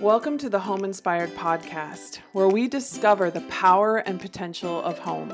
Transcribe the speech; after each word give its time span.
Welcome 0.00 0.38
to 0.38 0.48
the 0.48 0.60
Home 0.60 0.84
Inspired 0.84 1.30
Podcast, 1.30 2.20
where 2.30 2.46
we 2.46 2.68
discover 2.68 3.32
the 3.32 3.40
power 3.48 3.96
and 3.96 4.20
potential 4.20 4.80
of 4.82 4.96
home. 4.96 5.32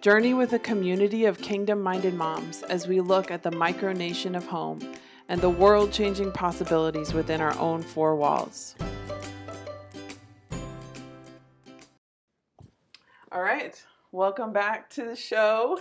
Journey 0.00 0.34
with 0.34 0.54
a 0.54 0.58
community 0.58 1.26
of 1.26 1.38
kingdom 1.38 1.80
minded 1.82 2.12
moms 2.12 2.64
as 2.64 2.88
we 2.88 3.00
look 3.00 3.30
at 3.30 3.44
the 3.44 3.50
micronation 3.50 4.36
of 4.36 4.44
home 4.44 4.80
and 5.28 5.40
the 5.40 5.48
world 5.48 5.92
changing 5.92 6.32
possibilities 6.32 7.14
within 7.14 7.40
our 7.40 7.56
own 7.60 7.80
four 7.80 8.16
walls. 8.16 8.74
All 13.30 13.40
right, 13.40 13.80
welcome 14.10 14.52
back 14.52 14.90
to 14.90 15.04
the 15.04 15.16
show. 15.16 15.78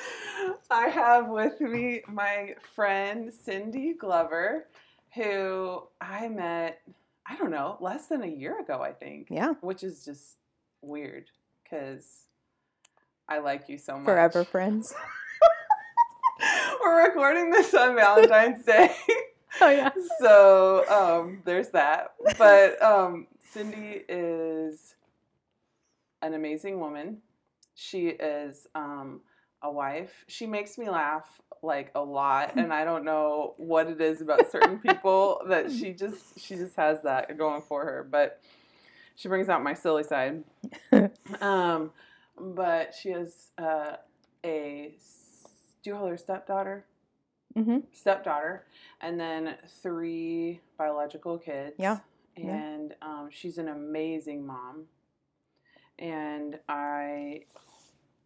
I 0.70 0.88
have 0.88 1.28
with 1.28 1.60
me 1.60 2.00
my 2.08 2.54
friend 2.74 3.30
Cindy 3.30 3.92
Glover, 3.92 4.68
who 5.14 5.82
I 6.00 6.28
met, 6.28 6.80
I 7.28 7.36
don't 7.36 7.50
know, 7.50 7.76
less 7.80 8.06
than 8.06 8.22
a 8.22 8.28
year 8.28 8.60
ago, 8.60 8.80
I 8.82 8.92
think. 8.92 9.28
Yeah. 9.30 9.54
Which 9.60 9.82
is 9.82 10.04
just 10.04 10.36
weird 10.80 11.28
because 11.62 12.06
I 13.28 13.38
like 13.38 13.68
you 13.68 13.78
so 13.78 13.96
much. 13.96 14.04
Forever 14.04 14.44
friends. 14.44 14.94
We're 16.84 17.08
recording 17.08 17.50
this 17.50 17.74
on 17.74 17.94
Valentine's 17.96 18.64
Day. 18.64 18.94
Oh 19.58 19.70
yeah. 19.70 19.88
so 20.20 20.84
um, 20.90 21.40
there's 21.46 21.70
that. 21.70 22.12
But 22.36 22.82
um, 22.82 23.26
Cindy 23.52 24.02
is 24.06 24.96
an 26.20 26.34
amazing 26.34 26.78
woman. 26.78 27.22
She 27.74 28.08
is 28.08 28.66
um, 28.74 29.22
a 29.66 29.72
wife. 29.72 30.24
She 30.28 30.46
makes 30.46 30.78
me 30.78 30.88
laugh 30.88 31.40
like 31.62 31.90
a 31.94 32.00
lot, 32.00 32.52
and 32.56 32.72
I 32.72 32.84
don't 32.84 33.04
know 33.04 33.54
what 33.56 33.88
it 33.88 34.00
is 34.00 34.20
about 34.20 34.50
certain 34.50 34.78
people 34.78 35.42
that 35.48 35.70
she 35.70 35.92
just 35.92 36.38
she 36.40 36.56
just 36.56 36.76
has 36.76 37.02
that 37.02 37.36
going 37.36 37.62
for 37.62 37.84
her. 37.84 38.06
But 38.08 38.40
she 39.14 39.28
brings 39.28 39.48
out 39.48 39.62
my 39.62 39.74
silly 39.74 40.04
side. 40.04 40.44
um, 41.40 41.90
but 42.38 42.94
she 42.94 43.10
has 43.10 43.50
uh, 43.58 43.96
a 44.44 44.94
do 45.82 45.90
you 45.90 45.96
call 45.96 46.06
her 46.06 46.16
stepdaughter? 46.16 46.86
hmm 47.54 47.78
stepdaughter, 47.92 48.66
and 49.00 49.18
then 49.18 49.56
three 49.82 50.60
biological 50.76 51.38
kids. 51.38 51.76
Yeah, 51.78 51.98
yeah. 52.36 52.54
And 52.54 52.94
um, 53.00 53.28
she's 53.30 53.58
an 53.58 53.68
amazing 53.68 54.46
mom. 54.46 54.84
And 55.98 56.58
I 56.68 57.44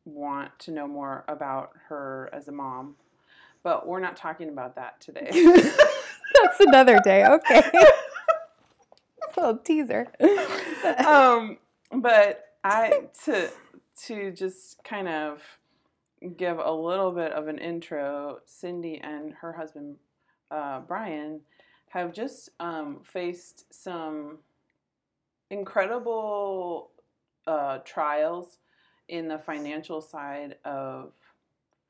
want 0.05 0.59
to 0.61 0.71
know 0.71 0.87
more 0.87 1.25
about 1.29 1.73
her 1.89 2.31
as 2.33 2.49
a 2.49 2.53
mom. 2.53 2.97
But 3.63 3.87
we're 3.87 4.01
not 4.01 4.17
talking 4.17 4.49
about 4.49 4.77
that 4.77 5.01
today. 5.01 5.31
That's 6.43 6.61
another 6.61 7.01
day. 7.05 7.27
Okay. 7.27 7.63
little 9.37 9.59
teaser. 9.59 10.07
um, 11.07 11.59
but 11.93 12.55
I 12.65 13.05
to 13.25 13.51
to 14.07 14.31
just 14.33 14.83
kind 14.85 15.09
of 15.09 15.43
give 16.37 16.59
a 16.59 16.73
little 16.73 17.13
bit 17.13 17.33
of 17.33 17.49
an 17.49 17.59
intro. 17.59 18.39
Cindy 18.47 19.01
and 19.03 19.35
her 19.35 19.53
husband 19.53 19.97
uh, 20.51 20.81
Brian 20.81 21.41
have 21.89 22.13
just 22.13 22.51
um, 22.61 23.01
faced 23.03 23.73
some 23.73 24.39
incredible 25.51 26.91
uh, 27.47 27.79
trials 27.85 28.59
in 29.11 29.29
the 29.29 29.39
financial 29.39 30.01
side 30.01 30.57
of 30.65 31.13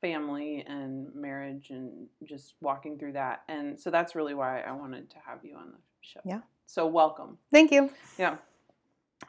family 0.01 0.65
and 0.67 1.13
marriage 1.13 1.69
and 1.69 2.07
just 2.25 2.55
walking 2.59 2.97
through 2.97 3.13
that. 3.13 3.43
And 3.47 3.79
so 3.79 3.91
that's 3.91 4.15
really 4.15 4.33
why 4.33 4.61
I 4.61 4.71
wanted 4.71 5.09
to 5.11 5.17
have 5.25 5.45
you 5.45 5.55
on 5.55 5.71
the 5.71 5.77
show. 6.01 6.19
Yeah. 6.25 6.41
So 6.65 6.87
welcome. 6.87 7.37
Thank 7.53 7.71
you. 7.71 7.91
Yeah. 8.17 8.37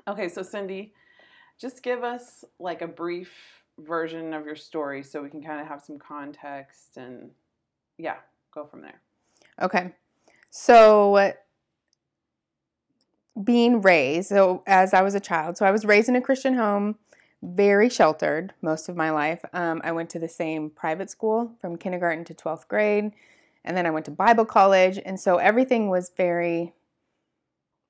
Okay, 0.09 0.29
so 0.29 0.43
Cindy, 0.43 0.95
just 1.61 1.83
give 1.83 2.03
us 2.03 2.47
like 2.59 2.81
a 2.81 2.89
brief 2.89 3.31
version 3.79 4.33
of 4.33 4.47
your 4.47 4.57
story 4.57 5.03
so 5.03 5.23
we 5.23 5.29
can 5.29 5.43
kind 5.43 5.61
of 5.61 5.67
have 5.67 5.83
some 5.83 5.99
context 5.99 6.97
and 6.97 7.31
yeah, 7.99 8.17
go 8.55 8.65
from 8.65 8.81
there. 8.81 9.01
Okay. 9.61 9.93
So 10.49 11.35
being 13.45 13.83
raised, 13.83 14.31
so 14.31 14.63
as 14.67 14.95
I 14.95 15.03
was 15.03 15.15
a 15.15 15.21
child, 15.21 15.59
so 15.59 15.67
I 15.67 15.71
was 15.71 15.85
raised 15.85 16.09
in 16.09 16.17
a 16.17 16.23
Christian 16.23 16.55
home, 16.55 16.97
very 17.43 17.89
sheltered 17.89 18.55
most 18.63 18.89
of 18.89 18.97
my 18.97 19.11
life. 19.11 19.45
Um, 19.53 19.81
I 19.85 19.93
went 19.93 20.11
to 20.11 20.19
the 20.19 20.29
same 20.29 20.71
private 20.71 21.11
school 21.11 21.53
from 21.61 21.77
kindergarten 21.77 22.25
to 22.27 22.35
12th 22.35 22.69
grade, 22.69 23.13
and 23.65 23.77
then 23.77 23.87
I 23.87 23.91
went 23.91 24.05
to 24.07 24.11
Bible 24.13 24.45
college, 24.45 24.99
and 25.05 25.19
so 25.19 25.37
everything 25.39 25.89
was 25.91 26.11
very 26.17 26.73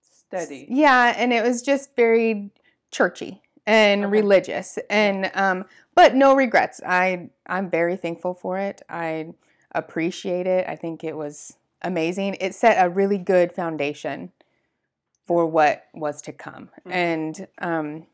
Steady. 0.01 0.67
Yeah, 0.71 1.13
and 1.17 1.33
it 1.33 1.43
was 1.43 1.61
just 1.61 1.95
very 1.95 2.51
churchy 2.91 3.43
and 3.67 4.05
Okay. 4.05 4.11
religious, 4.11 4.79
and 4.89 5.31
um, 5.35 5.67
but 5.95 6.15
no 6.15 6.35
regrets. 6.35 6.81
I 6.87 7.29
I'm 7.47 7.69
very 7.69 7.97
thankful 7.97 8.33
for 8.35 8.59
it. 8.59 8.81
I 8.89 9.35
appreciate 9.75 10.47
it. 10.47 10.67
I 10.67 10.75
think 10.77 11.05
it 11.05 11.17
was 11.17 11.59
amazing. 11.83 12.37
It 12.41 12.55
set 12.55 12.83
a 12.85 12.89
really 12.89 13.19
good 13.19 13.53
foundation 13.53 14.33
for 15.27 15.47
what 15.47 15.85
was 15.93 16.23
to 16.23 16.33
come, 16.33 16.71
Mhm. 16.87 16.93
and 16.93 17.49
um, 17.59 18.07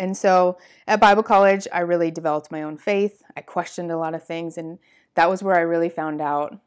and 0.00 0.16
so 0.16 0.56
at 0.86 0.98
Bible 0.98 1.22
college, 1.22 1.68
I 1.72 1.80
really 1.80 2.10
developed 2.10 2.50
my 2.50 2.62
own 2.62 2.78
faith. 2.78 3.22
I 3.36 3.42
questioned 3.42 3.92
a 3.92 3.98
lot 3.98 4.14
of 4.14 4.24
things, 4.24 4.56
and 4.56 4.78
that 5.14 5.28
was 5.28 5.42
where 5.42 5.56
I 5.56 5.60
really 5.60 5.90
found 5.90 6.22
out: 6.22 6.58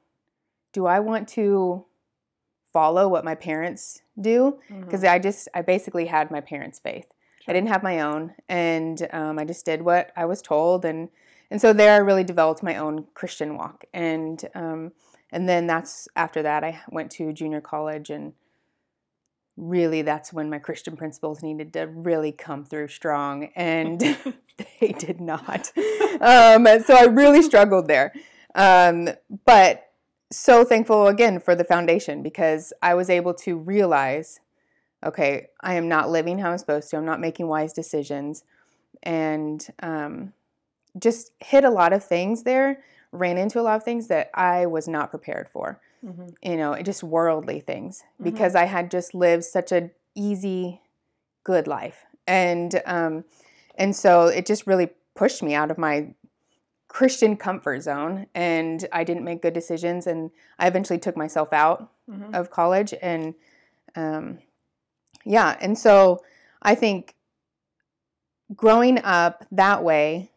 Do 0.72 0.86
I 0.86 1.00
want 1.00 1.28
to 1.30 1.86
follow 2.72 3.08
what 3.08 3.26
my 3.26 3.34
parents 3.34 4.04
do? 4.22 4.60
Because 4.82 5.04
I 5.04 5.18
just 5.18 5.50
I 5.56 5.64
basically 5.64 6.06
had 6.06 6.30
my 6.30 6.42
parents' 6.42 6.78
faith. 6.78 7.08
I 7.48 7.54
didn't 7.54 7.70
have 7.70 7.82
my 7.82 8.02
own, 8.02 8.36
and 8.48 9.08
um, 9.12 9.40
I 9.40 9.46
just 9.46 9.66
did 9.66 9.82
what 9.82 10.12
I 10.16 10.26
was 10.26 10.44
told, 10.44 10.86
and 10.86 11.10
and 11.50 11.60
so 11.60 11.74
there 11.74 11.96
I 11.96 11.98
really 11.98 12.24
developed 12.24 12.62
my 12.62 12.78
own 12.78 13.08
Christian 13.16 13.58
walk, 13.58 13.84
and 13.96 14.48
um, 14.54 14.92
and 15.32 15.50
then 15.50 15.66
that's 15.66 16.08
after 16.16 16.44
that 16.44 16.64
I 16.64 16.82
went 16.92 17.10
to 17.14 17.34
junior 17.34 17.62
college, 17.62 18.12
and 18.12 18.34
really 19.58 20.02
that's 20.02 20.34
when 20.34 20.50
my 20.50 20.60
Christian 20.60 20.96
principles 20.96 21.44
needed 21.44 21.74
to 21.74 21.88
really 21.88 22.32
come 22.32 22.64
through 22.66 22.88
strong, 22.88 23.50
and 23.56 24.00
they 24.80 24.92
did 24.92 25.22
not. 25.22 25.72
Um, 26.22 26.68
so 26.86 26.96
I 26.96 27.08
really 27.10 27.42
struggled 27.42 27.88
there, 27.88 28.14
um, 28.56 29.10
but 29.46 29.90
so 30.32 30.64
thankful 30.64 31.08
again 31.08 31.40
for 31.40 31.56
the 31.56 31.64
foundation 31.64 32.24
because 32.24 32.74
I 32.82 32.96
was 32.96 33.10
able 33.10 33.34
to 33.36 33.58
realize 33.58 34.40
okay, 35.06 35.48
I 35.62 35.74
am 35.76 35.88
not 35.88 36.10
living 36.10 36.40
how 36.40 36.52
I'm 36.52 36.58
supposed 36.58 36.90
to, 36.90 36.98
I'm 36.98 37.06
not 37.06 37.20
making 37.20 37.48
wise 37.48 37.74
decisions, 37.74 38.44
and 39.04 39.66
um, 39.82 40.34
just 40.98 41.32
hit 41.40 41.64
a 41.64 41.70
lot 41.70 41.94
of 41.94 42.04
things 42.04 42.44
there, 42.44 42.84
ran 43.12 43.38
into 43.38 43.60
a 43.60 43.64
lot 43.64 43.76
of 43.76 43.84
things 43.84 44.08
that 44.08 44.30
I 44.34 44.66
was 44.66 44.88
not 44.88 45.10
prepared 45.10 45.50
for. 45.50 45.82
Mhm. 46.04 46.36
You 46.42 46.58
know, 46.58 46.76
just 46.82 47.04
worldly 47.04 47.60
things 47.60 48.04
Mhm. 48.20 48.24
because 48.26 48.56
I 48.56 48.66
had 48.66 48.92
just 48.92 49.14
lived 49.14 49.44
such 49.46 49.72
a 49.72 49.92
easy, 50.16 50.82
good 51.44 51.68
life, 51.68 52.06
and 52.28 52.82
um, 52.86 53.26
and 53.76 53.96
so 53.96 54.28
it 54.28 54.46
just 54.46 54.68
really 54.68 54.90
pushed 55.16 55.42
me 55.42 55.54
out 55.56 55.72
of 55.72 55.78
my 55.78 56.14
Christian 56.90 57.38
comfort 57.38 57.82
zone, 57.82 58.28
and 58.36 58.88
I 58.92 59.04
didn't 59.04 59.24
make 59.24 59.42
good 59.42 59.54
decisions, 59.54 60.06
and 60.08 60.32
I 60.60 60.68
eventually 60.68 61.00
took 61.00 61.16
myself 61.18 61.54
out 61.54 61.90
Mhm. 62.10 62.36
of 62.36 62.50
college 62.52 62.94
and 63.02 63.34
um, 63.96 64.40
yeah 65.26 65.56
and 65.62 65.78
so 65.78 66.22
i 66.62 66.76
think 66.76 67.16
growing 68.56 69.00
up 69.04 69.46
that 69.52 69.84
way 69.84 70.32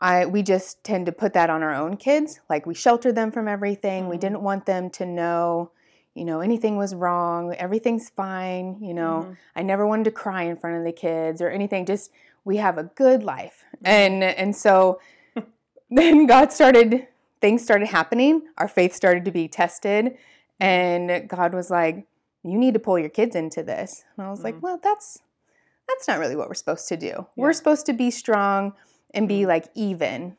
i 0.00 0.24
we 0.26 0.42
just 0.42 0.82
tend 0.84 1.06
to 1.06 1.12
put 1.12 1.32
that 1.32 1.50
on 1.50 1.62
our 1.62 1.74
own 1.74 1.96
kids 1.96 2.40
like 2.48 2.66
we 2.66 2.74
sheltered 2.74 3.14
them 3.14 3.30
from 3.30 3.46
everything. 3.48 4.08
We 4.08 4.16
Mhm. 4.16 4.20
didn't 4.20 4.42
want 4.42 4.66
them 4.66 4.90
to 4.90 5.06
know 5.06 5.70
you 6.14 6.24
know 6.24 6.40
anything 6.40 6.76
was 6.76 6.94
wrong 6.94 7.54
everything's 7.54 8.08
fine 8.10 8.76
you 8.80 8.94
know. 8.94 9.26
Mhm. 9.28 9.36
i 9.56 9.62
never 9.62 9.86
wanted 9.86 10.04
to 10.04 10.10
cry 10.10 10.42
in 10.42 10.56
front 10.56 10.76
of 10.78 10.84
the 10.84 10.92
kids 10.92 11.40
or 11.42 11.48
anything 11.48 11.86
just 11.86 12.10
we 12.44 12.56
have 12.56 12.78
a 12.78 12.84
good 12.84 13.22
life. 13.22 13.64
And 13.84 14.24
and 14.24 14.56
so 14.56 14.98
then 15.90 16.26
god 16.26 16.52
started 16.52 17.06
things 17.40 17.62
started 17.62 17.88
happening. 17.88 18.42
Our 18.58 18.68
faith 18.68 18.92
started 18.94 19.24
to 19.24 19.30
be 19.30 19.48
tested. 19.48 20.16
And 20.58 21.28
god 21.28 21.54
was 21.54 21.70
like 21.70 22.06
you 22.42 22.56
need 22.58 22.72
to 22.74 22.80
pull 22.80 22.98
your 22.98 23.08
kids 23.10 23.36
into 23.36 23.62
this. 23.62 24.04
And 24.16 24.26
i 24.26 24.30
was 24.30 24.40
Mhm. 24.40 24.44
like 24.44 24.62
well 24.62 24.78
that's 24.82 25.20
that's 25.88 26.06
not 26.08 26.18
really 26.18 26.36
what 26.36 26.48
we're 26.48 26.54
supposed 26.54 26.88
to 26.88 26.96
do. 26.96 27.06
Yeah. 27.06 27.22
we're 27.36 27.52
supposed 27.52 27.84
to 27.86 27.92
be 27.92 28.10
strong 28.10 28.72
and 29.12 29.28
be 29.28 29.40
Mhm. 29.42 29.46
like 29.48 29.66
even 29.74 30.36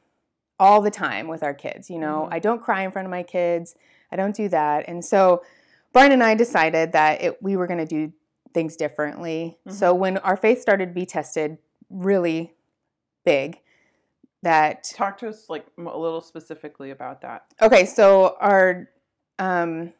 all 0.59 0.81
the 0.81 0.91
time 0.91 1.27
with 1.27 1.41
our 1.43 1.53
kids 1.53 1.89
you 1.89 1.97
know 1.99 2.27
Mhm. 2.29 2.33
i 2.35 2.39
don't 2.39 2.61
cry 2.61 2.81
in 2.83 2.91
front 2.91 3.05
of 3.05 3.09
my 3.11 3.23
kids 3.23 3.75
i 4.11 4.15
don't 4.15 4.35
do 4.35 4.47
that 4.49 4.85
and 4.87 5.03
so 5.03 5.41
brian 5.91 6.11
and 6.11 6.23
i 6.23 6.35
decided 6.35 6.91
that 6.91 7.21
it, 7.21 7.41
we 7.43 7.55
were 7.55 7.67
going 7.67 7.79
to 7.79 7.85
do 7.85 8.13
things 8.53 8.75
differently 8.75 9.57
so 9.69 9.93
when 9.93 10.17
our 10.19 10.35
faith 10.37 10.61
started 10.61 10.87
to 10.87 10.93
be 10.93 11.05
tested 11.05 11.57
really 11.89 12.53
big 13.25 13.59
that 14.43 14.83
Talk 14.95 15.17
to 15.19 15.29
us 15.29 15.49
like 15.49 15.65
a 15.77 15.81
little 15.97 16.21
specifically 16.21 16.91
about 16.91 17.21
that. 17.21 17.45
okay 17.61 17.85
so 17.85 18.35
our 18.39 18.89
um 19.39 19.93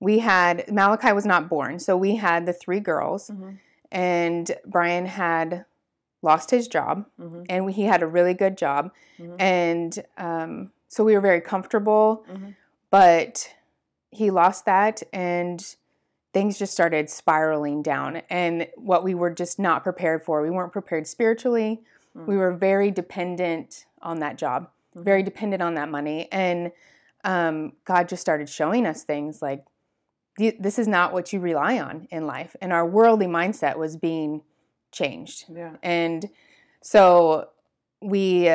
we 0.00 0.20
had 0.20 0.70
Malachi 0.72 1.12
was 1.12 1.26
not 1.26 1.48
born, 1.48 1.80
so 1.80 1.96
we 1.96 2.14
had 2.14 2.46
the 2.46 2.52
three 2.52 2.78
girls, 2.78 3.30
Mm-hmm. 3.30 3.50
and 3.90 4.52
Brian 4.64 5.06
had 5.06 5.64
lost 6.22 6.50
his 6.50 6.68
job, 6.68 7.06
Mm-hmm. 7.20 7.42
and 7.48 7.64
we, 7.66 7.72
he 7.72 7.84
had 7.84 8.02
a 8.02 8.06
really 8.06 8.34
good 8.34 8.56
job, 8.58 8.90
Mhm. 9.18 9.36
and 9.38 10.04
um, 10.16 10.72
so 10.88 11.04
we 11.04 11.14
were 11.14 11.20
very 11.20 11.40
comfortable. 11.40 12.24
Mm-hmm. 12.30 12.50
But 12.90 13.54
he 14.10 14.30
lost 14.30 14.64
that, 14.64 15.02
and 15.12 15.74
things 16.32 16.58
just 16.58 16.72
started 16.72 17.08
spiraling 17.10 17.82
down, 17.82 18.22
and 18.30 18.66
what 18.76 19.04
we 19.04 19.14
were 19.14 19.30
just 19.30 19.58
not 19.58 19.82
prepared 19.84 20.24
for. 20.24 20.42
We 20.42 20.50
weren't 20.50 20.72
prepared 20.72 21.06
spiritually. 21.06 21.82
Mm. 22.16 22.26
We 22.26 22.36
were 22.36 22.52
very 22.52 22.90
dependent 22.90 23.86
on 24.02 24.20
that 24.20 24.36
job, 24.38 24.70
Mhm. 24.96 25.04
very 25.04 25.22
dependent 25.22 25.62
on 25.62 25.74
that 25.74 25.88
money, 25.88 26.28
and 26.32 26.72
um, 27.24 27.72
God 27.84 28.08
just 28.08 28.20
started 28.22 28.48
showing 28.48 28.86
us 28.86 29.02
things 29.04 29.42
like 29.42 29.64
this 30.38 30.78
is 30.78 30.86
not 30.86 31.12
what 31.12 31.32
you 31.32 31.40
rely 31.40 31.78
on 31.80 32.06
in 32.12 32.26
life, 32.26 32.54
and 32.60 32.72
our 32.72 32.86
worldly 32.86 33.26
mindset 33.26 33.76
was 33.76 33.96
being 33.96 34.42
changed. 34.92 35.44
Yeah. 35.48 35.76
And 35.82 36.28
so 36.82 37.50
we 38.00 38.50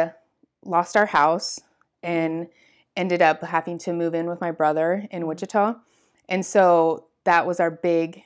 lost 0.65 0.95
our 0.97 1.05
house 1.07 1.59
and 2.01 2.47
ended 2.95 3.21
up 3.21 3.41
having 3.43 3.77
to 3.79 3.93
move 3.93 4.13
in 4.13 4.27
with 4.27 4.39
my 4.41 4.51
brother 4.51 5.07
in 5.11 5.23
Mhm. 5.23 5.27
Wichita. 5.27 5.75
And 6.29 6.45
so 6.45 7.05
that 7.23 7.45
was 7.45 7.59
our 7.59 7.71
big 7.71 8.23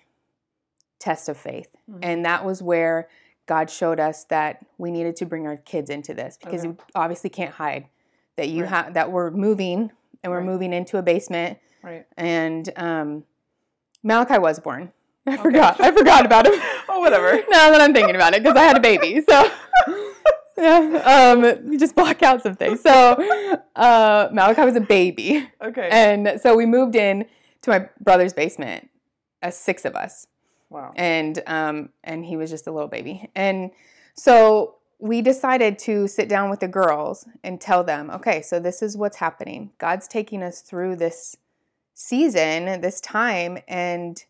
test 1.00 1.30
of 1.30 1.38
faith. 1.38 1.69
Mhm. 1.89 2.00
And 2.01 2.25
that 2.25 2.44
was 2.45 2.62
where 2.62 3.07
God 3.45 3.69
showed 3.69 4.00
us 4.00 4.25
that 4.25 4.65
we 4.77 4.92
needed 4.92 5.15
to 5.18 5.25
bring 5.25 5.48
our 5.48 5.57
kids 5.57 5.89
into 5.89 6.13
this 6.13 6.38
because 6.38 6.62
Okay. 6.65 6.69
you 6.69 6.77
obviously 6.95 7.30
can't 7.30 7.54
hide 7.54 7.88
that 8.36 8.50
you 8.50 8.63
Right. 8.63 8.69
have 8.69 8.94
that 8.94 9.12
we're 9.12 9.31
moving 9.31 9.92
and 10.24 10.31
we're 10.31 10.39
Right. 10.39 10.45
moving 10.45 10.74
into 10.74 10.98
a 10.98 11.01
basement 11.01 11.59
Right. 11.81 12.06
and 12.18 12.69
um 12.77 13.25
Malachi 14.04 14.38
was 14.38 14.59
born. 14.59 14.92
I 15.27 15.33
Okay. 15.33 15.41
forgot. 15.44 15.79
I 15.81 15.91
forgot 15.91 16.25
about 16.25 16.47
him. 16.47 16.53
Oh, 16.89 17.00
whatever. 17.01 17.33
now 17.50 17.69
that 17.69 17.81
I'm 17.81 17.94
thinking 17.94 18.15
about 18.15 18.33
it, 18.33 18.41
because 18.44 18.57
I 18.57 18.63
had 18.63 18.77
a 18.77 18.79
baby. 18.79 19.21
So 19.29 19.51
yeah, 20.57 21.33
um, 21.35 21.71
you 21.71 21.77
just 21.77 21.95
block 21.95 22.24
out 22.24 22.41
some 22.41 22.56
things. 22.56 22.81
So 22.81 22.89
uh, 23.75 24.29
Malachi 24.31 24.62
was 24.62 24.75
a 24.75 24.81
baby, 24.81 25.47
Okay. 25.62 25.89
and 25.91 26.39
so 26.41 26.56
we 26.56 26.65
moved 26.65 26.95
in 26.95 27.25
to 27.62 27.69
my 27.69 27.89
brother's 28.00 28.33
basement, 28.33 28.89
as 29.41 29.57
six 29.57 29.85
of 29.85 29.95
us, 29.95 30.27
wow. 30.69 30.94
and 30.95 31.44
um, 31.45 31.89
and 32.03 32.25
he 32.25 32.38
was 32.38 32.50
just 32.50 32.65
a 32.68 32.71
little 32.71 32.88
baby, 32.88 33.30
and 33.35 33.71
so 34.15 34.75
we 35.00 35.21
decided 35.21 35.77
to 35.80 36.07
sit 36.07 36.27
down 36.27 36.50
with 36.50 36.59
the 36.62 36.68
girls 36.68 37.27
and 37.44 37.62
tell 37.62 37.83
them, 37.83 38.09
okay, 38.09 38.41
so 38.41 38.59
this 38.59 38.81
is 38.81 38.97
what's 38.97 39.18
happening. 39.18 39.69
God's 39.77 40.07
taking 40.07 40.41
us 40.41 40.62
through 40.62 40.95
this 40.95 41.38
season, 41.94 42.81
this 42.81 43.00
time, 43.01 43.59
and 43.68 44.23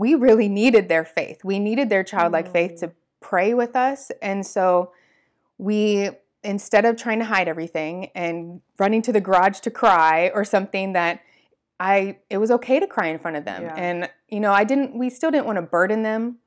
we 0.00 0.14
really 0.14 0.48
needed 0.48 0.88
their 0.88 1.04
faith. 1.04 1.44
We 1.44 1.58
needed 1.58 1.90
their 1.90 2.02
childlike 2.02 2.50
faith 2.50 2.80
to 2.80 2.92
pray 3.20 3.52
with 3.52 3.76
us. 3.76 4.10
And 4.22 4.46
so 4.46 4.92
we, 5.58 6.08
instead 6.42 6.86
of 6.86 6.96
trying 6.96 7.18
to 7.18 7.26
hide 7.26 7.48
everything 7.48 8.08
and 8.14 8.62
running 8.78 9.02
to 9.02 9.12
the 9.12 9.20
garage 9.20 9.60
to 9.60 9.70
cry 9.70 10.30
or 10.34 10.42
something 10.44 10.94
that 10.94 11.20
I, 11.78 12.16
it 12.30 12.38
was 12.38 12.50
okay 12.50 12.80
to 12.80 12.86
cry 12.86 13.08
in 13.08 13.18
front 13.18 13.36
of 13.36 13.44
them. 13.44 13.62
Yeah. 13.62 13.74
And, 13.76 14.10
you 14.28 14.40
know, 14.40 14.52
I 14.52 14.64
didn't, 14.64 14.96
we 14.98 15.10
still 15.10 15.30
didn't 15.30 15.44
want 15.46 15.56
to 15.56 15.62
burden 15.62 16.02
them. 16.02 16.38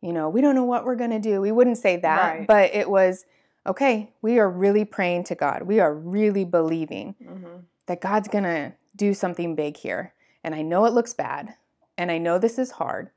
You 0.00 0.12
know, 0.14 0.30
we 0.30 0.40
don't 0.40 0.54
know 0.54 0.64
what 0.64 0.86
we're 0.86 0.96
going 0.96 1.10
to 1.10 1.18
do. 1.18 1.42
We 1.42 1.52
wouldn't 1.52 1.78
say 1.78 1.96
that, 1.98 2.38
Right. 2.38 2.46
but 2.46 2.74
it 2.74 2.88
was, 2.88 3.26
okay, 3.66 4.12
we 4.22 4.38
are 4.38 4.48
really 4.50 4.84
praying 4.86 5.24
to 5.24 5.34
God. 5.34 5.62
We 5.64 5.78
are 5.80 5.94
really 5.94 6.44
believing 6.46 7.14
Mm-hmm. 7.22 7.56
that 7.86 8.00
God's 8.00 8.28
going 8.28 8.44
to 8.44 8.72
do 8.96 9.12
something 9.12 9.54
big 9.54 9.76
here. 9.76 10.14
And 10.42 10.54
I 10.54 10.62
know 10.62 10.86
it 10.86 10.92
looks 10.94 11.12
bad. 11.12 11.54
And 11.96 12.10
I 12.10 12.18
know 12.18 12.38
this 12.38 12.58
is 12.58 12.72
hard, 12.72 13.10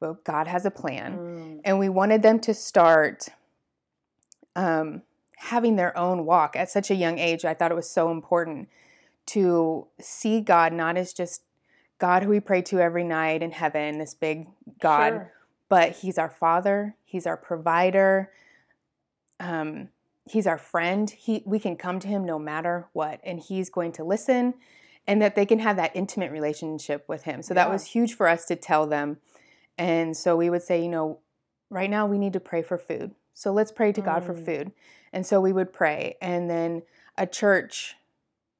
but 0.00 0.24
God 0.24 0.46
has 0.46 0.64
a 0.64 0.70
plan. 0.70 1.16
Mm. 1.16 1.60
And 1.64 1.78
we 1.78 1.88
wanted 1.88 2.22
them 2.22 2.38
to 2.40 2.54
start 2.54 3.28
um, 4.54 5.02
having 5.36 5.76
their 5.76 5.96
own 5.98 6.24
walk 6.24 6.56
at 6.56 6.70
such 6.70 6.90
a 6.90 6.94
young 6.94 7.18
age. 7.18 7.44
I 7.44 7.54
thought 7.54 7.70
it 7.72 7.76
was 7.76 7.90
so 7.90 8.10
important 8.10 8.68
to 9.26 9.86
see 10.00 10.40
God 10.40 10.72
not 10.72 10.96
as 10.96 11.12
just 11.12 11.42
God 11.98 12.24
who 12.24 12.30
we 12.30 12.40
pray 12.40 12.62
to 12.62 12.80
every 12.80 13.04
night 13.04 13.42
in 13.42 13.52
heaven, 13.52 13.98
this 13.98 14.14
big 14.14 14.48
God, 14.80 15.10
Sure. 15.10 15.32
but 15.68 15.92
He's 15.92 16.18
our 16.18 16.28
Father, 16.28 16.96
He's 17.04 17.26
our 17.26 17.36
provider, 17.36 18.32
um, 19.38 19.88
He's 20.28 20.46
our 20.46 20.58
friend. 20.58 21.08
He, 21.10 21.42
we 21.46 21.58
can 21.58 21.76
come 21.76 22.00
to 22.00 22.08
Him 22.08 22.24
no 22.24 22.38
matter 22.38 22.88
what, 22.92 23.20
and 23.22 23.38
He's 23.38 23.70
going 23.70 23.92
to 23.92 24.04
listen, 24.04 24.54
and 25.06 25.20
that 25.20 25.34
they 25.34 25.46
can 25.46 25.58
have 25.58 25.76
that 25.76 25.92
intimate 25.94 26.30
relationship 26.30 27.04
with 27.08 27.24
Him. 27.24 27.42
So 27.42 27.54
that 27.54 27.70
was 27.70 27.86
huge 27.86 28.14
for 28.14 28.28
us 28.28 28.44
to 28.46 28.56
tell 28.56 28.86
them. 28.86 29.18
And 29.78 30.16
so 30.16 30.36
we 30.36 30.48
would 30.50 30.62
say, 30.62 30.82
you 30.82 30.88
know, 30.88 31.18
right 31.70 31.90
now 31.90 32.06
we 32.06 32.18
need 32.18 32.32
to 32.34 32.40
pray 32.40 32.62
for 32.62 32.78
food. 32.78 33.14
So 33.34 33.52
let's 33.52 33.72
pray 33.72 33.92
to 33.92 34.00
God 34.00 34.22
for 34.22 34.34
Mm. 34.34 34.44
food. 34.44 34.72
And 35.12 35.26
so 35.26 35.40
we 35.40 35.52
would 35.52 35.72
pray, 35.72 36.16
and 36.22 36.48
then 36.48 36.82
a 37.18 37.26
church 37.26 37.96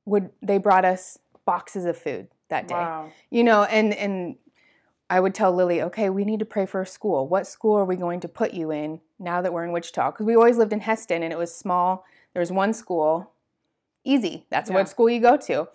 would 0.05 0.31
they 0.43 0.59
brought 0.59 0.85
us 0.85 1.19
boxes 1.45 1.85
of 1.85 1.97
food 1.97 2.29
that 2.49 2.67
day 2.69 2.75
Wow. 2.75 3.11
you 3.31 3.43
know 3.45 3.63
and 3.65 3.95
and 3.95 4.37
i 5.09 5.19
would 5.21 5.35
tell 5.35 5.53
lily 5.53 5.81
okay 5.81 6.11
we 6.11 6.25
need 6.25 6.39
to 6.41 6.45
pray 6.45 6.67
for 6.67 6.81
a 6.83 6.87
school 6.87 7.27
what 7.29 7.47
school 7.47 7.77
are 7.79 7.85
we 7.85 7.97
going 7.97 8.21
to 8.21 8.29
put 8.29 8.53
you 8.53 8.71
in 8.71 9.01
now 9.19 9.41
that 9.41 9.53
we're 9.53 9.65
in 9.65 9.73
wichita 9.73 10.11
because 10.11 10.27
we 10.27 10.35
always 10.35 10.57
lived 10.59 10.73
in 10.73 10.81
Hesston 10.81 11.23
and 11.23 11.33
it 11.33 11.39
was 11.39 11.55
small 11.55 12.05
there 12.35 12.41
was 12.41 12.51
one 12.53 12.73
school 12.75 13.33
easy 14.05 14.45
that's 14.51 14.71
Yeah. 14.71 14.77
what 14.77 14.89
school 14.89 15.09
you 15.09 15.21
go 15.21 15.37
to 15.37 15.69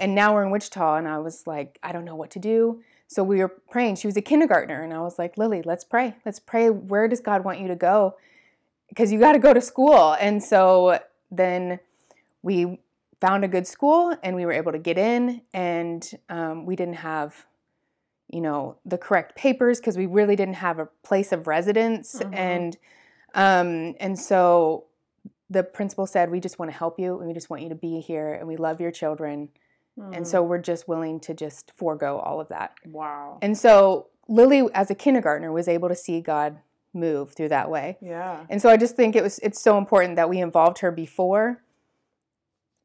and 0.00 0.14
now 0.14 0.34
we're 0.34 0.42
in 0.42 0.50
wichita 0.50 0.96
and 0.96 1.06
i 1.06 1.18
was 1.18 1.46
like 1.46 1.78
i 1.82 1.92
don't 1.92 2.04
know 2.04 2.16
what 2.16 2.30
to 2.30 2.38
do. 2.38 2.82
So 3.06 3.24
we 3.24 3.38
were 3.40 3.48
praying. 3.48 3.96
She 3.96 4.06
was 4.06 4.16
a 4.16 4.22
kindergartner 4.22 4.82
and 4.82 4.92
i 4.94 5.00
was 5.00 5.18
like 5.18 5.36
lily 5.38 5.62
let's 5.62 5.84
pray. 5.84 6.16
Let's 6.24 6.40
pray. 6.40 6.70
Where 6.70 7.06
does 7.08 7.20
god 7.20 7.44
want 7.44 7.60
you 7.60 7.68
to 7.68 7.76
go? 7.76 8.16
Because 8.88 9.12
you 9.12 9.18
got 9.20 9.32
to 9.32 9.38
go 9.38 9.52
to 9.54 9.60
school. 9.60 10.16
And 10.20 10.42
so 10.42 10.98
then 11.30 11.78
we 12.42 12.80
found 13.20 13.44
a 13.44 13.48
good 13.48 13.66
school 13.66 14.16
and 14.22 14.34
we 14.34 14.44
were 14.46 14.52
able 14.52 14.72
to 14.72 14.78
get 14.78 14.96
in 14.96 15.42
and 15.52 16.10
um, 16.28 16.66
we 16.66 16.74
didn't 16.74 16.94
have 16.96 17.46
you 18.28 18.40
know 18.40 18.76
the 18.86 18.96
correct 18.96 19.34
papers 19.36 19.80
because 19.80 19.96
we 19.96 20.06
really 20.06 20.36
didn't 20.36 20.54
have 20.54 20.78
a 20.78 20.86
place 21.02 21.32
of 21.32 21.46
residence. 21.46 22.14
Mhm. 22.14 22.34
and 22.34 22.76
um, 23.34 23.94
and 24.00 24.18
so 24.18 24.84
the 25.50 25.62
principal 25.64 26.06
said 26.06 26.30
we 26.30 26.40
just 26.40 26.58
want 26.58 26.70
to 26.70 26.76
help 26.76 26.98
you 26.98 27.18
and 27.18 27.26
we 27.26 27.34
just 27.34 27.50
want 27.50 27.62
you 27.62 27.68
to 27.68 27.74
be 27.74 28.00
here 28.00 28.34
and 28.34 28.46
we 28.46 28.56
love 28.56 28.80
your 28.80 28.92
children 28.92 29.48
and 30.12 30.24
Mm. 30.24 30.26
so 30.26 30.42
we're 30.42 30.58
just 30.58 30.88
willing 30.88 31.20
to 31.20 31.34
just 31.34 31.72
forego 31.76 32.18
all 32.18 32.40
of 32.40 32.48
that 32.48 32.72
Wow. 32.86 33.38
and 33.42 33.56
so 33.56 34.06
lily 34.28 34.66
as 34.74 34.90
a 34.90 34.94
kindergartner 34.94 35.52
was 35.52 35.68
able 35.68 35.88
to 35.88 35.94
see 35.94 36.20
god 36.20 36.58
move 36.92 37.32
through 37.34 37.48
that 37.48 37.70
way 37.70 37.96
yeah. 38.00 38.44
and 38.48 38.60
so 38.60 38.68
I 38.68 38.76
just 38.76 38.96
think 38.96 39.14
it 39.14 39.22
was 39.22 39.38
it's 39.40 39.60
so 39.60 39.78
important 39.78 40.16
that 40.16 40.28
we 40.28 40.38
involved 40.40 40.78
her 40.80 40.90
before 40.90 41.62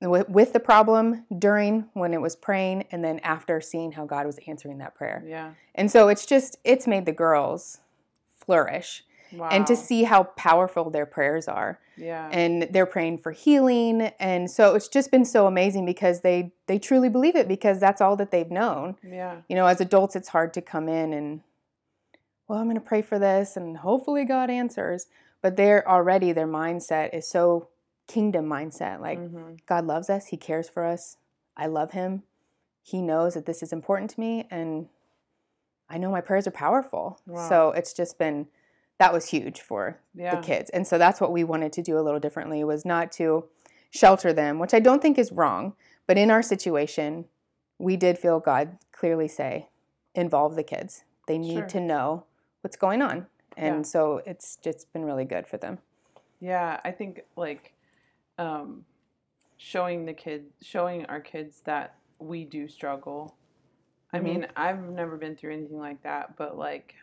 with, 0.01 0.30
with 0.30 0.54
the 0.54 0.60
problem, 0.60 1.25
during 1.39 1.86
when 1.94 2.13
it 2.13 2.22
was 2.22 2.36
praying, 2.36 2.84
and 2.92 3.04
then 3.04 3.18
after 3.24 3.62
seeing 3.62 3.94
how 3.94 4.06
God 4.06 4.25
was 4.28 4.38
answering 4.46 4.78
that 4.80 4.94
prayer. 4.94 5.24
Yeah. 5.25 5.54
And 5.74 5.89
so 5.89 6.10
it's 6.10 6.25
just 6.25 6.58
it's 6.63 6.86
made 6.86 7.06
the 7.06 7.13
girls 7.13 7.80
flourish 8.38 9.04
Wow. 9.38 9.50
and 9.51 9.65
to 9.68 9.75
see 9.75 10.04
how 10.04 10.24
powerful 10.24 10.89
their 10.89 11.06
prayers 11.06 11.48
are. 11.48 11.80
Yeah. 11.98 12.30
And 12.32 12.63
they're 12.72 12.86
praying 12.86 13.20
for 13.20 13.32
healing. 13.32 14.01
And 14.20 14.50
so 14.50 14.75
it's 14.75 14.88
just 14.88 15.12
been 15.12 15.25
so 15.25 15.48
amazing 15.48 15.86
because 15.86 16.22
they 16.22 16.54
they 16.68 16.80
truly 16.80 17.10
believe 17.10 17.36
it 17.36 17.48
because 17.48 17.80
that's 17.80 18.01
all 18.01 18.15
that 18.18 18.32
they've 18.32 18.50
known 18.51 18.98
yeah. 19.04 19.38
you 19.48 19.56
know, 19.56 19.65
as 19.65 19.80
adults, 19.82 20.15
it's 20.15 20.30
hard 20.30 20.54
to 20.56 20.62
come 20.62 20.89
in 20.89 21.13
and, 21.13 21.42
well, 22.48 22.60
I'm 22.60 22.65
going 22.65 22.75
to 22.75 22.82
pray 22.82 23.01
for 23.01 23.18
this 23.20 23.56
and 23.58 23.77
hopefully 23.77 24.25
God 24.25 24.50
answers. 24.50 25.08
But 25.42 25.58
they're 25.58 25.88
already, 25.88 26.32
their 26.32 26.48
mindset 26.48 27.13
is 27.13 27.27
so 27.27 27.70
kingdom 28.08 28.46
mindset. 28.48 29.00
Like, 29.00 29.20
Mhm. 29.20 29.60
God 29.68 29.86
loves 29.86 30.10
us, 30.10 30.27
He 30.27 30.38
cares 30.38 30.68
for 30.70 30.84
us, 30.86 31.18
I 31.56 31.68
love 31.68 31.92
Him, 31.92 32.24
He 32.82 33.01
knows 33.01 33.34
that 33.36 33.46
this 33.46 33.62
is 33.63 33.72
important 33.72 34.10
to 34.12 34.20
me, 34.20 34.48
and 34.50 34.89
I 35.88 35.98
know 36.00 36.10
my 36.10 36.22
prayers 36.22 36.48
are 36.48 36.51
powerful. 36.51 37.20
Wow. 37.27 37.48
So 37.50 37.72
it's 37.72 37.94
just 37.94 38.18
been, 38.18 38.48
that 38.98 39.14
was 39.14 39.30
huge 39.30 39.62
for 39.62 40.00
Yeah. 40.14 40.36
the 40.36 40.42
kids. 40.42 40.70
And 40.70 40.88
so 40.88 40.98
that's 40.98 41.20
what 41.20 41.32
we 41.32 41.44
wanted 41.44 41.74
to 41.74 41.82
do 41.82 41.98
a 41.98 42.02
little 42.02 42.20
differently 42.20 42.64
was 42.64 42.86
not 42.86 43.12
to 43.14 43.46
shelter 43.90 44.32
them, 44.34 44.60
which 44.60 44.74
I 44.74 44.80
don't 44.80 45.02
think 45.02 45.18
is 45.18 45.32
wrong, 45.32 45.75
but 46.08 46.18
in 46.18 46.32
our 46.32 46.42
situation, 46.42 47.25
we 47.78 47.98
did 47.98 48.18
feel 48.18 48.40
God 48.40 48.78
clearly 48.92 49.28
say, 49.28 49.70
involve 50.14 50.56
the 50.56 50.64
kids. 50.64 51.04
They 51.28 51.38
need 51.38 51.58
Sure. 51.58 51.68
to 51.68 51.80
know 51.82 52.24
what's 52.62 52.78
going 52.78 53.02
on. 53.02 53.28
And 53.58 53.78
Yeah. 53.78 53.82
so 53.84 54.22
it's 54.25 54.58
just 54.58 54.92
been 54.94 55.06
really 55.06 55.25
good 55.25 55.48
for 55.48 55.58
them. 55.58 55.80
Yeah, 56.40 56.80
I 56.84 56.92
think 56.92 57.22
like 57.36 57.74
um, 58.38 58.84
showing 59.58 60.06
the 60.06 60.14
kids, 60.14 60.52
showing 60.62 61.06
our 61.06 61.22
kids 61.22 61.62
that 61.62 61.96
we 62.20 62.44
do 62.44 62.68
struggle. 62.68 63.34
I 64.12 64.20
Mhm. 64.20 64.24
mean, 64.24 64.48
I've 64.58 64.84
never 64.90 65.16
been 65.16 65.38
through 65.38 65.54
anything 65.54 65.80
like 65.80 66.02
that, 66.04 66.36
but 66.36 66.58
like 66.58 66.96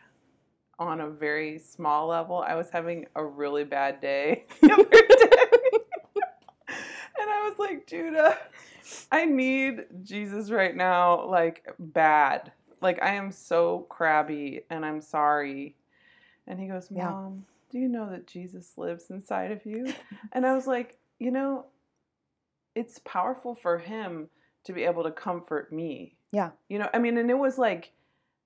on 0.79 1.01
a 1.01 1.09
very 1.09 1.59
small 1.59 2.07
level, 2.07 2.43
I 2.45 2.55
was 2.55 2.69
having 2.69 3.05
a 3.15 3.23
really 3.23 3.63
bad 3.63 4.01
day 4.01 4.45
the 4.61 4.71
other 4.73 4.83
day, 4.83 5.79
and 6.67 7.29
I 7.29 7.47
was 7.49 7.59
like, 7.59 7.87
Judah, 7.87 8.37
I 9.11 9.25
need 9.25 9.85
Jesus 10.03 10.51
right 10.51 10.75
now, 10.75 11.25
like 11.27 11.67
bad. 11.79 12.51
Like 12.81 13.01
I 13.01 13.15
am 13.15 13.31
so 13.31 13.85
crabby 13.89 14.61
and 14.69 14.85
I'm 14.85 15.01
sorry. 15.01 15.75
And 16.47 16.59
he 16.59 16.67
goes, 16.67 16.87
Yeah. 16.91 17.09
Mom, 17.09 17.45
do 17.71 17.79
you 17.79 17.87
know 17.87 18.09
that 18.09 18.27
Jesus 18.27 18.73
lives 18.77 19.09
inside 19.09 19.51
of 19.51 19.65
you? 19.65 19.93
and 20.33 20.45
I 20.45 20.53
was 20.53 20.67
like, 20.67 20.97
you 21.19 21.31
know, 21.31 21.65
it's 22.75 22.99
powerful 23.05 23.55
for 23.55 23.77
him 23.77 24.27
to 24.65 24.73
be 24.73 24.83
able 24.83 25.03
to 25.03 25.11
comfort 25.11 25.71
me. 25.71 26.15
Yeah. 26.31 26.51
You 26.67 26.79
know, 26.79 26.89
I 26.93 26.99
mean, 26.99 27.17
and 27.17 27.29
it 27.29 27.37
was 27.37 27.57
like 27.57 27.91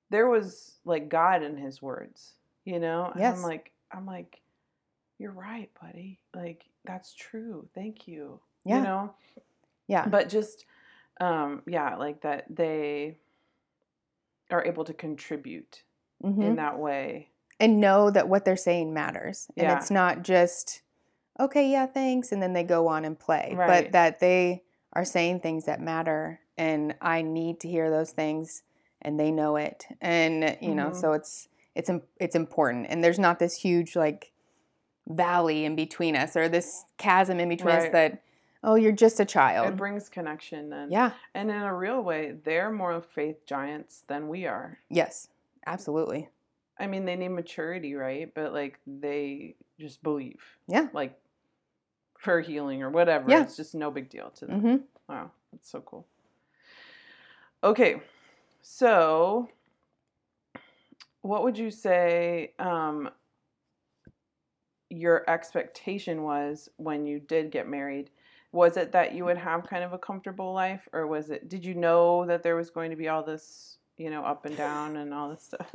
there 0.10 0.28
was 0.28 0.76
like 0.86 1.10
God 1.10 1.44
in 1.44 1.58
his 1.58 1.82
words, 1.82 2.34
you 2.66 2.80
know? 2.80 3.06
And 3.12 3.20
Yes. 3.22 3.38
I'm 3.38 3.44
like, 3.44 3.72
I'm 3.92 4.06
like, 4.06 4.42
you're 5.20 5.32
right, 5.32 5.70
buddy. 5.82 6.20
Like, 6.36 6.66
that's 6.86 7.14
true. 7.14 7.68
Thank 7.76 8.08
you. 8.08 8.40
Yeah. 8.64 8.78
You 8.78 8.84
know? 8.84 9.14
Yeah. 9.88 10.08
But 10.08 10.30
just 10.30 10.66
um 11.20 11.64
yeah, 11.68 11.96
like 11.96 12.22
that 12.22 12.46
they 12.50 13.18
are 14.52 14.64
able 14.66 14.86
to 14.86 14.94
contribute 14.94 15.84
Mhm. 16.24 16.44
in 16.44 16.56
that 16.58 16.78
way. 16.80 17.30
and 17.60 17.82
know 17.82 18.12
that 18.12 18.30
what 18.30 18.46
they're 18.46 18.56
saying 18.56 18.94
matters. 18.94 19.50
And 19.58 19.66
Yeah. 19.66 19.78
it's 19.78 19.90
not 19.90 20.22
just, 20.22 20.84
okay, 21.40 21.68
yeah, 21.72 21.88
thanks. 21.88 22.32
And 22.32 22.40
then 22.40 22.54
they 22.54 22.64
go 22.64 22.86
on 22.88 23.04
and 23.04 23.18
play, 23.18 23.56
Right. 23.56 23.68
but 23.86 23.92
that 23.94 24.20
they 24.20 24.64
are 24.94 25.04
saying 25.04 25.40
things 25.40 25.66
that 25.66 25.82
matter. 25.82 26.40
And 26.56 26.96
I 27.02 27.24
need 27.24 27.60
to 27.62 27.68
hear 27.68 27.90
those 27.90 28.12
things 28.12 28.62
and 29.02 29.20
they 29.20 29.32
know 29.32 29.56
it. 29.56 29.86
And, 30.02 30.58
you 30.62 30.74
know, 30.76 30.90
Mhm. 30.90 30.96
so 30.96 31.14
it's, 31.14 31.48
it's, 31.76 31.90
it's 32.20 32.36
important. 32.36 32.88
And 32.90 33.04
there's 33.04 33.20
not 33.20 33.40
this 33.40 33.56
huge 33.56 33.96
like 33.96 34.32
valley 35.08 35.66
in 35.66 35.76
between 35.76 36.16
us 36.16 36.36
or 36.36 36.50
this 36.50 36.86
chasm 36.98 37.40
in 37.40 37.50
between 37.50 37.76
us 37.76 37.92
that, 37.92 38.24
oh, 38.64 38.76
you're 38.76 38.92
just 38.92 39.20
a 39.20 39.26
child. 39.26 39.68
It 39.68 39.78
brings 39.78 40.10
connection 40.10 40.70
then. 40.70 40.92
Yeah. 40.92 41.12
And 41.34 41.50
in 41.52 41.62
a 41.62 41.74
real 41.74 42.02
way, 42.02 42.36
they're 42.44 42.72
more 42.72 43.02
faith 43.02 43.46
giants 43.46 44.04
than 44.08 44.28
we 44.28 44.46
are. 44.46 44.80
Yes. 44.90 45.30
Absolutely. 45.66 46.30
I 46.80 46.88
mean, 46.88 47.06
they 47.06 47.16
need 47.16 47.30
maturity, 47.30 47.94
right? 47.96 48.32
But 48.34 48.54
like 48.54 48.80
they 48.86 49.56
just 49.80 50.02
believe. 50.04 50.42
Yeah. 50.68 50.88
Like 50.94 51.18
for 52.18 52.42
healing 52.42 52.82
or 52.84 52.90
whatever. 52.90 53.30
Yeah. 53.30 53.44
It's 53.44 53.56
just 53.56 53.76
no 53.76 53.92
big 53.92 54.10
deal 54.10 54.32
to 54.32 54.46
them. 54.48 54.60
hmm 54.62 54.76
Wow, 55.08 55.32
that's 55.52 55.70
so 55.70 55.82
cool. 55.82 56.06
Okay, 57.64 58.02
so 58.70 59.48
what 61.22 61.42
would 61.44 61.58
you 61.58 61.72
say 61.72 62.52
um, 62.60 63.10
your 64.90 65.24
expectation 65.30 66.22
was 66.24 66.68
when 66.76 67.06
you 67.06 67.20
did 67.20 67.50
get 67.50 67.70
married? 67.70 68.10
Was 68.52 68.76
it 68.76 68.92
that 68.92 69.14
you 69.14 69.24
would 69.24 69.38
have 69.38 69.66
kind 69.68 69.86
of 69.86 69.94
a 69.94 69.98
comfortable 69.98 70.54
life, 70.54 70.88
or 70.92 71.08
was 71.08 71.30
it? 71.30 71.48
Did 71.48 71.64
you 71.64 71.76
know 71.76 72.26
that 72.26 72.44
there 72.44 72.58
was 72.58 72.70
going 72.70 72.92
to 72.92 72.98
be 72.98 73.08
all 73.08 73.24
this, 73.24 73.78
you 73.98 74.10
know, 74.10 74.26
up 74.26 74.46
and 74.46 74.58
down 74.58 74.98
and 74.98 75.14
all 75.14 75.30
this 75.30 75.44
stuff? 75.44 75.72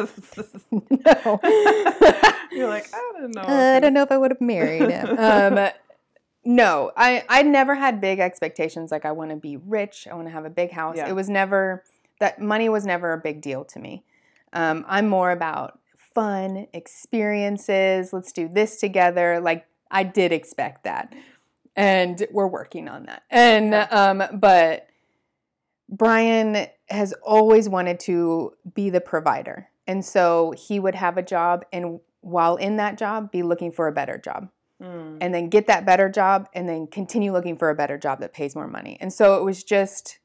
no. 0.71 1.41
You're 2.53 2.69
like, 2.69 2.93
I 2.93 3.13
don't 3.19 3.35
know. 3.35 3.43
Uh, 3.43 3.77
I 3.77 3.81
don't 3.81 3.95
know 3.95 4.03
if 4.03 4.13
I 4.13 4.19
would 4.19 4.33
have 4.33 4.41
married 4.43 4.91
him. 4.91 5.19
Um, 5.19 5.71
no, 6.45 6.93
I 6.95 7.25
I 7.29 7.43
never 7.43 7.75
had 7.75 8.03
big 8.03 8.19
expectations. 8.19 8.91
Like 8.91 9.07
I 9.07 9.13
want 9.13 9.31
to 9.31 9.37
be 9.37 9.57
rich. 9.57 10.07
I 10.11 10.15
want 10.15 10.29
to 10.29 10.33
have 10.33 10.45
a 10.45 10.51
big 10.51 10.73
house. 10.73 10.97
Yeah. 10.99 11.09
It 11.09 11.15
was 11.15 11.31
never 11.31 11.85
that 12.23 12.41
money 12.41 12.69
was 12.69 12.87
never 12.87 13.13
a 13.13 13.19
big 13.19 13.41
deal 13.43 13.65
to 13.65 13.79
me. 13.81 14.05
Um, 14.53 14.85
I'm 14.87 15.09
more 15.09 15.33
about 15.33 15.81
fun 15.97 16.69
experiences. 16.73 18.13
Let's 18.13 18.33
do 18.33 18.49
this 18.49 18.79
together. 18.79 19.41
Like 19.41 19.67
I 19.91 20.05
did 20.05 20.33
expect 20.33 20.85
that, 20.85 21.13
and 21.75 22.25
we're 22.31 22.47
working 22.47 22.89
on 22.89 23.07
that. 23.07 23.25
And 23.29 23.75
um, 23.75 24.23
but 24.35 24.87
Brian 25.89 26.69
has 26.89 27.13
always 27.25 27.69
wanted 27.69 27.99
to 28.01 28.53
be 28.73 28.89
the 28.89 29.01
provider. 29.01 29.69
And 29.89 30.05
so 30.05 30.55
he 30.57 30.79
would 30.79 30.95
have 30.95 31.19
a 31.19 31.23
job 31.23 31.65
and 31.73 31.99
while 32.21 32.55
in 32.55 32.77
that 32.77 32.97
job 32.97 33.33
be 33.33 33.43
looking 33.43 33.73
for 33.73 33.89
a 33.89 33.93
better 33.93 34.17
job 34.17 34.49
Mm, 34.83 35.19
and 35.21 35.33
then 35.33 35.49
get 35.49 35.69
that 35.69 35.87
better 35.87 36.09
job 36.09 36.49
and 36.55 36.69
then 36.69 36.89
continue 36.89 37.31
looking 37.33 37.57
for 37.57 37.71
a 37.71 37.75
better 37.75 37.97
job 37.97 38.19
that 38.21 38.33
pays 38.33 38.57
more 38.57 38.67
money. 38.67 38.99
And 39.01 39.13
so 39.13 39.37
it 39.37 39.45
was 39.45 39.63
just 39.63 40.19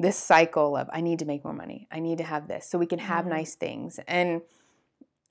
this 0.00 0.16
cycle 0.16 0.76
of 0.76 0.88
I 0.92 1.00
need 1.00 1.18
to 1.18 1.24
make 1.24 1.44
more 1.44 1.52
money. 1.52 1.86
I 1.92 2.00
need 2.00 2.18
to 2.18 2.24
have 2.24 2.48
this 2.48 2.66
so 2.66 2.78
we 2.78 2.86
can 2.86 2.98
have 3.00 3.24
Mhm. 3.26 3.28
nice 3.28 3.54
things. 3.54 4.00
And 4.08 4.42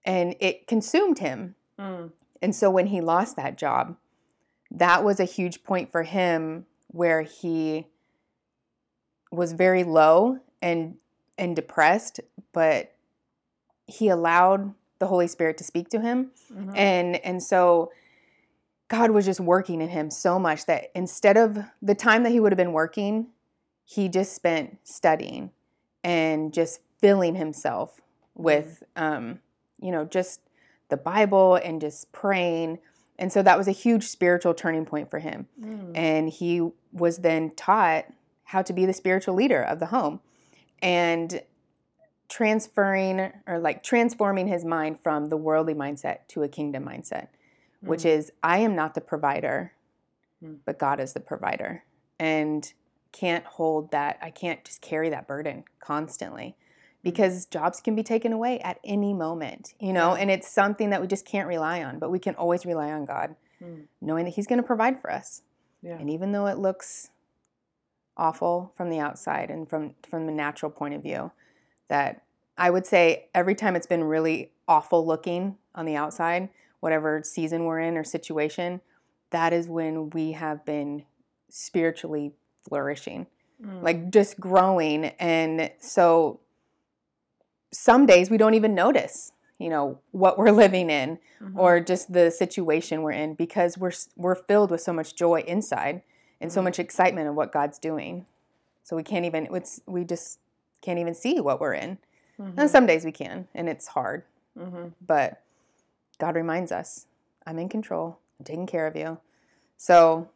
and 0.05 0.35
it 0.39 0.65
consumed 0.67 1.19
him. 1.19 1.55
mm, 1.77 2.11
And 2.41 2.55
so 2.55 2.69
when 2.71 2.87
he 2.87 3.01
lost 3.01 3.35
that 3.35 3.57
job, 3.57 3.97
that 4.71 5.03
was 5.03 5.19
a 5.19 5.25
huge 5.25 5.63
point 5.63 5.91
for 5.91 6.03
him 6.03 6.65
where 6.87 7.21
he 7.23 7.87
was 9.31 9.53
very 9.53 9.83
low 9.83 10.39
and 10.61 10.97
and 11.37 11.55
depressed, 11.55 12.19
but 12.53 12.93
he 13.87 14.09
allowed 14.09 14.73
the 14.99 15.07
Holy 15.07 15.27
Spirit 15.27 15.57
to 15.57 15.63
speak 15.63 15.89
to 15.89 16.01
him 16.01 16.31
mhm. 16.51 16.75
and 16.77 17.15
and 17.25 17.41
so 17.41 17.91
god 18.89 19.11
was 19.11 19.25
just 19.25 19.39
working 19.39 19.81
in 19.81 19.87
him 19.89 20.09
so 20.11 20.37
much 20.37 20.65
that 20.65 20.91
instead 20.93 21.37
of 21.37 21.57
the 21.81 21.95
time 21.95 22.23
that 22.23 22.31
he 22.31 22.39
would 22.39 22.51
have 22.51 22.57
been 22.57 22.73
working 22.73 23.27
he 23.91 24.07
just 24.07 24.33
spent 24.35 24.77
studying 24.83 25.49
and 26.03 26.53
just 26.53 26.81
filling 26.99 27.33
himself 27.35 27.99
with 28.35 28.83
um, 28.95 29.39
you 29.81 29.91
know 29.91 30.05
just 30.05 30.41
the 30.89 30.97
bible 30.97 31.55
and 31.55 31.81
just 31.81 32.11
praying 32.11 32.77
and 33.17 33.31
so 33.33 33.41
that 33.41 33.57
was 33.57 33.67
a 33.67 33.71
huge 33.71 34.03
spiritual 34.07 34.53
turning 34.53 34.85
point 34.85 35.09
for 35.09 35.19
him 35.19 35.47
Mm. 35.59 35.91
and 35.95 36.29
he 36.29 36.69
was 36.93 37.17
then 37.19 37.51
taught 37.55 38.05
how 38.45 38.61
to 38.61 38.73
be 38.73 38.85
the 38.85 38.93
spiritual 38.93 39.33
leader 39.35 39.61
of 39.61 39.79
the 39.79 39.87
home 39.87 40.19
and 40.81 41.41
transferring 42.27 43.31
or 43.47 43.59
like 43.59 43.81
transforming 43.83 44.47
his 44.47 44.63
mind 44.63 44.99
from 45.01 45.29
the 45.29 45.37
worldly 45.37 45.73
mindset 45.73 46.19
to 46.27 46.43
a 46.43 46.47
kingdom 46.47 46.85
mindset 46.85 47.27
which 47.81 48.01
Mm. 48.03 48.09
is 48.17 48.31
i 48.43 48.59
am 48.59 48.75
not 48.75 48.93
the 48.93 49.01
provider 49.01 49.71
Mm. 50.43 50.57
but 50.65 50.77
god 50.79 50.99
is 50.99 51.13
the 51.13 51.19
provider 51.19 51.83
and 52.19 52.73
can't 53.11 53.45
hold 53.45 53.91
that 53.91 54.17
i 54.21 54.29
can't 54.29 54.63
just 54.63 54.81
carry 54.81 55.09
that 55.09 55.27
burden 55.27 55.63
constantly 55.79 56.55
because 57.01 57.45
jobs 57.45 57.79
can 57.81 57.95
be 57.95 58.03
taken 58.03 58.31
away 58.33 58.59
at 58.59 58.77
any 58.83 59.13
moment 59.13 59.73
you 59.79 59.91
know 59.93 60.13
and 60.15 60.29
it's 60.29 60.47
something 60.49 60.89
that 60.89 61.01
we 61.01 61.07
just 61.07 61.25
can't 61.25 61.47
rely 61.47 61.83
on 61.83 61.97
but 61.99 62.11
we 62.11 62.19
can 62.19 62.35
always 62.35 62.65
rely 62.65 62.91
on 62.91 63.05
god 63.05 63.35
Mm. 63.61 63.87
knowing 63.99 64.23
that 64.23 64.35
he's 64.35 64.47
going 64.47 64.61
to 64.61 64.65
provide 64.65 65.01
for 65.01 65.11
us 65.11 65.41
Yeah. 65.81 65.97
and 65.99 66.09
even 66.09 66.31
though 66.31 66.47
it 66.47 66.57
looks 66.57 67.09
awful 68.15 68.71
from 68.75 68.89
the 68.89 68.99
outside 68.99 69.49
and 69.49 69.69
from 69.69 69.95
from 70.09 70.25
the 70.25 70.31
natural 70.31 70.71
point 70.71 70.93
of 70.93 71.01
view, 71.03 71.31
that 71.87 72.23
I 72.57 72.69
would 72.69 72.85
say 72.85 73.27
every 73.33 73.55
time 73.55 73.75
it's 73.75 73.87
been 73.87 74.03
really 74.03 74.51
awful 74.67 75.05
looking 75.05 75.57
on 75.75 75.85
the 75.85 75.95
outside, 75.95 76.49
whatever 76.79 77.21
season 77.23 77.65
we're 77.65 77.79
in 77.79 77.97
or 77.97 78.03
situation, 78.03 78.81
that 79.31 79.53
is 79.53 79.67
when 79.67 80.09
we 80.09 80.33
have 80.33 80.65
been 80.65 81.03
spiritually 81.49 82.33
flourishing, 82.67 83.27
Mm. 83.61 83.83
like 83.83 84.09
just 84.09 84.39
growing. 84.39 85.05
And 85.19 85.69
so 85.79 86.39
some 87.71 88.05
days 88.05 88.29
we 88.29 88.37
don't 88.37 88.53
even 88.53 88.73
notice, 88.73 89.31
you 89.57 89.69
know, 89.69 89.99
what 90.11 90.37
we're 90.37 90.51
living 90.65 90.89
in 90.89 91.19
Mhm. 91.41 91.57
or 91.57 91.79
just 91.79 92.11
the 92.13 92.31
situation 92.31 93.01
we're 93.01 93.11
in 93.11 93.33
because 93.35 93.77
we're 93.77 93.91
we're 94.17 94.35
filled 94.35 94.71
with 94.71 94.81
so 94.81 94.93
much 94.93 95.15
joy 95.15 95.41
inside 95.41 96.01
and 96.41 96.51
so 96.51 96.61
Mhm. 96.61 96.65
much 96.65 96.79
excitement 96.79 97.27
of 97.27 97.35
what 97.35 97.51
God's 97.51 97.79
doing. 97.79 98.25
So 98.83 98.95
we 98.95 99.03
can't 99.03 99.25
even 99.25 99.53
it's 99.55 99.81
we 99.85 100.03
just 100.03 100.39
can't 100.81 100.99
even 100.99 101.13
see 101.13 101.39
what 101.41 101.59
we're 101.59 101.73
in. 101.73 101.97
Mhm. 102.39 102.53
And 102.57 102.69
some 102.69 102.85
days 102.85 103.03
we 103.05 103.11
can 103.11 103.47
and 103.53 103.67
it's 103.69 103.87
hard, 103.87 104.23
Mhm. 104.57 104.93
but 105.05 105.41
God 106.17 106.35
reminds 106.35 106.71
us, 106.71 107.07
I'm 107.45 107.59
in 107.59 107.69
control. 107.69 108.17
I'm 108.39 108.45
taking 108.45 108.67
care 108.67 108.87
of 108.87 108.95
you. 108.95 109.17
So 109.77 110.29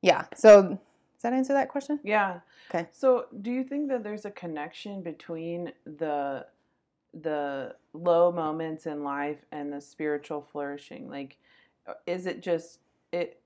yeah. 0.00 0.26
So 0.34 0.78
does 1.18 1.22
that 1.24 1.32
answer 1.32 1.52
that 1.52 1.68
question? 1.68 1.98
Yeah. 2.04 2.38
Okay. 2.70 2.86
So, 2.92 3.26
do 3.42 3.50
you 3.50 3.64
think 3.64 3.88
that 3.88 4.04
there's 4.04 4.24
a 4.24 4.30
connection 4.30 5.02
between 5.02 5.72
the 5.84 6.46
the 7.12 7.74
low 7.92 8.30
moments 8.30 8.86
in 8.86 9.02
life 9.02 9.38
and 9.50 9.72
the 9.72 9.80
spiritual 9.80 10.46
flourishing? 10.52 11.10
Like, 11.10 11.36
uh, 11.88 11.94
is 12.06 12.26
it 12.26 12.40
just 12.40 12.78
it? 13.10 13.40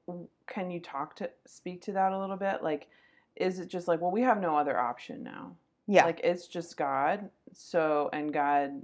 Can 0.47 0.71
you 0.71 0.81
talk 0.81 1.17
to 1.17 1.31
speak 1.47 1.81
to 1.83 1.93
that 1.93 2.13
a 2.13 2.19
little 2.19 2.37
bit? 2.37 2.63
Like, 2.63 2.89
is 3.37 3.59
it 3.59 3.69
just 3.69 3.89
like, 3.89 4.03
well, 4.03 4.11
we 4.11 4.21
have 4.21 4.39
no 4.39 4.55
other 4.55 4.79
option 4.79 5.23
now? 5.23 5.57
Yeah. 5.87 6.05
Like, 6.05 6.21
it's 6.23 6.49
just 6.49 6.77
God. 6.77 7.31
So, 7.55 8.11
and 8.13 8.35
God, 8.35 8.83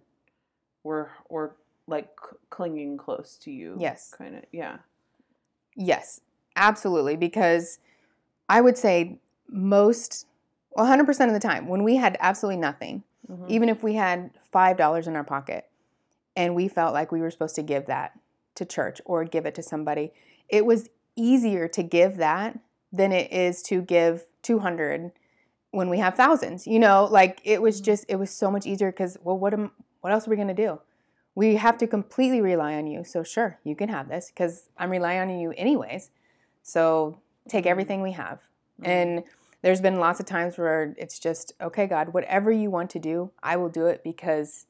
we're 0.83 1.09
we're 1.28 1.50
like 1.87 2.09
clinging 2.49 2.97
close 2.97 3.37
to 3.42 3.50
you. 3.50 3.76
Yes. 3.78 4.14
Kind 4.16 4.35
of. 4.37 4.45
Yeah. 4.50 4.78
Yes, 5.76 6.23
absolutely. 6.57 7.16
Because 7.16 7.80
I 8.49 8.61
would 8.61 8.78
say 8.78 9.19
most, 9.49 10.26
100% 10.76 11.28
of 11.28 11.35
the 11.35 11.40
time, 11.40 11.69
when 11.69 11.83
we 11.83 11.97
had 11.97 12.17
absolutely 12.21 12.61
nothing, 12.61 13.02
Mhm. 13.28 13.49
even 13.49 13.69
if 13.69 13.83
we 13.83 13.95
had 13.95 14.31
$5 14.52 15.07
in 15.07 15.17
our 15.17 15.25
pocket 15.25 15.69
and 16.37 16.55
we 16.55 16.69
felt 16.69 16.95
like 16.95 17.11
we 17.12 17.21
were 17.21 17.31
supposed 17.31 17.57
to 17.57 17.62
give 17.62 17.87
that 17.87 18.12
to 18.55 18.64
church 18.64 19.00
or 19.05 19.25
give 19.25 19.47
it 19.47 19.55
to 19.57 19.62
somebody, 19.62 20.12
it 20.49 20.64
was 20.64 20.88
easier 21.17 21.69
to 21.69 21.83
give 21.83 22.17
that 22.17 22.59
than 22.93 23.12
it 23.12 23.33
is 23.33 23.62
to 23.62 23.83
give 23.83 24.26
200 24.43 25.12
when 25.73 25.90
we 25.90 25.99
have 25.99 26.14
thousands. 26.14 26.67
You 26.67 26.78
know, 26.78 27.07
like 27.11 27.40
it 27.45 27.61
was 27.61 27.81
Mhm. 27.81 27.85
just 27.85 28.05
it 28.09 28.17
was 28.17 28.31
so 28.31 28.50
much 28.50 28.67
easier 28.67 28.90
because 28.90 29.19
well, 29.23 29.38
what 29.38 29.52
am 29.52 29.73
what 30.00 30.12
else 30.12 30.26
are 30.26 30.31
we 30.31 30.37
gonna 30.37 30.55
do? 30.55 30.81
We 31.35 31.57
have 31.57 31.76
to 31.78 31.87
completely 31.87 32.40
rely 32.40 32.75
on 32.75 32.87
you. 32.87 33.05
So 33.05 33.23
sure, 33.23 33.59
you 33.64 33.76
can 33.76 33.88
have 33.90 34.09
this 34.09 34.28
because 34.31 34.71
I'm 34.78 34.90
relying 34.90 35.21
on 35.21 35.38
you 35.38 35.52
anyways. 35.57 36.11
So 36.62 37.21
take 37.49 37.67
everything 37.67 38.02
we 38.02 38.12
have. 38.12 38.40
Mhm. 38.81 38.87
And 38.87 39.25
there's 39.62 39.81
been 39.81 39.99
lots 39.99 40.21
of 40.21 40.26
times 40.26 40.57
where 40.59 40.95
it's 40.99 41.19
just, 41.19 41.52
okay, 41.61 41.87
God, 41.87 42.12
whatever 42.12 42.50
you 42.52 42.71
want 42.71 42.90
to 42.90 42.99
do, 42.99 43.31
I 43.43 43.57
will 43.57 43.69
do 43.69 43.87
it 43.87 44.02
because 44.05 44.67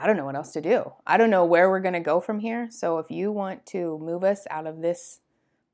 I 0.00 0.06
don't 0.06 0.16
know 0.16 0.24
what 0.24 0.36
else 0.36 0.52
to 0.52 0.60
do. 0.60 0.92
I 1.06 1.16
don't 1.16 1.30
know 1.30 1.44
where 1.44 1.68
we're 1.68 1.80
going 1.80 1.94
to 1.94 2.00
go 2.00 2.20
from 2.20 2.38
here. 2.40 2.68
So 2.70 2.98
if 2.98 3.10
you 3.10 3.32
want 3.32 3.66
to 3.66 3.98
move 3.98 4.22
us 4.24 4.46
out 4.50 4.66
of 4.66 4.80
this 4.80 5.20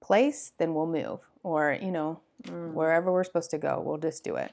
place, 0.01 0.53
then 0.59 0.75
we'll 0.75 0.87
move. 0.87 1.21
Or, 1.43 1.77
you 1.81 1.91
know, 1.91 2.21
Mm. 2.45 2.73
wherever 2.75 3.11
we're 3.13 3.25
supposed 3.25 3.51
to 3.53 3.59
go, 3.59 3.81
we'll 3.83 3.97
just 3.97 4.23
do 4.25 4.37
it. 4.37 4.53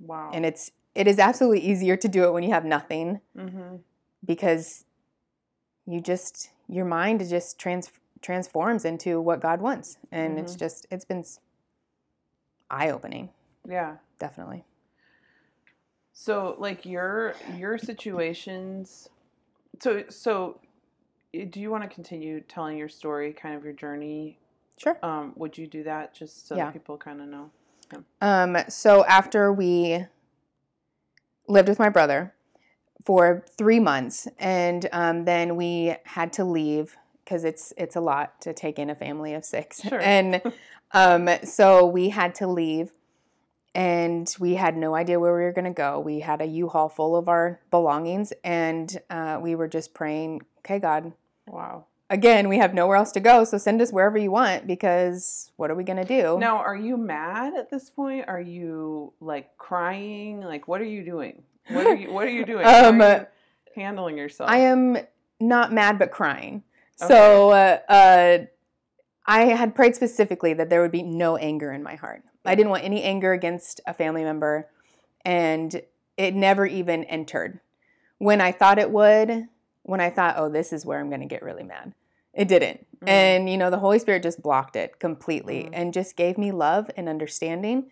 wow. 0.00 0.30
And 0.32 0.46
it's 0.46 0.70
it 0.94 1.08
is 1.08 1.18
absolutely 1.18 1.60
easier 1.60 1.96
to 1.96 2.08
do 2.08 2.24
it 2.24 2.32
when 2.32 2.42
you 2.44 2.50
have 2.50 2.64
nothing 2.64 3.20
mm-hmm. 3.36 3.76
because 4.24 4.84
you 5.86 6.00
just 6.00 6.50
your 6.68 6.84
mind 6.84 7.20
is 7.22 7.30
just 7.30 7.58
trans 7.58 7.90
transforms 8.20 8.84
into 8.84 9.20
what 9.20 9.40
God 9.40 9.60
wants. 9.60 9.98
And 10.10 10.38
it's 10.38 10.54
Mhm. 10.54 10.58
just 10.58 10.86
it's 10.90 11.04
been 11.04 11.24
eye 12.70 12.90
opening, 12.90 13.30
yeah. 13.66 13.96
definitely. 14.18 14.64
So 16.12 16.56
like 16.58 16.84
your 16.84 17.34
your 17.56 17.78
situations 17.78 19.08
so 19.80 20.04
so 20.08 20.60
eh, 21.34 21.44
do 21.48 21.60
you 21.60 21.70
want 21.70 21.82
to 21.84 21.88
continue 21.88 22.40
telling 22.40 22.76
your 22.76 22.88
story, 22.88 23.32
kind 23.32 23.54
of 23.54 23.64
your 23.64 23.72
journey? 23.72 24.38
Sure. 24.76 24.98
Um, 25.02 25.32
would 25.36 25.58
you 25.58 25.66
do 25.66 25.82
that 25.84 26.14
just 26.14 26.46
so 26.46 26.56
Yeah. 26.56 26.66
that 26.66 26.72
people 26.72 26.96
kind 26.96 27.20
of 27.20 27.28
know? 27.28 27.50
Um, 28.20 28.56
so 28.68 29.04
after 29.06 29.52
we 29.52 30.04
lived 31.48 31.68
with 31.68 31.78
my 31.78 31.88
brother 31.88 32.34
for 33.04 33.44
three 33.56 33.80
months, 33.80 34.28
and 34.38 34.88
um, 34.92 35.24
then 35.24 35.56
we 35.56 35.96
had 36.04 36.32
to 36.34 36.44
leave 36.44 36.96
because 37.28 37.44
it's 37.44 37.74
it's 37.76 37.94
a 37.94 38.00
lot 38.00 38.40
to 38.40 38.54
take 38.54 38.78
in 38.78 38.88
a 38.88 38.94
family 38.94 39.34
of 39.34 39.44
six, 39.44 39.82
Sure. 39.82 40.00
and 40.00 40.40
um, 40.92 41.28
so 41.44 41.84
we 41.84 42.08
had 42.08 42.34
to 42.36 42.46
leave, 42.46 42.92
and 43.74 44.34
we 44.40 44.54
had 44.54 44.76
no 44.76 44.94
idea 44.94 45.20
where 45.20 45.34
we 45.36 45.42
were 45.42 45.52
going 45.52 45.66
to 45.66 45.70
go. 45.70 46.00
We 46.00 46.20
had 46.20 46.40
a 46.40 46.46
U-Haul 46.46 46.88
full 46.88 47.16
of 47.16 47.28
our 47.28 47.60
belongings, 47.70 48.32
and 48.42 48.98
uh, 49.10 49.38
we 49.42 49.54
were 49.54 49.68
just 49.68 49.92
praying, 49.92 50.42
"Okay, 50.60 50.78
God." 50.78 51.12
Wow. 51.46 51.84
Again, 52.10 52.48
we 52.48 52.56
have 52.56 52.72
nowhere 52.72 52.96
else 52.96 53.12
to 53.12 53.20
go, 53.20 53.44
so 53.44 53.58
send 53.58 53.82
us 53.82 53.92
wherever 53.92 54.16
you 54.16 54.30
want 54.30 54.66
because 54.66 55.52
what 55.56 55.70
are 55.70 55.74
we 55.74 55.84
going 55.84 55.98
to 55.98 56.06
do? 56.06 56.38
Now, 56.38 56.56
are 56.56 56.76
you 56.76 56.96
mad 56.96 57.54
at 57.54 57.68
this 57.68 57.90
point? 57.90 58.24
Are 58.28 58.40
you 58.40 59.12
like 59.20 59.58
crying? 59.58 60.40
Like 60.40 60.66
what 60.66 60.80
are 60.80 60.86
you 60.86 61.04
doing? 61.04 61.42
What 61.68 61.86
are 61.86 61.94
you 61.94 62.10
what 62.10 62.26
are 62.26 62.30
you 62.30 62.46
doing? 62.46 62.64
Um, 62.66 63.02
are 63.02 63.18
you 63.18 63.26
handling 63.82 64.16
yourself? 64.16 64.48
I 64.48 64.60
am 64.60 64.96
not 65.38 65.70
mad 65.70 65.98
but 65.98 66.10
crying. 66.10 66.62
So 67.06 67.50
uh, 67.50 67.78
uh, 67.88 68.38
I 69.26 69.44
had 69.44 69.74
prayed 69.74 69.94
specifically 69.94 70.52
that 70.54 70.68
there 70.70 70.82
would 70.82 70.90
be 70.92 71.02
no 71.02 71.36
anger 71.36 71.72
in 71.72 71.82
my 71.82 71.94
heart. 71.94 72.22
I 72.44 72.54
didn't 72.54 72.70
want 72.70 72.84
any 72.84 73.02
anger 73.02 73.32
against 73.32 73.80
a 73.86 73.92
family 73.92 74.24
member, 74.24 74.68
and 75.22 75.82
it 76.16 76.34
never 76.34 76.64
even 76.66 77.04
entered. 77.04 77.60
When 78.16 78.40
I 78.40 78.52
thought 78.52 78.78
it 78.78 78.90
would, 78.90 79.48
when 79.82 80.00
I 80.00 80.08
thought, 80.08 80.36
oh, 80.38 80.48
this 80.48 80.72
is 80.72 80.86
where 80.86 80.98
I'm 80.98 81.08
going 81.10 81.20
to 81.20 81.26
get 81.26 81.42
really 81.42 81.62
mad, 81.62 81.92
it 82.32 82.48
didn't. 82.48 82.86
Mm. 83.04 83.08
And, 83.08 83.50
you 83.50 83.58
know, 83.58 83.68
the 83.70 83.78
Holy 83.78 83.98
Spirit 83.98 84.22
just 84.22 84.40
blocked 84.42 84.76
it 84.76 84.98
completely 84.98 85.64
Mhm. 85.64 85.70
and 85.74 85.92
just 85.92 86.16
gave 86.16 86.38
me 86.38 86.52
love 86.52 86.90
and 86.96 87.06
understanding. 87.08 87.90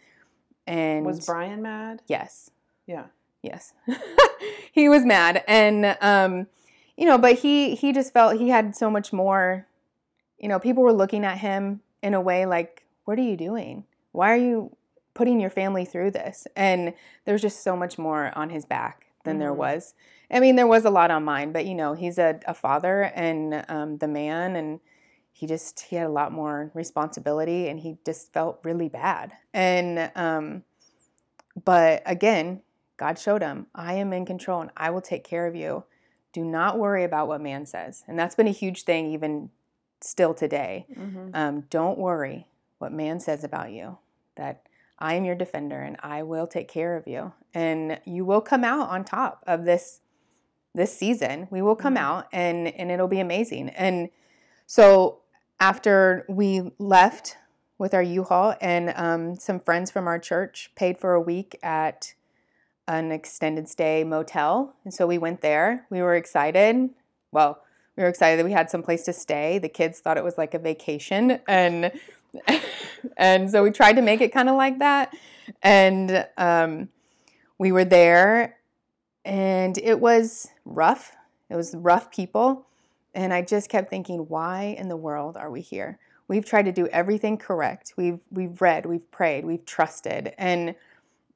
And 0.67 1.05
Was 1.05 1.27
Brian 1.27 1.61
mad? 1.63 2.01
yes, 2.09 2.51
Yeah. 2.87 3.05
yes 3.43 3.73
he 4.73 4.89
was 4.89 5.05
mad 5.05 5.45
and 5.47 5.97
um 6.01 6.47
you 6.97 7.05
know 7.07 7.19
but 7.19 7.39
he 7.41 7.75
he 7.75 7.93
just 7.93 8.13
felt 8.13 8.39
he 8.39 8.49
had 8.49 8.75
so 8.77 8.91
much 8.91 9.13
more. 9.13 9.67
You 10.39 10.49
know 10.49 10.59
people 10.59 10.83
were 10.83 10.93
looking 10.93 11.25
at 11.25 11.39
him 11.39 11.81
in 12.03 12.15
a 12.15 12.21
way 12.21 12.47
like 12.47 12.85
what 13.05 13.19
are 13.19 13.23
you 13.23 13.37
doing? 13.37 13.85
Why 14.13 14.33
are 14.33 14.37
you 14.37 14.77
putting 15.15 15.41
your 15.41 15.51
family 15.51 15.85
through 15.85 16.11
this? 16.11 16.47
And 16.57 16.93
there's 17.25 17.43
just 17.43 17.63
so 17.63 17.77
much 17.77 17.99
more 17.99 18.33
on 18.37 18.51
his 18.51 18.65
back 18.65 19.07
than 19.25 19.39
there 19.39 19.53
Mhm. 19.53 19.57
was. 19.57 19.95
I 20.31 20.41
mean 20.41 20.57
there 20.57 20.67
was 20.67 20.85
a 20.85 20.91
lot 20.91 21.11
on 21.11 21.25
mine 21.25 21.53
but 21.53 21.67
you 21.67 21.75
know 21.75 21.95
he's 21.95 22.19
a, 22.19 22.41
a 22.47 22.55
father 22.55 23.03
and 23.15 23.65
um, 23.69 23.99
the 23.99 24.09
man 24.09 24.57
and 24.57 24.81
he 25.33 25.47
just 25.47 25.81
he 25.81 25.97
had 25.97 26.07
a 26.07 26.11
lot 26.11 26.33
more 26.33 26.71
responsibility 26.75 27.69
and 27.69 27.81
he 27.81 27.99
just 28.05 28.33
felt 28.33 28.59
really 28.65 28.89
bad. 28.89 29.33
And 29.55 30.11
um 30.17 30.63
but 31.65 32.03
again 32.07 32.63
God 32.99 33.19
showed 33.19 33.43
him, 33.43 33.67
I 33.75 33.95
am 33.95 34.15
in 34.15 34.25
control 34.25 34.63
and 34.63 34.71
I 34.77 34.89
will 34.89 35.03
take 35.03 35.23
care 35.23 35.47
of 35.47 35.55
you. 35.55 35.85
Do 36.37 36.45
not 36.45 36.79
worry 36.79 37.03
about 37.03 37.29
what 37.29 37.41
man 37.41 37.65
says. 37.65 38.05
And 38.07 38.19
that's 38.19 38.35
been 38.35 38.47
a 38.47 38.51
huge 38.51 38.83
thing, 38.83 39.11
even 39.11 39.49
still 40.03 40.35
today. 40.35 40.85
Mm-hmm. 40.95 41.31
Um, 41.33 41.61
don't 41.71 41.97
worry 41.97 42.47
what 42.77 42.93
man 42.93 43.21
says 43.21 43.43
about 43.43 43.73
you, 43.73 43.97
that 44.37 44.67
I 44.99 45.15
am 45.15 45.25
your 45.25 45.35
defender 45.35 45.81
and 45.81 45.97
I 46.03 46.25
will 46.25 46.47
take 46.47 46.69
care 46.69 46.95
of 46.95 47.07
you. 47.09 47.33
And 47.55 47.99
you 48.05 48.27
will 48.27 48.43
come 48.43 48.65
out 48.65 48.91
on 48.91 49.03
top 49.03 49.45
of 49.47 49.65
this 49.65 50.03
this 50.75 50.95
season. 50.95 51.49
We 51.51 51.63
will 51.63 51.75
come 51.75 51.95
Mhm. 51.95 52.01
out 52.01 52.27
and 52.35 52.69
and 52.69 52.91
it'll 52.91 53.09
be 53.09 53.21
amazing. 53.21 53.71
And 53.71 54.11
so 54.67 55.21
after 55.59 56.27
we 56.29 56.71
left 56.79 57.39
with 57.79 57.95
our 57.95 58.03
U-Haul 58.03 58.57
and 58.61 58.93
um, 58.95 59.37
some 59.37 59.59
friends 59.59 59.91
from 59.91 60.07
our 60.07 60.19
church 60.19 60.71
paid 60.75 60.99
for 60.99 61.15
a 61.15 61.21
week 61.21 61.59
at 61.63 62.13
an 62.89 63.13
extended 63.13 63.69
stay 63.69 64.05
motel. 64.05 64.75
And 64.85 64.93
so 64.93 65.07
we 65.07 65.19
went 65.19 65.41
there. 65.41 65.87
We 65.91 66.03
were 66.03 66.15
excited. 66.15 66.91
Well, 67.33 67.63
we 67.97 68.03
were 68.03 68.09
excited 68.09 68.39
that 68.39 68.45
we 68.45 68.53
had 68.53 68.71
some 68.71 68.83
place 68.83 69.05
to 69.05 69.13
stay. 69.13 69.59
The 69.59 69.69
kids 69.69 70.01
thought 70.01 70.17
it 70.17 70.25
was 70.25 70.39
like 70.39 70.55
a 70.55 70.59
vacation 70.59 71.41
and 71.49 71.93
and 73.17 73.51
so 73.51 73.63
we 73.63 73.71
tried 73.71 73.95
to 73.95 74.03
make 74.03 74.21
it 74.21 74.33
kind 74.33 74.49
of 74.49 74.57
like 74.57 74.79
that. 74.79 75.17
And 75.63 76.27
um, 76.37 76.89
we 77.59 77.73
were 77.73 77.85
there 77.85 78.57
and 79.25 79.79
it 79.79 80.01
was 80.01 80.49
rough. 80.65 81.13
It 81.49 81.57
was 81.57 81.75
rough 81.75 82.11
people. 82.11 82.67
And 83.15 83.33
I 83.33 83.43
just 83.43 83.71
kept 83.71 83.89
thinking, 83.89 84.21
why 84.29 84.77
in 84.79 84.89
the 84.89 84.97
world 84.97 85.37
are 85.37 85.51
we 85.51 85.63
here? 85.63 85.99
We've 86.29 86.45
tried 86.45 86.65
to 86.65 86.73
do 86.73 86.87
everything 86.89 87.39
correct. 87.39 87.95
We've 87.97 88.19
we've 88.31 88.61
read, 88.61 88.85
we've 88.85 89.09
prayed, 89.11 89.45
we've 89.45 89.65
trusted, 89.65 90.35
and 90.37 90.75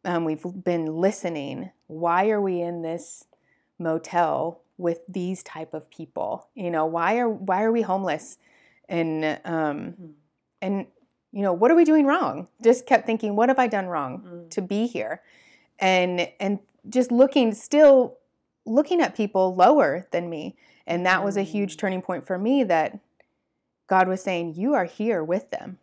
um, 0.05 0.25
we've 0.25 0.45
been 0.65 0.87
listening. 0.87 1.71
Why 1.87 2.31
are 2.31 2.41
we 2.41 2.61
in 2.61 2.83
this 2.83 3.27
motel 3.79 4.61
with 4.79 5.01
these 5.09 5.43
type 5.43 5.75
of 5.75 5.91
people? 5.91 6.49
You 6.55 6.71
know, 6.71 6.87
why 6.87 7.19
are 7.19 7.29
why 7.29 7.63
are 7.63 7.73
we 7.73 7.83
homeless? 7.83 8.39
And 8.89 9.25
um, 9.45 9.95
Mhm. 10.01 10.13
and 10.63 10.87
you 11.33 11.43
know, 11.43 11.53
what 11.53 11.71
are 11.71 11.77
we 11.77 11.85
doing 11.85 12.07
wrong? 12.07 12.49
Just 12.63 12.87
kept 12.87 13.07
thinking, 13.07 13.37
what 13.37 13.49
have 13.49 13.59
I 13.59 13.67
done 13.69 13.87
wrong 13.87 14.23
Mm. 14.23 14.51
to 14.51 14.63
be 14.63 14.87
here? 14.87 15.23
And 15.79 16.29
and 16.41 16.59
just 16.89 17.13
looking, 17.13 17.53
still 17.55 18.19
looking 18.65 19.01
at 19.01 19.15
people 19.15 19.55
lower 19.55 20.07
than 20.11 20.29
me, 20.31 20.57
and 20.87 21.05
that 21.07 21.25
was 21.25 21.37
a 21.37 21.43
huge 21.43 21.75
Mm. 21.75 21.79
turning 21.79 22.03
point 22.03 22.27
for 22.27 22.39
me. 22.39 22.65
That 22.65 22.99
God 23.87 24.09
was 24.09 24.23
saying, 24.23 24.55
you 24.55 24.75
are 24.75 24.85
here 24.85 25.23
with 25.23 25.51
them. 25.51 25.79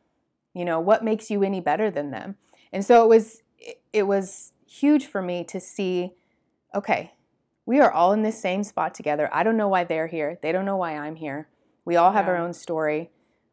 You 0.54 0.66
know, 0.66 0.80
what 0.80 1.04
makes 1.04 1.30
you 1.30 1.44
any 1.44 1.60
better 1.60 1.92
than 1.92 2.12
them? 2.12 2.38
And 2.72 2.86
so 2.86 3.04
it 3.04 3.08
was 3.08 3.44
it- 3.98 4.08
was 4.08 4.54
huge 4.66 5.06
for 5.06 5.22
me 5.22 5.44
to 5.46 5.60
see 5.60 6.14
okay 6.76 7.14
we 7.66 7.80
are 7.82 7.92
all 7.92 8.14
in 8.14 8.22
this 8.22 8.40
same 8.42 8.64
spot 8.64 8.94
together. 8.94 9.30
I 9.34 9.44
don't 9.44 9.58
know 9.58 9.68
why 9.68 9.84
they're 9.84 10.08
here. 10.08 10.40
They 10.42 10.54
don't 10.54 10.64
know 10.64 10.78
why 10.78 10.98
i'm 10.98 11.18
here. 11.18 11.50
We 11.84 11.98
all 11.98 12.14
have 12.14 12.30
our 12.30 12.38
own 12.38 12.54
story. 12.54 13.10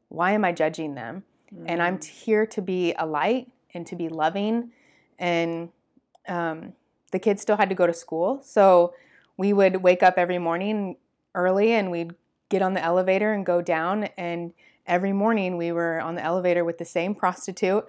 Why 0.09 0.31
am 0.33 0.45
i 0.45 0.53
judging 0.53 0.95
them? 0.95 1.25
And 1.67 1.83
i'm 1.83 1.99
Mhm. 1.99 2.05
here 2.05 2.47
to 2.47 2.63
be 2.63 2.95
a 2.97 3.07
light 3.07 3.51
and 3.75 3.85
to 3.89 3.97
be 3.97 4.09
loving. 4.09 4.71
And 5.19 5.71
um, 6.29 6.75
the 7.11 7.19
kids 7.19 7.43
still 7.43 7.57
had 7.57 7.69
to 7.71 7.75
go 7.75 7.87
to 7.89 7.93
school. 7.93 8.41
So 8.43 8.95
we 9.37 9.53
would 9.53 9.83
wake 9.83 10.03
up 10.05 10.15
every 10.17 10.39
morning 10.39 10.97
early 11.35 11.73
and 11.73 11.91
we'd 11.91 12.15
get 12.51 12.63
on 12.63 12.75
the 12.75 12.83
elevator 12.85 13.33
and 13.33 13.45
go 13.45 13.61
down. 13.61 14.05
And 14.17 14.53
every 14.87 15.13
morning 15.13 15.57
we 15.57 15.73
were 15.73 16.01
on 16.01 16.15
the 16.15 16.23
elevator 16.23 16.65
with 16.65 16.79
the 16.79 16.85
same 16.85 17.15
prostitute. 17.17 17.85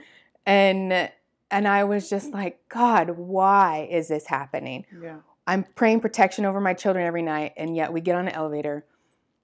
And 0.45 1.11
and 1.51 1.67
I 1.67 1.83
was 1.83 2.09
just 2.09 2.31
like, 2.33 2.59
God, 2.69 3.11
why 3.11 3.87
is 3.89 4.07
this 4.07 4.27
happening? 4.27 4.85
yeah. 5.01 5.17
I'm 5.47 5.63
praying 5.75 5.99
protection 5.99 6.43
over 6.43 6.59
my 6.59 6.73
children 6.73 7.05
every 7.05 7.21
night, 7.21 7.53
and 7.55 7.75
yet 7.75 7.93
we 7.93 8.01
get 8.01 8.15
on 8.15 8.27
an 8.27 8.33
elevator 8.33 8.83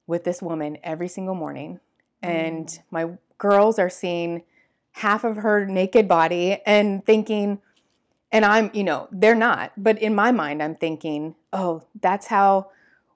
with 0.07 0.23
this 0.23 0.41
woman 0.41 0.77
every 0.83 1.07
single 1.07 1.35
morning, 1.35 1.79
and 2.23 2.65
Mm. 2.67 2.79
my 2.89 3.09
girls 3.37 3.77
are 3.77 3.89
seeing 3.89 4.41
half 4.93 5.23
of 5.23 5.35
her 5.37 5.65
naked 5.65 6.07
body 6.07 6.57
and 6.65 7.05
thinking, 7.05 7.59
and 8.31 8.43
I'm, 8.45 8.71
you 8.73 8.83
know, 8.83 9.07
they're 9.11 9.35
not, 9.35 9.73
but 9.77 9.99
in 9.99 10.15
my 10.15 10.31
mind, 10.31 10.63
I'm 10.63 10.75
thinking, 10.75 11.35
oh, 11.53 11.83
that's 12.01 12.27
how 12.27 12.71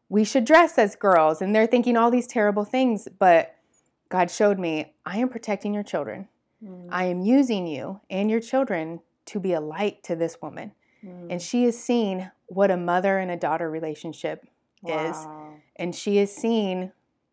we 0.07 0.23
should 0.23 0.45
dress 0.45 0.77
as 0.77 0.95
girls, 0.95 1.41
and 1.41 1.55
they're 1.55 1.65
thinking 1.67 1.97
all 1.97 2.11
these 2.11 2.27
terrible 2.27 2.65
things, 2.65 3.07
but 3.17 3.55
God 4.09 4.29
showed 4.29 4.59
me, 4.59 4.93
I 5.07 5.17
am 5.17 5.29
protecting 5.29 5.73
your 5.73 5.83
children. 5.83 6.27
Mm. 6.65 6.87
I 6.89 7.05
am 7.05 7.21
using 7.21 7.67
you 7.67 8.01
and 8.09 8.29
your 8.29 8.39
children 8.39 9.01
to 9.27 9.39
be 9.39 9.53
a 9.53 9.61
light 9.61 10.03
to 10.03 10.15
this 10.15 10.37
woman. 10.41 10.71
Mm. 11.03 11.27
And 11.31 11.41
she 11.41 11.65
has 11.65 11.77
seen 11.77 12.31
what 12.47 12.71
a 12.71 12.77
mother 12.77 13.17
and 13.17 13.31
a 13.31 13.37
daughter 13.37 13.69
relationship 13.69 14.47
is. 14.87 15.17
And 15.77 15.95
she 15.95 16.17
has 16.17 16.31
seen, 16.31 16.91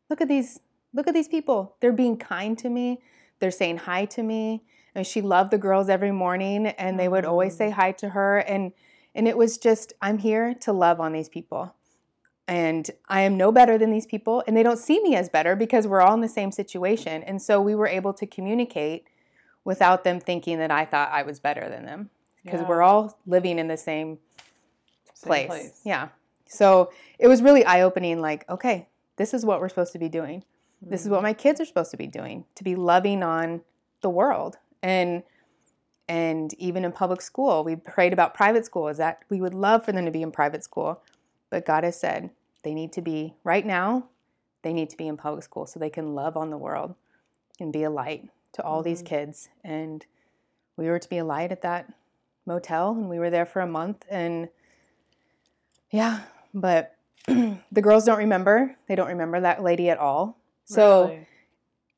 look 0.09 0.21
at 0.21 0.29
these, 0.29 0.61
look 0.95 1.07
at 1.07 1.15
these 1.15 1.29
people. 1.29 1.77
They're 1.81 1.93
being 1.93 2.17
kind 2.17 2.57
to 2.59 2.71
me. 2.71 3.03
They're 3.41 3.51
saying 3.51 3.79
hi 3.79 4.07
to 4.07 4.23
me. 4.23 4.65
And 4.95 5.07
she 5.07 5.21
loved 5.21 5.51
the 5.51 5.59
girls 5.59 5.89
every 5.89 6.13
morning 6.13 6.67
and 6.67 6.99
they 6.99 7.09
would 7.09 7.25
always 7.25 7.55
Mm. 7.55 7.59
say 7.59 7.71
hi 7.71 7.93
to 7.93 8.11
her. 8.11 8.39
And 8.39 8.73
and 9.15 9.29
it 9.29 9.37
was 9.37 9.59
just, 9.59 9.93
I'm 10.01 10.19
here 10.19 10.55
to 10.61 10.73
love 10.73 10.99
on 10.99 11.13
these 11.13 11.29
people. 11.29 11.75
And 12.49 12.91
I 13.09 13.21
am 13.21 13.37
no 13.37 13.53
better 13.53 13.77
than 13.77 13.91
these 13.91 14.07
people. 14.07 14.43
And 14.47 14.57
they 14.57 14.63
don't 14.63 14.79
see 14.79 15.03
me 15.03 15.15
as 15.15 15.29
better 15.29 15.55
because 15.55 15.87
we're 15.87 16.01
all 16.01 16.15
in 16.15 16.23
the 16.23 16.29
same 16.29 16.51
situation. 16.51 17.23
And 17.23 17.41
so 17.41 17.61
we 17.61 17.75
were 17.75 17.87
able 17.87 18.15
to 18.15 18.27
communicate 18.27 19.07
without 19.65 20.05
them 20.05 20.21
thinking 20.21 20.59
that 20.59 20.71
I 20.71 20.85
thought 20.85 21.11
I 21.13 21.23
was 21.23 21.39
better 21.41 21.69
than 21.69 21.85
them 21.85 22.11
because 22.45 22.61
Yeah. 22.61 22.69
we're 22.69 22.83
all 22.83 23.17
living 23.27 23.59
in 23.59 23.69
the 23.69 23.77
same 23.77 24.19
Same 25.15 25.47
place. 25.47 25.81
Yeah. 25.85 26.09
So 26.49 26.91
it 27.19 27.29
was 27.29 27.43
really 27.43 27.65
eye 27.65 27.83
opening 27.83 28.21
like, 28.21 28.49
okay, 28.51 28.89
this 29.17 29.33
is 29.33 29.45
what 29.47 29.61
we're 29.61 29.69
supposed 29.69 29.93
to 29.93 29.99
be 29.99 30.09
doing. 30.09 30.43
This 30.81 31.03
is 31.03 31.09
Mm. 31.09 31.13
what 31.13 31.23
my 31.23 31.33
kids 31.33 31.61
are 31.61 31.65
supposed 31.65 31.93
to 31.93 31.97
be 31.97 32.09
doing, 32.09 32.45
to 32.57 32.65
be 32.65 32.75
loving 32.75 33.23
on 33.23 33.63
the 34.01 34.11
world. 34.11 34.59
And 34.83 35.23
and 36.09 36.53
even 36.55 36.85
in 36.85 36.91
public 36.93 37.23
school, 37.23 37.63
we 37.63 37.77
prayed 37.77 38.13
about 38.13 38.35
private 38.35 38.67
school 38.67 38.89
is 38.89 38.99
that 38.99 39.23
we 39.31 39.41
would 39.41 39.55
love 39.55 39.85
for 39.85 39.93
them 39.93 40.05
to 40.05 40.11
be 40.11 40.21
in 40.23 40.33
private 40.33 40.65
school. 40.65 41.01
But 41.49 41.65
God 41.65 41.85
has 41.85 41.99
said 41.99 42.31
they 42.65 42.75
need 42.75 42.93
to 42.95 43.01
be 43.01 43.35
right 43.45 43.65
now, 43.65 44.09
they 44.63 44.73
need 44.73 44.91
to 44.91 44.97
be 44.97 45.07
in 45.07 45.17
public 45.17 45.45
school 45.45 45.67
so 45.67 45.79
they 45.79 45.89
can 45.89 46.15
love 46.15 46.37
on 46.37 46.51
the 46.51 46.59
world 46.59 46.97
and 47.61 47.73
be 47.73 47.85
a 47.85 47.91
light 47.91 48.29
to 48.53 48.63
all 48.63 48.83
these 48.83 49.03
Mhm. 49.03 49.07
kids. 49.07 49.49
And 49.65 50.05
we 50.77 50.89
were 50.89 50.99
to 50.99 51.09
be 51.09 51.19
a 51.19 51.25
light 51.25 51.53
at 51.53 51.63
that 51.63 51.93
motel 52.47 52.91
and 52.91 53.09
we 53.09 53.19
were 53.19 53.31
there 53.31 53.47
for 53.47 53.61
a 53.61 53.67
month 53.67 54.05
and 54.11 54.49
yeah, 55.91 56.21
but 56.55 56.97
the 57.27 57.83
girls 57.83 58.05
don't 58.05 58.19
remember. 58.19 58.77
They 58.89 58.95
don't 58.95 59.09
remember 59.09 59.41
that 59.41 59.63
lady 59.63 59.91
at 59.91 59.99
all. 59.99 60.39
So 60.65 61.07
Really? 61.07 61.27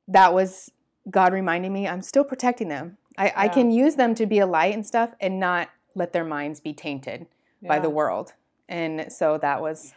that 0.08 0.34
was 0.34 0.70
God 1.10 1.32
reminding 1.32 1.72
me 1.72 1.86
I'm 1.88 2.02
still 2.02 2.24
protecting 2.24 2.68
them. 2.68 2.98
I, 3.16 3.32
I 3.36 3.48
can 3.48 3.70
use 3.70 3.94
them 3.94 4.14
to 4.16 4.26
be 4.26 4.40
a 4.40 4.46
light 4.46 4.74
and 4.74 4.84
stuff 4.84 5.10
and 5.20 5.38
not 5.38 5.70
let 5.94 6.12
their 6.12 6.24
minds 6.24 6.60
be 6.60 6.72
tainted 6.72 7.26
by 7.62 7.78
the 7.78 7.88
world. 7.90 8.34
And 8.68 9.12
so 9.12 9.38
that 9.38 9.60
was 9.62 9.94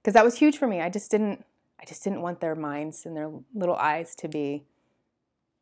because 0.00 0.14
that 0.14 0.24
was 0.24 0.38
huge 0.38 0.56
for 0.58 0.66
me. 0.66 0.80
I 0.80 0.88
just 0.88 1.10
didn't 1.10 1.44
I 1.80 1.84
just 1.84 2.04
didn't 2.04 2.22
want 2.22 2.40
their 2.40 2.54
minds 2.54 3.04
and 3.04 3.16
their 3.16 3.30
little 3.52 3.74
eyes 3.74 4.14
to 4.16 4.28
be 4.28 4.64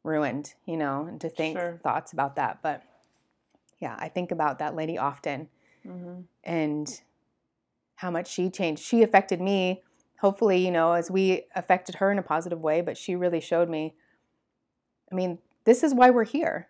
ruined, 0.02 0.54
you 0.66 0.76
know, 0.76 1.04
and 1.06 1.20
to 1.20 1.28
think 1.28 1.58
Sure. 1.58 1.78
thoughts 1.82 2.12
about 2.12 2.36
that. 2.36 2.60
But 2.62 2.82
yeah, 3.78 3.96
I 3.98 4.08
think 4.08 4.30
about 4.30 4.58
that 4.58 4.74
lady 4.74 4.98
often 4.98 5.48
Mhm. 5.84 6.24
and 6.44 7.02
how 7.96 8.10
much 8.10 8.28
she 8.28 8.50
changed. 8.50 8.82
She 8.82 9.02
affected 9.02 9.40
me, 9.40 9.82
hopefully, 10.20 10.58
you 10.64 10.70
know, 10.70 10.92
as 10.92 11.10
we 11.10 11.46
affected 11.54 11.96
her 11.96 12.10
in 12.10 12.18
a 12.18 12.22
positive 12.22 12.60
way, 12.60 12.80
but 12.80 12.96
she 12.96 13.14
really 13.14 13.40
showed 13.40 13.68
me 13.68 13.94
I 15.12 15.16
mean, 15.16 15.38
this 15.64 15.82
is 15.82 15.92
why 15.92 16.10
we're 16.10 16.22
here. 16.22 16.68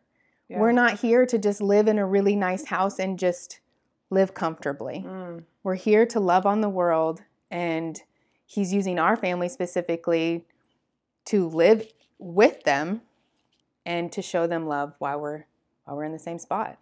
Yeah. 0.48 0.60
We're 0.60 0.72
not 0.72 1.00
here 1.00 1.26
to 1.26 1.38
just 1.38 1.60
live 1.60 1.86
in 1.86 1.98
a 1.98 2.06
really 2.06 2.34
nice 2.34 2.64
house 2.68 2.98
and 2.98 3.18
just 3.18 3.60
live 4.08 4.32
comfortably. 4.32 5.04
Mm. 5.06 5.44
We're 5.62 5.74
here 5.74 6.06
to 6.06 6.18
love 6.18 6.46
on 6.46 6.62
the 6.62 6.70
world, 6.70 7.22
and 7.50 8.02
He's 8.46 8.72
using 8.72 8.98
our 8.98 9.14
family 9.14 9.48
specifically 9.50 10.46
to 11.26 11.46
live 11.48 11.92
with 12.18 12.62
them 12.64 13.02
and 13.86 14.10
to 14.12 14.22
show 14.22 14.46
them 14.46 14.66
love 14.66 14.94
while 14.98 15.20
we're 15.20 15.44
while 15.84 15.96
we're 15.96 16.04
in 16.04 16.12
the 16.12 16.18
same 16.18 16.38
spot. 16.38 16.78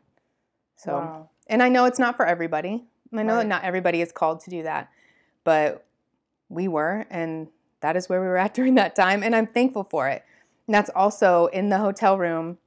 So, 0.77 0.93
Wow. 0.99 1.29
and 1.47 1.63
I 1.63 1.69
know 1.71 1.87
it's 1.87 1.99
not 1.99 2.17
for 2.17 2.27
everybody. 2.27 2.87
I 3.13 3.23
know 3.23 3.35
Right. 3.35 3.43
that 3.43 3.47
not 3.49 3.65
everybody 3.65 4.03
is 4.03 4.13
called 4.13 4.41
to 4.41 4.51
do 4.51 4.63
that, 4.65 4.91
but 5.45 5.87
we 6.51 6.69
were, 6.69 7.07
and 7.11 7.49
that 7.81 7.97
is 7.97 8.09
where 8.09 8.21
we 8.21 8.27
were 8.27 8.37
at 8.37 8.53
during 8.59 8.75
that 8.75 8.95
time, 8.95 9.23
and 9.23 9.35
I'm 9.35 9.47
thankful 9.47 9.85
for 9.85 10.09
it. 10.09 10.25
And 10.67 10.75
that's 10.75 10.91
also 10.91 11.47
in 11.47 11.71
the 11.71 11.79
hotel 11.79 12.19
room 12.19 12.59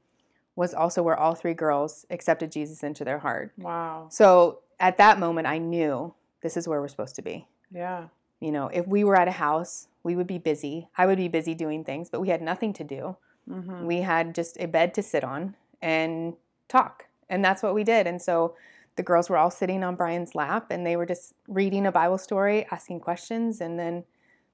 was 0.55 0.73
also 0.73 1.03
where 1.03 1.17
all 1.17 1.35
three 1.35 1.53
girls 1.53 2.05
accepted 2.09 2.51
Jesus 2.51 2.81
into 2.83 3.03
their 3.05 3.19
heart. 3.19 3.51
Wow. 3.57 4.07
So 4.09 4.59
at 4.79 4.97
that 4.97 5.19
moment, 5.19 5.47
I 5.47 5.59
knew 5.59 6.13
this 6.41 6.57
is 6.57 6.67
where 6.67 6.81
we're 6.81 6.87
supposed 6.87 7.15
to 7.17 7.21
be. 7.21 7.47
Yeah. 7.71 8.07
You 8.39 8.51
know, 8.51 8.67
if 8.67 8.87
we 8.87 9.03
were 9.03 9.15
at 9.15 9.27
a 9.27 9.31
house, 9.31 9.87
we 10.03 10.15
would 10.15 10.27
be 10.27 10.39
busy. 10.39 10.89
I 10.97 11.05
would 11.05 11.17
be 11.19 11.27
busy 11.27 11.53
doing 11.53 11.83
things, 11.83 12.09
but 12.09 12.19
we 12.19 12.29
had 12.29 12.41
nothing 12.41 12.73
to 12.73 12.83
do. 12.83 13.15
Hmm 13.47 13.85
We 13.85 14.01
had 14.01 14.35
just 14.35 14.57
a 14.59 14.67
bed 14.67 14.93
to 14.95 15.03
sit 15.03 15.23
on 15.23 15.55
and 15.81 16.33
talk. 16.67 17.05
And 17.29 17.43
that's 17.43 17.63
what 17.63 17.73
we 17.73 17.83
did. 17.83 18.07
And 18.07 18.21
so 18.21 18.55
the 18.97 19.03
girls 19.03 19.29
were 19.29 19.37
all 19.37 19.49
sitting 19.51 19.83
on 19.83 19.95
Brian's 19.95 20.35
lap 20.35 20.67
and 20.69 20.85
they 20.85 20.95
were 20.97 21.05
just 21.05 21.33
reading 21.47 21.85
a 21.85 21.91
Bible 21.91 22.17
story, 22.17 22.65
asking 22.71 22.99
questions. 22.99 23.61
And 23.61 23.79
then 23.79 24.03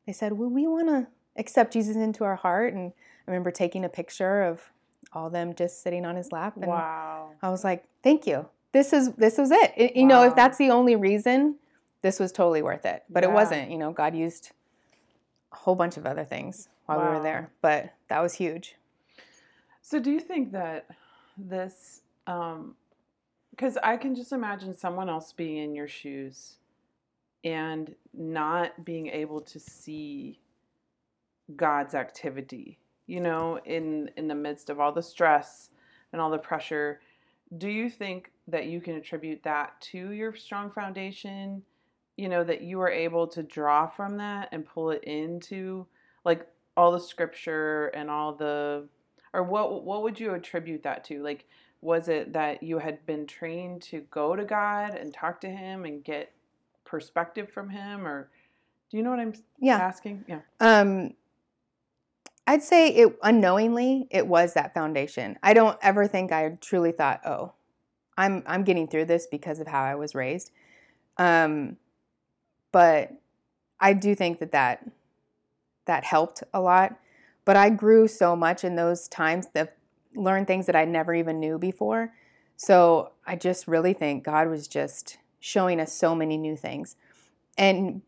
they 0.05 0.13
said, 0.13 0.33
Well, 0.33 0.49
we 0.49 0.67
want 0.67 0.87
to 0.87 1.07
accept 1.37 1.73
Jesus 1.73 1.95
into 1.95 2.23
our 2.23 2.35
heart. 2.35 2.73
And 2.73 2.93
I 3.27 3.31
remember 3.31 3.51
taking 3.51 3.83
a 3.83 3.89
picture 3.89 4.43
of 4.43 4.71
all 5.13 5.29
them 5.29 5.55
just 5.55 5.81
sitting 5.81 6.05
on 6.05 6.15
his 6.15 6.31
lap. 6.31 6.55
And 6.57 6.67
Wow. 6.67 7.31
I 7.41 7.49
was 7.49 7.63
like, 7.63 7.83
Thank 8.03 8.27
you. 8.27 8.47
This 8.73 8.93
is 8.93 9.11
this 9.13 9.37
was 9.37 9.49
it. 9.51 9.73
It- 9.75 9.95
you 9.95 10.05
know, 10.05 10.23
if 10.23 10.35
that's 10.35 10.57
the 10.57 10.69
only 10.69 10.95
reason, 10.95 11.55
this 12.03 12.19
was 12.19 12.31
totally 12.31 12.61
worth 12.61 12.85
it. 12.85 13.03
But 13.09 13.23
it 13.23 13.31
wasn't. 13.31 13.71
You 13.71 13.77
know, 13.79 13.91
God 13.91 14.15
used 14.15 14.51
a 15.51 15.55
whole 15.55 15.75
bunch 15.75 15.97
of 15.97 16.05
other 16.05 16.23
things 16.23 16.69
while 16.85 16.99
we 16.99 17.05
were 17.17 17.23
there. 17.23 17.49
But 17.61 17.93
that 18.09 18.21
was 18.21 18.33
huge. 18.33 18.75
So 19.81 19.99
do 19.99 20.11
you 20.11 20.19
think 20.19 20.51
that 20.51 20.87
this 21.37 22.01
um 22.25 22.75
because 23.51 23.77
I 23.81 23.97
can 23.97 24.13
just 24.13 24.33
imagine 24.33 24.75
someone 24.75 25.09
else 25.09 25.33
being 25.33 25.57
in 25.57 25.73
your 25.73 25.87
shoes 25.87 26.57
and 27.43 27.95
not 28.13 28.85
being 28.85 29.07
able 29.07 29.41
to 29.41 29.59
see 29.59 30.39
God's 31.55 31.95
activity, 31.95 32.77
you 33.07 33.19
know, 33.19 33.59
in 33.65 34.11
in 34.17 34.27
the 34.27 34.35
midst 34.35 34.69
of 34.69 34.79
all 34.79 34.91
the 34.91 35.01
stress 35.01 35.69
and 36.11 36.21
all 36.21 36.29
the 36.29 36.37
pressure. 36.37 36.99
Do 37.57 37.69
you 37.69 37.89
think 37.89 38.31
that 38.47 38.65
you 38.65 38.81
can 38.81 38.95
attribute 38.95 39.41
that 39.43 39.79
to 39.91 40.11
your 40.11 40.35
strong 40.35 40.69
foundation? 40.69 41.63
You 42.17 42.29
know, 42.29 42.43
that 42.43 42.61
you 42.61 42.81
are 42.81 42.89
able 42.89 43.27
to 43.27 43.43
draw 43.43 43.87
from 43.87 44.17
that 44.17 44.49
and 44.51 44.65
pull 44.65 44.91
it 44.91 45.03
into 45.03 45.87
like 46.25 46.45
all 46.77 46.91
the 46.91 46.99
scripture 46.99 47.87
and 47.87 48.09
all 48.09 48.33
the 48.33 48.87
or 49.33 49.43
what 49.43 49.83
what 49.83 50.03
would 50.03 50.19
you 50.19 50.33
attribute 50.33 50.83
that 50.83 51.03
to? 51.05 51.21
Like 51.21 51.45
was 51.81 52.07
it 52.07 52.33
that 52.33 52.63
you 52.63 52.79
had 52.79 53.05
been 53.05 53.27
trained 53.27 53.81
to 53.83 54.01
go 54.11 54.35
to 54.35 54.45
God 54.45 54.95
and 54.95 55.13
talk 55.13 55.41
to 55.41 55.49
him 55.49 55.85
and 55.85 56.03
get 56.03 56.31
perspective 56.85 57.49
from 57.51 57.69
him 57.69 58.07
or 58.07 58.29
do 58.89 58.97
you 58.97 59.03
know 59.03 59.09
what 59.11 59.19
I'm 59.19 59.33
Yeah. 59.59 59.79
asking? 59.79 60.23
Yeah. 60.27 60.39
Um, 60.59 61.13
I'd 62.47 62.63
say 62.63 62.89
it 62.89 63.19
unknowingly 63.23 64.07
it 64.09 64.25
was 64.25 64.53
that 64.53 64.73
foundation. 64.73 65.37
I 65.43 65.53
don't 65.53 65.77
ever 65.81 66.07
think 66.07 66.31
I 66.31 66.57
truly 66.61 66.93
thought, 66.93 67.21
oh, 67.25 67.53
I'm 68.17 68.43
I'm 68.47 68.63
getting 68.63 68.87
through 68.87 69.05
this 69.05 69.27
because 69.27 69.59
of 69.59 69.67
how 69.67 69.83
I 69.83 69.95
was 69.95 70.15
raised. 70.15 70.51
Um, 71.17 71.77
but 72.71 73.11
I 73.79 73.93
do 73.93 74.15
think 74.15 74.39
that 74.39 74.53
that 74.53 74.89
that 75.87 76.03
helped 76.03 76.43
a 76.53 76.61
lot. 76.61 76.97
But 77.45 77.55
I 77.57 77.69
grew 77.69 78.07
so 78.07 78.35
much 78.35 78.63
in 78.63 78.75
those 78.75 79.07
times 79.07 79.47
that 79.53 79.77
learned 80.15 80.47
things 80.47 80.65
that 80.67 80.75
I 80.75 80.85
never 80.85 81.13
even 81.13 81.39
knew 81.39 81.57
before. 81.57 82.13
So 82.55 83.11
I 83.25 83.35
just 83.35 83.67
really 83.67 83.93
think 83.93 84.23
God 84.23 84.49
was 84.49 84.67
just 84.67 85.17
showing 85.39 85.79
us 85.79 85.93
so 85.93 86.15
many 86.15 86.37
new 86.37 86.55
things. 86.55 86.95
And 87.57 88.01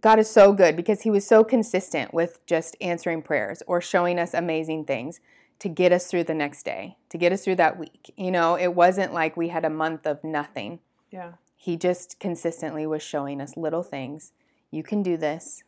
God 0.00 0.18
is 0.18 0.28
so 0.28 0.52
good 0.52 0.76
because 0.76 1.02
he 1.02 1.10
was 1.10 1.26
so 1.26 1.44
consistent 1.44 2.12
with 2.12 2.44
just 2.46 2.76
answering 2.80 3.22
prayers 3.22 3.62
or 3.66 3.80
showing 3.80 4.18
us 4.18 4.34
amazing 4.34 4.84
things 4.84 5.20
to 5.58 5.68
get 5.68 5.92
us 5.92 6.06
through 6.08 6.24
the 6.24 6.34
next 6.34 6.64
day, 6.64 6.96
to 7.08 7.16
get 7.16 7.32
us 7.32 7.44
through 7.44 7.56
that 7.56 7.78
week. 7.78 8.12
You 8.16 8.30
know, 8.30 8.56
it 8.56 8.74
wasn't 8.74 9.14
like 9.14 9.36
we 9.36 9.48
had 9.48 9.64
a 9.64 9.70
month 9.70 10.06
of 10.06 10.22
nothing. 10.22 10.80
Yeah. 11.10 11.32
He 11.56 11.76
just 11.76 12.20
consistently 12.20 12.86
was 12.86 13.02
showing 13.02 13.40
us 13.40 13.56
little 13.56 13.82
things. 13.82 14.32
You 14.70 14.82
can 14.82 15.02
do 15.02 15.16
this. 15.16 15.62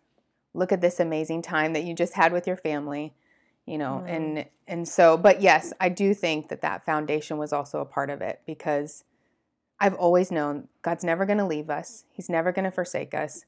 Look 0.55 0.73
at 0.73 0.81
this 0.81 0.99
amazing 1.01 1.43
time 1.43 1.73
that 1.75 1.85
you 1.85 1.95
just 1.95 2.15
had 2.15 2.33
with 2.33 2.47
your 2.47 2.57
family, 2.57 3.15
you 3.67 3.79
know. 3.79 4.03
Mhm. 4.05 4.09
And 4.17 4.47
and 4.67 4.89
so, 4.89 5.17
but 5.17 5.41
yes, 5.41 5.73
I 5.81 5.89
do 5.89 6.13
think 6.15 6.49
that 6.49 6.61
that 6.63 6.85
foundation 6.85 7.39
was 7.39 7.53
also 7.53 7.81
a 7.81 7.85
part 7.87 8.11
of 8.11 8.21
it 8.21 8.41
because 8.47 9.05
I've 9.81 9.95
always 9.95 10.31
known 10.31 10.69
God's 10.83 11.05
never 11.05 11.25
going 11.25 11.39
to 11.39 11.47
leave 11.47 11.71
us. 11.71 12.05
He's 12.13 12.29
never 12.29 12.51
going 12.53 12.65
to 12.65 12.71
forsake 12.71 13.15
us. 13.15 13.45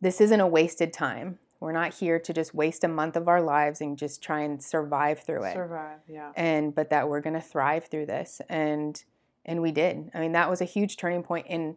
This 0.00 0.20
isn't 0.20 0.40
a 0.40 0.46
wasted 0.46 0.92
time. 0.92 1.38
We're 1.60 1.70
not 1.72 1.94
here 1.94 2.18
to 2.18 2.32
just 2.32 2.54
waste 2.54 2.82
a 2.82 2.88
month 2.88 3.14
of 3.14 3.28
our 3.28 3.40
lives 3.40 3.80
and 3.80 3.96
just 3.96 4.20
try 4.20 4.40
and 4.40 4.60
survive 4.60 5.20
through 5.20 5.44
it 5.44 5.52
Survive. 5.54 5.98
Yeah. 6.08 6.32
and 6.34 6.74
but 6.74 6.90
that 6.90 7.08
we're 7.08 7.20
going 7.20 7.34
to 7.34 7.40
thrive 7.40 7.84
through 7.84 8.06
this 8.06 8.40
and 8.48 9.04
and 9.44 9.62
we 9.62 9.70
did 9.70 10.10
i 10.12 10.18
mean 10.18 10.32
that 10.32 10.50
was 10.50 10.60
a 10.60 10.64
huge 10.64 10.96
turning 10.96 11.22
point 11.22 11.46
in 11.48 11.76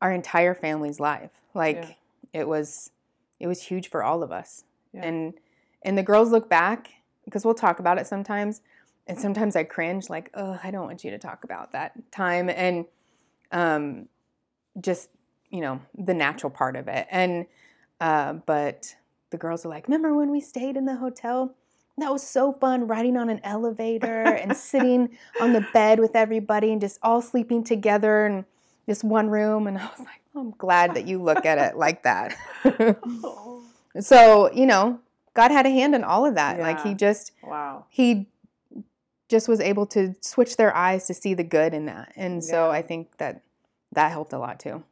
our 0.00 0.10
entire 0.12 0.54
family's 0.54 0.98
life 0.98 1.30
like 1.52 1.76
Yeah. 2.32 2.40
it 2.40 2.48
was 2.48 2.90
it 3.40 3.46
was 3.46 3.62
huge 3.62 3.88
for 3.88 4.02
all 4.02 4.22
of 4.22 4.30
us 4.32 4.64
Yeah. 4.92 5.04
and 5.04 5.34
and 5.82 5.96
the 5.96 6.02
girls 6.02 6.30
look 6.30 6.48
back 6.48 6.90
because 7.24 7.44
we'll 7.44 7.54
talk 7.54 7.78
about 7.78 7.98
it 7.98 8.06
sometimes 8.06 8.62
and 9.08 9.18
sometimes 9.18 9.56
I 9.56 9.64
cringe, 9.64 10.10
like, 10.10 10.30
oh, 10.34 10.60
I 10.62 10.70
don't 10.70 10.84
want 10.84 11.02
you 11.02 11.10
to 11.12 11.18
talk 11.18 11.42
about 11.42 11.72
that 11.72 11.92
time, 12.12 12.50
and 12.50 12.84
um, 13.50 14.06
just 14.80 15.08
you 15.50 15.62
know 15.62 15.80
the 15.96 16.12
natural 16.12 16.50
part 16.50 16.76
of 16.76 16.88
it. 16.88 17.06
And 17.10 17.46
uh, 18.00 18.34
but 18.34 18.94
the 19.30 19.38
girls 19.38 19.64
are 19.64 19.70
like, 19.70 19.88
remember 19.88 20.14
when 20.14 20.30
we 20.30 20.40
stayed 20.40 20.76
in 20.76 20.84
the 20.84 20.96
hotel? 20.96 21.54
That 21.96 22.12
was 22.12 22.22
so 22.22 22.52
fun 22.52 22.86
riding 22.86 23.16
on 23.16 23.28
an 23.28 23.40
elevator 23.42 24.22
and 24.22 24.56
sitting 24.56 25.16
on 25.40 25.52
the 25.52 25.66
bed 25.72 25.98
with 25.98 26.14
everybody 26.14 26.70
and 26.70 26.80
just 26.80 26.98
all 27.02 27.20
sleeping 27.20 27.64
together 27.64 28.26
in 28.26 28.44
this 28.88 29.04
one 29.04 29.28
room. 29.30 29.68
And 29.68 29.78
I 29.78 29.84
was 29.84 30.00
like, 30.00 30.22
oh, 30.34 30.40
I'm 30.40 30.50
glad 30.52 30.94
that 30.94 31.06
you 31.06 31.22
look 31.22 31.46
at 31.46 31.58
it 31.58 31.76
like 31.76 32.02
that. 32.02 32.36
so, 34.00 34.50
you 34.52 34.66
know, 34.66 34.98
God 35.34 35.52
had 35.52 35.66
a 35.66 35.70
hand 35.70 35.94
in 35.94 36.02
all 36.02 36.26
of 36.26 36.34
that. 36.34 36.58
Like 36.58 36.82
he 36.82 36.94
just 36.94 37.30
wow. 37.44 37.84
he 37.88 38.26
just 39.28 39.46
was 39.46 39.60
able 39.60 39.86
to 39.86 40.16
switch 40.20 40.56
their 40.56 40.74
eyes 40.74 41.06
to 41.06 41.14
see 41.14 41.34
the 41.34 41.44
good 41.44 41.74
in 41.74 41.86
that. 41.86 42.12
And 42.16 42.42
so 42.42 42.70
I 42.70 42.82
think 42.82 43.16
that 43.18 43.42
that 43.92 44.10
helped 44.10 44.32
a 44.32 44.38
lot 44.38 44.58
too. 44.58 44.82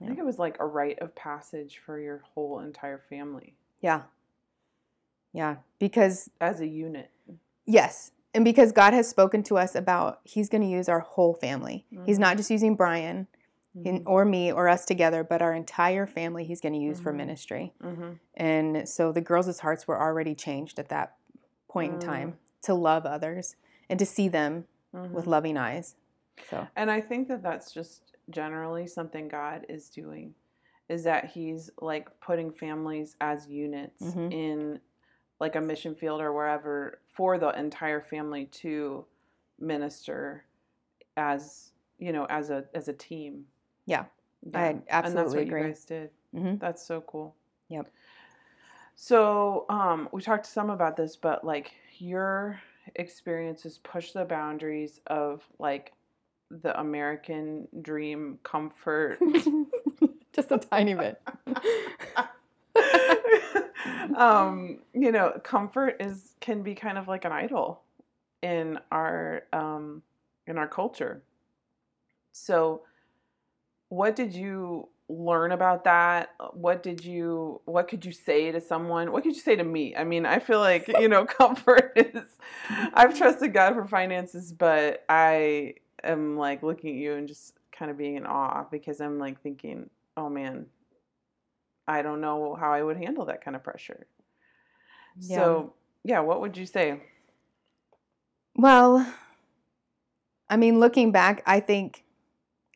I 0.00 0.06
think 0.06 0.18
it 0.18 0.24
was 0.24 0.38
like 0.38 0.56
a 0.60 0.64
rite 0.64 0.98
of 1.00 1.14
passage 1.14 1.82
for 1.84 2.00
your 2.00 2.22
whole 2.32 2.60
entire 2.60 3.02
family 3.10 3.54
Yeah. 3.82 4.02
Yeah, 5.32 5.56
because 5.78 6.30
as 6.40 6.60
a 6.60 6.66
unit. 6.66 7.10
yes, 7.66 8.12
and 8.34 8.44
because 8.44 8.72
God 8.72 8.92
has 8.94 9.08
spoken 9.08 9.42
to 9.44 9.58
us 9.58 9.74
about 9.74 10.20
he's 10.24 10.48
going 10.48 10.62
to 10.62 10.68
use 10.68 10.88
our 10.88 11.00
whole 11.00 11.34
family. 11.34 11.86
He's 12.04 12.16
Mhm. 12.18 12.20
not 12.20 12.36
just 12.36 12.50
using 12.50 12.76
Brian 12.76 13.26
in, 13.84 14.02
or 14.06 14.24
me 14.24 14.52
or 14.52 14.68
us 14.68 14.84
together, 14.84 15.22
but 15.24 15.40
our 15.42 15.54
entire 15.54 16.06
family 16.06 16.44
he's 16.44 16.60
going 16.60 16.72
to 16.74 16.78
use 16.78 17.00
for 17.00 17.12
Mhm. 17.12 17.16
ministry. 17.16 17.72
Mm-hmm. 17.82 18.12
And 18.34 18.88
so 18.88 19.12
the 19.12 19.20
girls' 19.20 19.60
hearts 19.60 19.86
were 19.88 20.00
already 20.00 20.34
changed 20.34 20.78
at 20.78 20.88
that 20.88 21.16
point 21.68 21.92
in 21.94 21.98
Mm. 21.98 22.04
time 22.04 22.38
to 22.62 22.74
love 22.74 23.06
others 23.06 23.56
and 23.88 23.98
to 23.98 24.06
see 24.06 24.28
them 24.28 24.66
Mm-hmm. 24.94 25.14
with 25.14 25.26
loving 25.26 25.56
eyes. 25.56 25.94
So, 26.48 26.66
And 26.74 26.90
I 26.90 27.00
think 27.00 27.28
that 27.28 27.42
that's 27.42 27.72
just 27.72 28.16
generally 28.28 28.86
something 28.86 29.28
God 29.28 29.66
is 29.68 29.88
doing 29.88 30.34
is 30.88 31.04
that 31.04 31.26
he's 31.26 31.70
like 31.80 32.08
putting 32.20 32.50
families 32.50 33.16
as 33.20 33.46
units 33.48 34.02
Mhm. 34.02 34.32
in 34.32 34.80
like 35.38 35.54
a 35.54 35.60
mission 35.60 35.94
field 35.94 36.20
or 36.20 36.32
wherever 36.32 37.00
for 37.20 37.36
the 37.36 37.50
entire 37.50 38.00
family 38.00 38.46
to 38.46 39.04
minister 39.58 40.42
as, 41.18 41.72
you 41.98 42.12
know, 42.12 42.24
as 42.30 42.48
a 42.48 42.64
as 42.72 42.88
a 42.88 42.94
team. 42.94 43.44
Yeah. 43.84 44.06
I 44.54 44.68
and 44.68 44.82
that's 44.88 44.90
absolutely 44.90 45.36
what 45.36 45.46
agree. 45.48 45.60
you 45.60 45.66
guys 45.66 45.84
did. 45.84 46.10
Mhm. 46.34 46.58
That's 46.58 46.82
so 46.82 47.02
cool. 47.02 47.36
Yep. 47.68 47.92
So, 48.96 49.66
um, 49.68 50.08
we 50.12 50.22
talked 50.22 50.46
some 50.46 50.70
about 50.70 50.96
this, 50.96 51.14
but 51.14 51.44
like 51.44 51.72
your 51.98 52.58
experiences 52.94 53.76
push 53.76 54.12
the 54.12 54.24
boundaries 54.24 55.00
of 55.06 55.46
like 55.58 55.92
the 56.50 56.80
American 56.80 57.68
dream 57.82 58.38
comfort. 58.44 59.18
just 60.32 60.50
a 60.52 60.56
tiny 60.56 60.94
bit. 60.94 61.20
um, 64.16 64.78
you 64.92 65.12
know, 65.12 65.40
comfort 65.42 65.96
is 66.00 66.34
can 66.40 66.62
be 66.62 66.74
kind 66.74 66.98
of 66.98 67.08
like 67.08 67.24
an 67.24 67.32
idol 67.32 67.82
in 68.42 68.78
our 68.90 69.44
um 69.52 70.02
in 70.46 70.58
our 70.58 70.68
culture. 70.68 71.22
So 72.32 72.82
what 73.88 74.16
did 74.16 74.34
you 74.34 74.88
learn 75.08 75.52
about 75.52 75.84
that? 75.84 76.34
What 76.52 76.82
did 76.82 77.04
you 77.04 77.60
what 77.64 77.88
could 77.88 78.04
you 78.04 78.12
say 78.12 78.52
to 78.52 78.60
someone? 78.60 79.12
What 79.12 79.24
could 79.24 79.34
you 79.34 79.40
say 79.40 79.56
to 79.56 79.64
me? 79.64 79.94
I 79.96 80.04
mean, 80.04 80.24
I 80.24 80.38
feel 80.38 80.60
like, 80.60 80.88
you 80.88 81.08
know, 81.08 81.24
comfort 81.40 81.92
is 81.96 82.24
I've 82.94 83.16
trusted 83.16 83.52
God 83.52 83.74
for 83.74 83.84
finances, 83.86 84.52
but 84.52 85.04
I 85.08 85.74
am 86.02 86.36
like 86.36 86.62
looking 86.62 86.90
at 86.90 86.96
you 86.96 87.14
and 87.14 87.28
just 87.28 87.54
kind 87.72 87.90
of 87.90 87.98
being 87.98 88.16
in 88.16 88.26
awe 88.26 88.64
because 88.70 89.00
I'm 89.00 89.18
like 89.18 89.40
thinking, 89.42 89.90
"Oh 90.16 90.28
man, 90.28 90.66
I 91.86 92.02
don't 92.02 92.20
know 92.20 92.56
how 92.58 92.72
I 92.72 92.82
would 92.82 92.96
handle 92.96 93.26
that 93.26 93.44
kind 93.44 93.56
of 93.56 93.62
pressure." 93.62 94.06
Yeah. 95.18 95.36
So, 95.36 95.74
yeah, 96.04 96.20
what 96.20 96.40
would 96.40 96.56
you 96.56 96.66
say? 96.66 97.00
Well, 98.56 99.06
I 100.48 100.56
mean, 100.56 100.80
looking 100.80 101.12
back, 101.12 101.42
I 101.46 101.60
think, 101.60 102.04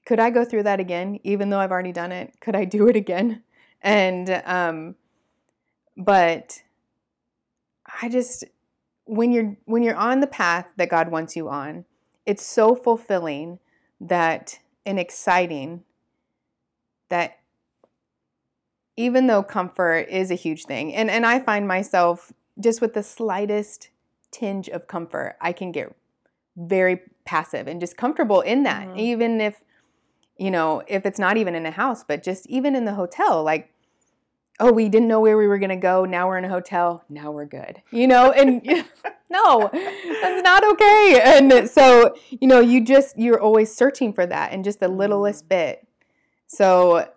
could 0.07 0.21
I 0.21 0.31
go 0.31 0.45
through 0.45 0.62
that 0.62 0.81
again, 0.81 1.19
even 1.25 1.51
though 1.51 1.59
I've 1.59 1.73
already 1.73 1.93
done 1.93 2.12
it? 2.12 2.35
Could 2.40 2.55
I 2.55 2.64
do 2.64 2.88
it 2.88 2.97
again? 2.97 3.43
And, 3.87 4.43
um, 4.47 4.95
but 5.95 6.62
I 8.03 8.09
just, 8.09 8.45
when 9.05 9.31
you're 9.31 9.59
when 9.67 9.83
you're 9.83 9.95
on 9.95 10.21
the 10.21 10.27
path 10.27 10.67
that 10.77 10.88
God 10.88 11.11
wants 11.11 11.37
you 11.37 11.51
on, 11.51 11.85
it's 12.25 12.47
so 12.47 12.75
fulfilling 12.75 13.59
that 14.01 14.59
and 14.87 14.99
exciting 14.99 15.85
that 17.11 17.40
even 18.96 19.26
though 19.26 19.42
comfort 19.42 20.09
is 20.09 20.30
a 20.30 20.35
huge 20.35 20.64
thing, 20.64 20.94
and 20.94 21.11
and 21.11 21.26
I 21.26 21.40
find 21.40 21.66
myself 21.66 22.33
just 22.61 22.80
with 22.80 22.94
the 22.94 23.02
slightest 23.02 23.90
tinge 24.30 24.68
of 24.68 24.87
comfort, 24.87 25.37
I 25.40 25.52
can 25.52 25.72
get 25.72 25.94
very 26.57 27.00
passive 27.24 27.66
and 27.66 27.80
just 27.80 27.96
comfortable 27.96 28.40
in 28.40 28.62
that. 28.64 28.88
Mhm. 28.88 28.98
Even 28.98 29.40
if, 29.40 29.61
you 30.37 30.50
know, 30.50 30.83
if 30.87 31.07
it's 31.07 31.18
not 31.18 31.37
even 31.37 31.54
in 31.54 31.66
a 31.66 31.70
house, 31.70 32.04
but 32.04 32.22
just 32.22 32.46
even 32.46 32.76
in 32.76 32.85
the 32.85 32.94
hotel, 32.94 33.42
like, 33.42 33.70
oh, 34.61 34.72
we 34.72 34.88
didn't 34.88 35.09
know 35.09 35.20
where 35.20 35.37
we 35.37 35.48
were 35.48 35.59
going 35.59 35.70
to 35.70 35.76
go. 35.76 36.04
Now 36.04 36.28
we're 36.28 36.38
in 36.38 36.44
a 36.44 36.48
hotel. 36.48 37.02
Now 37.09 37.33
we're 37.33 37.46
good. 37.46 37.83
You 37.90 38.07
know, 38.07 38.30
and 38.30 38.62
no, 39.30 39.70
that's 39.72 40.42
not 40.44 40.64
okay. 40.64 41.20
And 41.24 41.68
so, 41.68 42.14
you 42.30 42.46
know, 42.46 42.61
you 42.61 42.80
just, 42.85 43.18
you're 43.18 43.40
always 43.40 43.74
searching 43.74 44.12
for 44.12 44.26
that 44.26 44.52
and 44.52 44.62
just 44.62 44.78
the 44.78 44.88
littlest 44.88 45.48
bit. 45.48 45.87
So, 46.46 47.09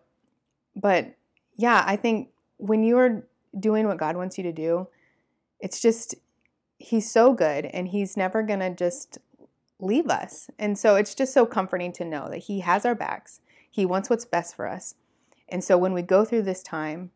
but 0.75 1.13
yeah, 1.57 1.83
I 1.85 1.95
think 1.95 2.29
when 2.57 2.83
you're 2.83 3.27
doing 3.59 3.87
what 3.87 3.97
God 3.97 4.15
wants 4.15 4.37
you 4.37 4.43
to 4.43 4.53
do, 4.53 4.87
it's 5.59 5.81
just, 5.81 6.15
He's 6.79 7.11
so 7.11 7.33
good 7.33 7.65
and 7.65 7.87
He's 7.87 8.15
never 8.15 8.43
going 8.43 8.59
to 8.59 8.69
just 8.73 9.17
leave 9.79 10.09
us. 10.09 10.49
And 10.59 10.77
so 10.77 10.95
it's 10.95 11.15
just 11.15 11.33
so 11.33 11.45
comforting 11.45 11.91
to 11.93 12.05
know 12.05 12.29
that 12.29 12.37
He 12.39 12.61
has 12.61 12.85
our 12.85 12.95
backs. 12.95 13.41
He 13.69 13.85
wants 13.85 14.09
what's 14.09 14.25
best 14.25 14.55
for 14.55 14.67
us. 14.67 14.95
And 15.49 15.63
so 15.63 15.77
when 15.77 15.93
we 15.93 16.01
go 16.01 16.25
through 16.25 16.43
this 16.43 16.61
time, 16.61 17.11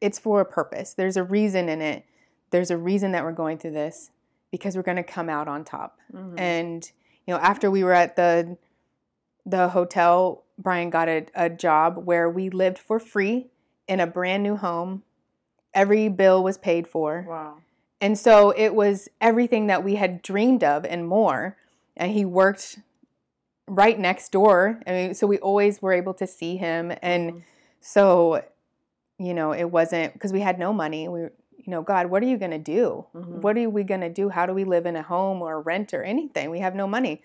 it's 0.00 0.18
for 0.18 0.40
a 0.40 0.44
purpose. 0.44 0.92
There's 0.92 1.16
a 1.16 1.22
reason 1.22 1.68
in 1.68 1.80
it. 1.80 2.04
There's 2.50 2.70
a 2.70 2.76
reason 2.76 3.12
that 3.12 3.24
we're 3.24 3.32
going 3.32 3.58
through 3.58 3.72
this 3.72 4.10
because 4.50 4.76
we're 4.76 4.82
going 4.82 4.96
to 4.96 5.02
come 5.02 5.28
out 5.28 5.48
on 5.48 5.64
top. 5.64 5.98
Mhm. 6.12 6.38
And 6.38 6.92
you 7.26 7.34
know, 7.34 7.40
after 7.40 7.70
we 7.70 7.82
were 7.82 7.92
at 7.92 8.16
the 8.16 8.56
the 9.44 9.68
hotel, 9.68 10.44
Brian 10.58 10.90
got 10.90 11.08
a, 11.08 11.26
a 11.34 11.48
job 11.48 12.04
where 12.04 12.28
we 12.28 12.50
lived 12.50 12.78
for 12.78 12.98
free 12.98 13.46
in 13.88 14.00
a 14.00 14.06
brand 14.06 14.42
new 14.42 14.56
home. 14.56 15.02
Every 15.74 16.08
bill 16.08 16.42
was 16.42 16.58
paid 16.58 16.88
for. 16.88 17.24
wow. 17.28 17.58
And 18.00 18.18
so 18.18 18.50
it 18.50 18.74
was 18.74 19.08
everything 19.22 19.68
that 19.68 19.82
we 19.82 19.94
had 19.94 20.20
dreamed 20.20 20.62
of 20.62 20.84
and 20.84 21.08
more. 21.08 21.56
And 21.96 22.12
he 22.12 22.26
worked 22.26 22.78
right 23.66 23.98
next 23.98 24.32
door. 24.32 24.80
I 24.86 24.90
mean, 24.92 25.14
so 25.14 25.26
we 25.26 25.38
always 25.38 25.80
were 25.80 25.92
able 25.94 26.12
to 26.14 26.26
see 26.26 26.56
him. 26.56 26.92
And 27.02 27.32
Mhm. 27.32 27.42
so, 27.80 28.42
you 29.18 29.32
know, 29.32 29.52
it 29.52 29.70
wasn't 29.70 30.12
because 30.12 30.30
we 30.32 30.40
had 30.40 30.58
no 30.58 30.74
money. 30.74 31.08
We, 31.08 31.20
you 31.22 31.30
know, 31.68 31.80
God, 31.82 32.06
what 32.10 32.22
are 32.22 32.26
you 32.26 32.36
going 32.36 32.50
to 32.50 32.58
do? 32.58 33.06
Mhm. 33.14 33.40
What 33.40 33.56
are 33.56 33.70
we 33.70 33.82
going 33.82 34.02
to 34.02 34.10
do? 34.10 34.28
How 34.28 34.44
do 34.44 34.52
we 34.52 34.64
live 34.64 34.84
in 34.84 34.94
a 34.94 35.02
home 35.02 35.40
or 35.40 35.60
rent 35.62 35.94
or 35.94 36.02
anything? 36.02 36.50
We 36.50 36.60
have 36.60 36.74
no 36.74 36.86
money. 36.86 37.22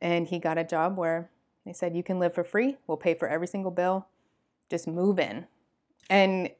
And 0.00 0.26
he 0.26 0.38
got 0.40 0.58
a 0.58 0.64
job 0.64 0.96
where 0.98 1.30
they 1.64 1.72
said, 1.72 1.94
you 1.94 2.02
can 2.02 2.18
live 2.18 2.34
for 2.34 2.42
free. 2.42 2.78
We'll 2.88 2.96
pay 2.98 3.14
for 3.14 3.28
every 3.28 3.46
single 3.46 3.70
bill. 3.70 4.06
Just 4.68 4.88
move 4.88 5.18
in. 5.20 5.46
And, 6.10 6.50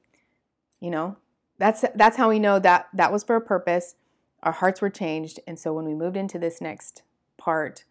you 0.81 0.91
know, 0.91 1.17
that's 1.59 1.85
that's 1.95 2.17
how 2.17 2.31
we 2.31 2.39
know 2.39 2.59
that 2.61 2.89
that 2.95 3.13
was 3.13 3.23
for 3.25 3.37
a 3.37 3.41
purpose. 3.43 3.97
Our 4.43 4.53
hearts 4.53 4.81
were 4.81 4.89
changed. 4.89 5.41
And 5.47 5.59
so 5.59 5.75
when 5.75 5.85
we 5.85 5.93
moved 5.95 6.17
into 6.17 6.39
this 6.39 6.61
next 6.63 7.03
part 7.37 7.85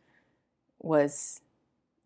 was 0.79 1.41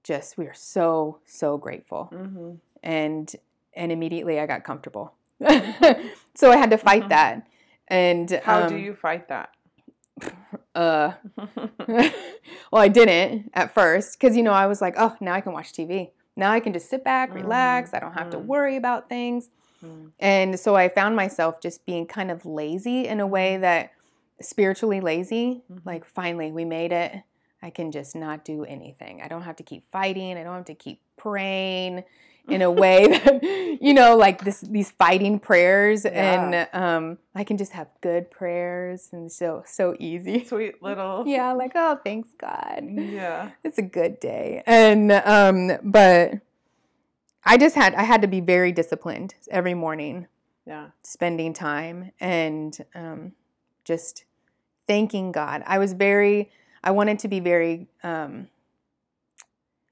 just 0.03 0.37
we 0.37 0.43
were 0.45 0.53
so 0.53 1.19
so 1.25 1.57
grateful 1.57 2.09
Mhm. 2.11 2.57
and 2.81 3.33
and 3.75 3.91
immediately 3.91 4.39
I 4.39 4.45
got 4.47 4.63
comfortable. 4.65 5.13
so 6.35 6.51
I 6.51 6.57
had 6.57 6.71
to 6.71 6.77
fight 6.77 7.03
Mhm. 7.03 7.09
that. 7.09 7.47
And 7.87 8.31
How 8.43 8.63
um, 8.63 8.67
do 8.69 8.75
you 8.75 8.93
fight 8.95 9.29
that? 9.29 9.51
Uh, 10.75 11.13
well, 11.87 12.81
I 12.81 12.87
didn't 12.87 13.51
at 13.53 13.71
first 13.75 14.19
because 14.19 14.35
you 14.35 14.41
know 14.41 14.53
I 14.53 14.65
was 14.65 14.81
like, 14.81 14.95
oh, 14.97 15.15
now 15.21 15.33
I 15.33 15.41
can 15.41 15.53
watch 15.53 15.71
TV. 15.71 16.09
Now 16.35 16.51
I 16.51 16.59
can 16.59 16.73
just 16.73 16.89
sit 16.89 17.03
back, 17.03 17.33
relax. 17.33 17.93
I 17.93 17.99
don't 17.99 18.13
have 18.13 18.29
to 18.31 18.37
Mhm. 18.37 18.45
worry 18.45 18.75
about 18.75 19.09
things. 19.09 19.49
Mm. 19.83 20.11
And 20.19 20.59
so 20.59 20.75
I 20.75 20.89
found 20.89 21.15
myself 21.15 21.59
just 21.61 21.85
being 21.85 22.05
kind 22.05 22.31
of 22.31 22.45
lazy 22.45 23.07
in 23.07 23.19
a 23.19 23.27
way 23.27 23.57
that 23.57 23.91
spiritually 24.41 24.99
lazy. 24.99 25.61
Mhm. 25.71 25.85
Like, 25.85 26.05
finally, 26.05 26.51
we 26.51 26.65
made 26.65 26.91
it. 26.91 27.23
I 27.61 27.69
can 27.69 27.91
just 27.91 28.15
not 28.15 28.43
do 28.43 28.65
anything. 28.65 29.21
I 29.21 29.27
don't 29.27 29.43
have 29.43 29.55
to 29.57 29.63
keep 29.63 29.89
fighting. 29.91 30.37
I 30.37 30.43
don't 30.43 30.55
have 30.55 30.65
to 30.65 30.75
keep 30.75 31.01
praying. 31.17 32.03
In 32.49 32.61
a 32.61 32.69
way 32.69 33.07
that 33.07 33.43
you 33.81 33.93
know 33.93 34.17
like 34.17 34.43
this 34.43 34.61
these 34.61 34.91
fighting 34.91 35.39
prayers 35.39 36.03
Yeah. 36.05 36.11
and 36.11 36.67
um 36.73 37.17
I 37.33 37.43
can 37.43 37.57
just 37.57 37.71
have 37.71 37.87
good 38.01 38.29
prayers 38.31 39.09
and 39.11 39.31
so 39.31 39.63
so 39.65 39.95
easy. 39.99 40.43
Sweet 40.53 40.83
little. 40.83 41.23
Yeah, 41.27 41.53
like 41.53 41.71
oh 41.75 41.99
thanks 42.03 42.29
God. 42.37 42.83
Yeah. 42.89 43.51
It's 43.63 43.77
a 43.77 43.81
good 43.83 44.19
day. 44.19 44.61
And 44.65 45.11
um 45.11 45.71
but 45.83 46.33
I 47.45 47.57
just 47.57 47.75
had 47.75 47.93
I 47.95 48.03
had 48.03 48.21
to 48.21 48.27
be 48.27 48.39
very 48.41 48.71
disciplined 48.71 49.35
every 49.49 49.73
morning 49.73 50.27
Yeah. 50.65 50.87
spending 51.03 51.53
time 51.53 52.11
and 52.19 52.77
um, 52.95 53.33
just 53.83 54.23
thanking 54.87 55.31
God. 55.31 55.63
I 55.65 55.77
was 55.77 55.93
very, 55.93 56.49
I 56.83 56.91
wanted 56.91 57.19
to 57.19 57.27
be 57.27 57.39
very 57.41 57.87
um, 58.03 58.47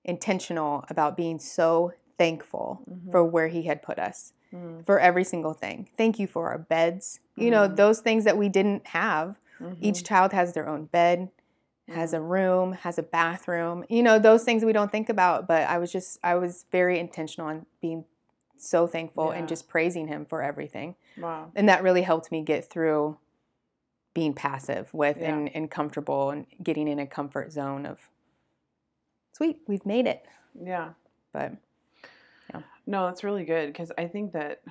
intentional 0.04 0.86
about 0.90 1.16
being 1.18 1.40
so 1.40 1.94
thankful 2.22 2.82
Mhm. 2.90 3.12
for 3.12 3.24
where 3.26 3.48
He 3.48 3.64
had 3.64 3.82
put 3.82 3.98
us, 4.00 4.34
Mm, 4.54 4.86
for 4.86 5.00
every 5.00 5.24
single 5.24 5.54
thing. 5.54 5.88
Thank 5.98 6.20
you 6.20 6.28
for 6.28 6.50
our 6.50 6.58
beds. 6.58 7.20
You 7.36 7.50
know, 7.50 7.68
Mhm. 7.70 7.76
those 7.78 8.02
things 8.02 8.26
that 8.26 8.38
we 8.38 8.48
didn't 8.50 8.88
have. 8.88 9.40
Each 9.80 10.00
mhm. 10.02 10.06
child 10.06 10.34
has 10.34 10.54
their 10.54 10.68
own 10.68 10.86
bed, 10.86 11.30
has 11.88 12.14
a 12.14 12.22
room, 12.22 12.74
has 12.74 12.98
a 13.00 13.04
bathroom. 13.04 13.86
You 13.90 14.04
know, 14.04 14.20
those 14.20 14.44
things 14.44 14.64
we 14.66 14.74
don't 14.74 14.92
think 14.92 15.08
about, 15.10 15.48
but 15.48 15.64
I 15.70 15.78
was 15.78 15.92
just, 15.92 16.20
I 16.24 16.36
was 16.36 16.66
very 16.72 17.00
intentional 17.00 17.48
on 17.48 17.66
being 17.82 18.06
so 18.58 18.86
thankful 18.88 19.28
Yeah. 19.32 19.40
and 19.40 19.48
just 19.48 19.68
praising 19.68 20.08
Him 20.08 20.26
for 20.26 20.42
everything 20.44 20.96
Wow. 21.18 21.52
and 21.56 21.68
that 21.70 21.82
really 21.82 22.04
helped 22.04 22.32
me 22.32 22.44
get 22.44 22.66
through 22.66 23.18
being 24.14 24.34
passive 24.34 24.94
with 24.94 25.18
Yeah. 25.18 25.34
and, 25.34 25.56
and 25.56 25.72
comfortable 25.72 26.30
and 26.30 26.46
getting 26.62 26.88
in 26.88 27.00
a 27.00 27.08
comfort 27.08 27.52
zone 27.52 27.86
of 27.88 28.10
sweet 29.32 29.62
we've 29.68 29.86
made 29.86 30.06
it 30.06 30.26
Yeah. 30.54 30.90
but 31.32 31.54
No, 32.88 33.06
that's 33.06 33.24
really 33.24 33.46
good 33.46 33.68
because 33.68 33.92
I 33.98 34.08
think 34.08 34.34
that 34.34 34.62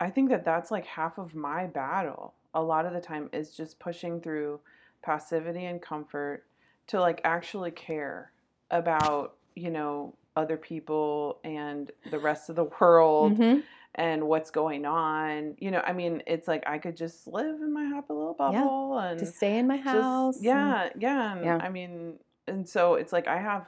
I 0.00 0.10
think 0.10 0.30
that 0.30 0.44
that's 0.44 0.70
like 0.70 0.86
half 0.86 1.18
of 1.18 1.34
my 1.34 1.66
battle. 1.66 2.34
A 2.54 2.62
lot 2.62 2.86
of 2.86 2.92
the 2.92 3.00
time 3.00 3.28
is 3.32 3.56
just 3.56 3.78
pushing 3.78 4.20
through 4.20 4.60
passivity 5.02 5.64
and 5.64 5.82
comfort 5.82 6.44
to 6.88 7.00
like 7.00 7.20
actually 7.24 7.70
care 7.72 8.32
about, 8.70 9.34
you 9.54 9.70
know, 9.70 10.14
other 10.36 10.56
people 10.56 11.40
and 11.42 11.90
the 12.10 12.18
rest 12.18 12.48
of 12.48 12.56
the 12.56 12.64
world 12.80 13.36
Mhm. 13.38 13.62
and 13.96 14.22
what's 14.28 14.50
going 14.50 14.86
on. 14.86 15.56
You 15.58 15.72
know, 15.72 15.82
I 15.84 15.92
mean, 15.92 16.22
it's 16.26 16.46
like 16.46 16.62
I 16.66 16.78
could 16.78 16.96
just 16.96 17.26
live 17.26 17.60
in 17.60 17.72
my 17.72 17.84
happy 17.84 18.12
little 18.12 18.34
bubble 18.34 18.98
and 18.98 19.18
just 19.18 19.36
stay 19.36 19.58
in 19.58 19.66
my 19.66 19.76
just- 19.78 19.88
house 19.88 20.36
and- 20.36 20.44
yeah, 20.44 20.90
yeah, 20.96 21.32
and 21.36 21.44
Yeah. 21.44 21.56
I 21.60 21.68
mean, 21.70 22.14
and 22.46 22.68
so 22.68 22.94
it's 22.94 23.12
like 23.12 23.26
I 23.26 23.38
have, 23.38 23.66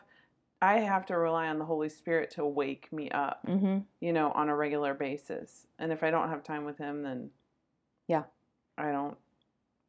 I 0.63 0.81
have 0.81 1.07
to 1.07 1.17
rely 1.17 1.49
on 1.49 1.59
the 1.59 1.65
Holy 1.65 1.89
Spirit 1.89 2.31
to 2.33 2.45
wake 2.45 2.93
me 2.93 3.11
up, 3.11 3.41
Mhm. 3.47 3.85
you 4.01 4.13
know, 4.13 4.31
on 4.33 4.49
a 4.51 4.57
regular 4.57 4.93
basis. 4.95 5.67
And 5.79 5.91
if 5.91 6.03
I 6.03 6.11
don't 6.11 6.29
have 6.29 6.43
time 6.43 6.65
with 6.65 6.77
Him, 6.79 7.03
then 7.03 7.31
Yeah. 8.07 8.25
I 8.77 8.91
don't 8.93 9.17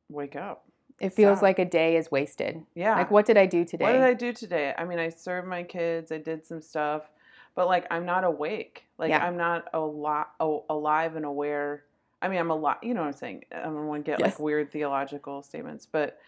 wake 0.10 0.36
up. 0.36 0.66
it 1.00 1.14
feels 1.14 1.40
Sad. 1.40 1.44
like 1.44 1.58
a 1.58 1.66
day 1.66 1.96
is 1.96 2.12
wasted 2.12 2.64
Yeah, 2.76 2.96
like 2.96 3.10
what 3.10 3.26
did 3.26 3.36
i 3.36 3.48
do 3.48 3.66
today 3.66 3.86
What 3.86 3.94
did 3.94 4.04
I 4.04 4.14
do 4.14 4.32
today? 4.34 4.76
I 4.78 4.86
mean, 4.86 5.00
I 5.00 5.10
served 5.10 5.48
my 5.48 5.64
kids, 5.64 6.12
I 6.12 6.20
did 6.20 6.46
some 6.46 6.62
stuff, 6.62 7.10
but 7.56 7.66
like 7.68 7.88
I'm 7.90 8.06
not 8.06 8.24
awake. 8.24 8.86
Like 9.00 9.10
Yeah. 9.10 9.26
I'm 9.26 9.36
not 9.36 9.68
a 9.74 9.80
lot 9.80 10.36
alive 10.40 11.16
and 11.16 11.26
aware. 11.26 11.86
I 12.22 12.28
mean, 12.28 12.38
I'm 12.40 12.52
a 12.52 12.56
lot. 12.56 12.84
You 12.84 12.94
know 12.94 13.02
what 13.02 13.08
I'm 13.08 13.14
saying? 13.14 13.46
I 13.52 13.62
don't 13.64 13.88
want 13.88 14.06
to 14.06 14.12
get 14.12 14.20
Yes. 14.20 14.34
like 14.34 14.40
weird 14.40 14.70
theological 14.72 15.42
statements, 15.42 15.88
but 15.88 16.20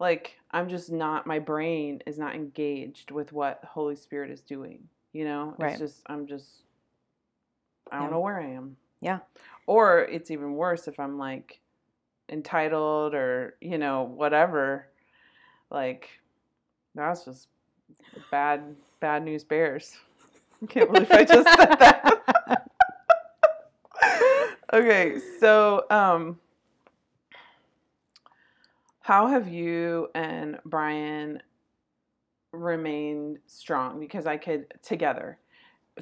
like 0.00 0.36
I'm 0.50 0.68
just 0.68 0.90
not. 0.90 1.26
My 1.26 1.38
brain 1.38 2.02
is 2.06 2.18
not 2.18 2.34
engaged 2.34 3.10
with 3.12 3.32
what 3.32 3.60
the 3.60 3.68
Holy 3.68 3.94
Spirit 3.94 4.30
is 4.30 4.40
doing. 4.40 4.88
You 5.12 5.24
know, 5.24 5.54
Right. 5.58 5.70
it's 5.70 5.78
just 5.78 6.02
I'm 6.06 6.26
just. 6.26 6.48
I 7.92 7.98
don't 7.98 8.06
Yeah. 8.06 8.10
know 8.12 8.20
where 8.20 8.40
I 8.40 8.46
am. 8.50 8.76
Yeah. 9.00 9.20
Or 9.66 10.00
it's 10.00 10.30
even 10.30 10.54
worse 10.54 10.88
if 10.88 10.98
I'm 10.98 11.18
like 11.18 11.60
entitled 12.28 13.14
or 13.14 13.56
you 13.60 13.78
know 13.78 14.02
whatever. 14.02 14.86
Like 15.70 16.08
that's 16.94 17.24
just 17.24 17.48
bad 18.30 18.74
bad 19.00 19.22
news 19.24 19.44
bears. 19.44 19.96
I 20.62 20.66
can't 20.66 20.90
believe 20.90 21.10
I 21.10 21.24
just 21.24 21.48
said 21.56 21.76
that. 21.78 22.66
okay, 24.72 25.18
so 25.38 25.84
um 25.90 26.38
how 29.10 29.26
have 29.26 29.48
you 29.48 30.06
and 30.14 30.56
Brian 30.64 31.42
remained 32.52 33.38
strong 33.48 33.98
because 33.98 34.24
I 34.24 34.36
could 34.36 34.72
together 34.84 35.36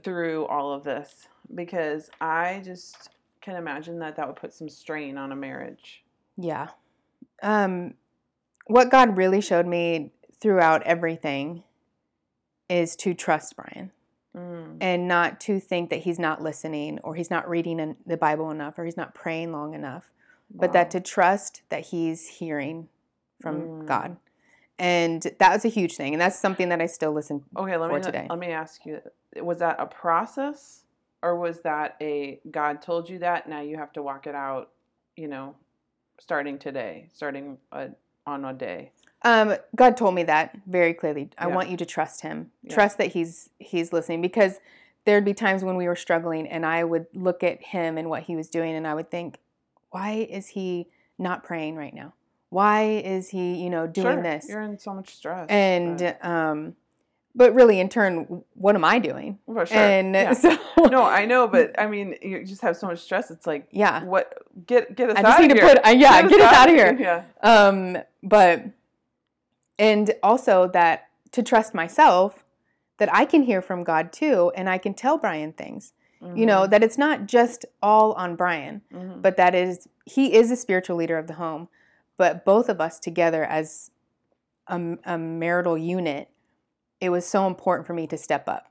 through 0.03 0.45
all 0.45 0.75
of 0.75 0.85
this 0.85 1.27
because 1.55 2.11
I 2.21 2.61
just 2.63 3.09
can 3.41 3.57
imagine 3.57 3.99
that 4.01 4.17
that 4.17 4.27
would 4.27 4.37
put 4.37 4.53
some 4.53 4.69
strain 4.69 5.17
on 5.17 5.33
a 5.33 5.37
marriage. 5.37 6.05
yeah 6.37 6.69
um 7.43 7.95
what 8.67 8.91
god 8.91 9.17
really 9.17 9.41
showed 9.41 9.67
me 9.67 10.13
throughout 10.41 10.83
everything 10.83 11.63
is 12.69 12.95
to 12.97 13.15
trust 13.15 13.57
brian 13.57 13.91
Mm. 14.37 14.77
and 14.83 15.09
not 15.09 15.41
to 15.41 15.59
think 15.59 15.89
that 15.89 16.01
he's 16.01 16.19
not 16.19 16.43
listening 16.43 16.99
or 17.03 17.15
he's 17.15 17.31
not 17.31 17.49
reading 17.49 17.97
the 18.07 18.17
bible 18.19 18.51
enough 18.51 18.79
or 18.79 18.85
he's 18.85 18.97
not 18.97 19.15
praying 19.15 19.51
long 19.53 19.73
enough 19.73 20.11
but 20.55 20.75
that 20.75 20.91
to 20.91 21.01
trust 21.01 21.63
that 21.71 21.87
he's 21.87 22.29
hearing 22.29 22.89
from 23.41 23.61
Mm. 23.63 23.87
God. 23.87 24.17
And 24.79 25.23
that 25.39 25.53
was 25.53 25.65
a 25.65 25.69
huge 25.69 25.97
thing. 25.97 26.15
And 26.15 26.21
that's 26.21 26.39
something 26.39 26.69
that 26.69 26.81
I 26.81 26.87
still 26.87 27.13
listen. 27.13 27.45
Okay, 27.57 27.77
let 27.77 27.91
for 27.91 27.97
me 27.99 28.03
today. 28.03 28.27
let 28.31 28.39
me 28.39 28.49
ask 28.53 28.87
you: 28.87 29.01
Was 29.37 29.59
that 29.59 29.77
a 29.81 29.87
process, 29.87 30.85
or 31.23 31.37
was 31.37 31.61
that 31.63 31.97
a 32.01 32.41
God 32.51 32.81
told 32.81 33.09
you 33.09 33.19
that 33.21 33.49
now 33.49 33.61
you 33.61 33.77
have 33.77 33.93
to 33.95 34.03
walk 34.03 34.27
it 34.27 34.35
out? 34.37 34.71
You 35.17 35.27
know, 35.29 35.57
starting 36.21 36.59
today, 36.59 37.09
starting 37.13 37.59
a, 37.73 37.89
on 38.27 38.45
a 38.45 38.53
day. 38.53 38.93
Um, 39.23 39.57
God 39.75 39.97
told 39.97 40.15
me 40.15 40.23
that 40.25 40.57
very 40.69 40.95
clearly. 40.95 41.31
I 41.39 41.49
Yeah. 41.49 41.55
want 41.57 41.71
you 41.71 41.77
to 41.77 41.85
trust 41.87 42.21
him. 42.21 42.53
Yeah. 42.63 42.75
Trust 42.75 42.99
that 42.99 43.09
he's 43.09 43.51
he's 43.59 43.93
listening 43.93 44.23
because 44.23 44.61
there'd 45.07 45.25
be 45.25 45.35
times 45.35 45.65
when 45.65 45.77
we 45.77 45.89
were 45.89 45.97
struggling 45.97 46.47
and 46.47 46.65
I 46.65 46.85
would 46.85 47.07
look 47.15 47.43
at 47.43 47.61
him 47.63 47.99
and 47.99 48.09
what 48.09 48.25
he 48.25 48.37
was 48.37 48.49
doing 48.49 48.75
and 48.77 48.87
I 48.87 48.95
would 48.95 49.11
think, 49.11 49.39
why 49.91 50.27
is 50.31 50.49
he 50.49 50.87
not 51.19 51.43
praying 51.43 51.75
right 51.75 51.95
now? 51.95 52.13
Why 52.51 52.85
is 53.05 53.29
he, 53.29 53.57
you 53.63 53.71
know, 53.71 53.87
doing 53.87 54.15
Sure, 54.17 54.23
this? 54.23 54.47
You're 54.49 54.63
in 54.63 54.79
so 54.79 54.95
much 54.95 55.15
stress. 55.15 55.47
And 55.49 55.99
but- 55.99 56.25
um 56.25 56.77
but 57.35 57.55
really 57.55 57.79
in 57.79 57.89
turn, 57.89 58.43
what 58.55 58.75
am 58.75 58.85
I 58.85 58.99
doing? 58.99 59.39
for 59.47 59.65
sure. 59.65 59.77
And 59.77 60.13
yeah. 60.15 60.33
so 60.45 60.59
no, 60.91 61.05
I 61.05 61.25
know, 61.25 61.47
but 61.57 61.79
I 61.79 61.87
mean, 61.87 62.17
you 62.21 62.43
just 62.45 62.63
have 62.63 62.77
so 62.77 62.89
much 62.89 62.99
stress. 63.01 63.31
It's 63.31 63.47
like, 63.47 63.69
yeah. 63.71 64.03
what? 64.03 64.43
Get 64.67 64.97
get 64.97 65.11
us 65.11 65.17
I 65.17 65.21
out 65.21 65.25
just 65.25 65.39
of 65.41 65.43
need 65.47 65.55
to 65.55 65.61
here. 65.61 65.75
put 65.75 65.87
uh, 65.87 65.91
yeah, 65.91 66.23
get, 66.27 66.41
us 66.41 66.53
out 66.55 66.69
of 66.69 66.75
here. 66.75 66.97
Yeah. 66.99 67.23
Um, 67.43 67.99
but 68.25 68.65
and 69.79 70.15
also 70.23 70.69
that 70.69 71.09
to 71.33 71.43
trust 71.43 71.75
myself 71.75 72.45
that 72.97 73.15
I 73.15 73.25
can 73.25 73.43
hear 73.43 73.63
from 73.63 73.85
God 73.85 74.13
too, 74.13 74.51
and 74.57 74.69
I 74.69 74.79
can 74.79 74.95
tell 74.95 75.19
Brian 75.19 75.53
things. 75.53 75.93
You 76.35 76.47
know 76.47 76.67
that 76.67 76.83
it's 76.83 76.99
not 76.99 77.27
just 77.27 77.65
all 77.81 78.13
on 78.15 78.35
Brian, 78.35 78.83
Mhm. 78.93 79.23
but 79.23 79.37
that 79.37 79.55
is 79.55 79.87
he 80.05 80.35
is 80.35 80.51
a 80.51 80.57
spiritual 80.57 80.97
leader 80.97 81.17
of 81.17 81.29
the 81.29 81.35
home. 81.35 81.69
But 82.19 82.45
both 82.45 82.69
of 82.69 82.81
us 82.83 82.99
together 82.99 83.45
as 83.45 83.91
a, 84.67 84.99
a 85.07 85.17
marital 85.17 85.79
unit, 85.79 86.29
it 87.01 87.09
was 87.09 87.25
so 87.27 87.47
important 87.47 87.87
for 87.87 87.95
me 87.95 88.07
to 88.09 88.19
step 88.19 88.47
up. 88.49 88.71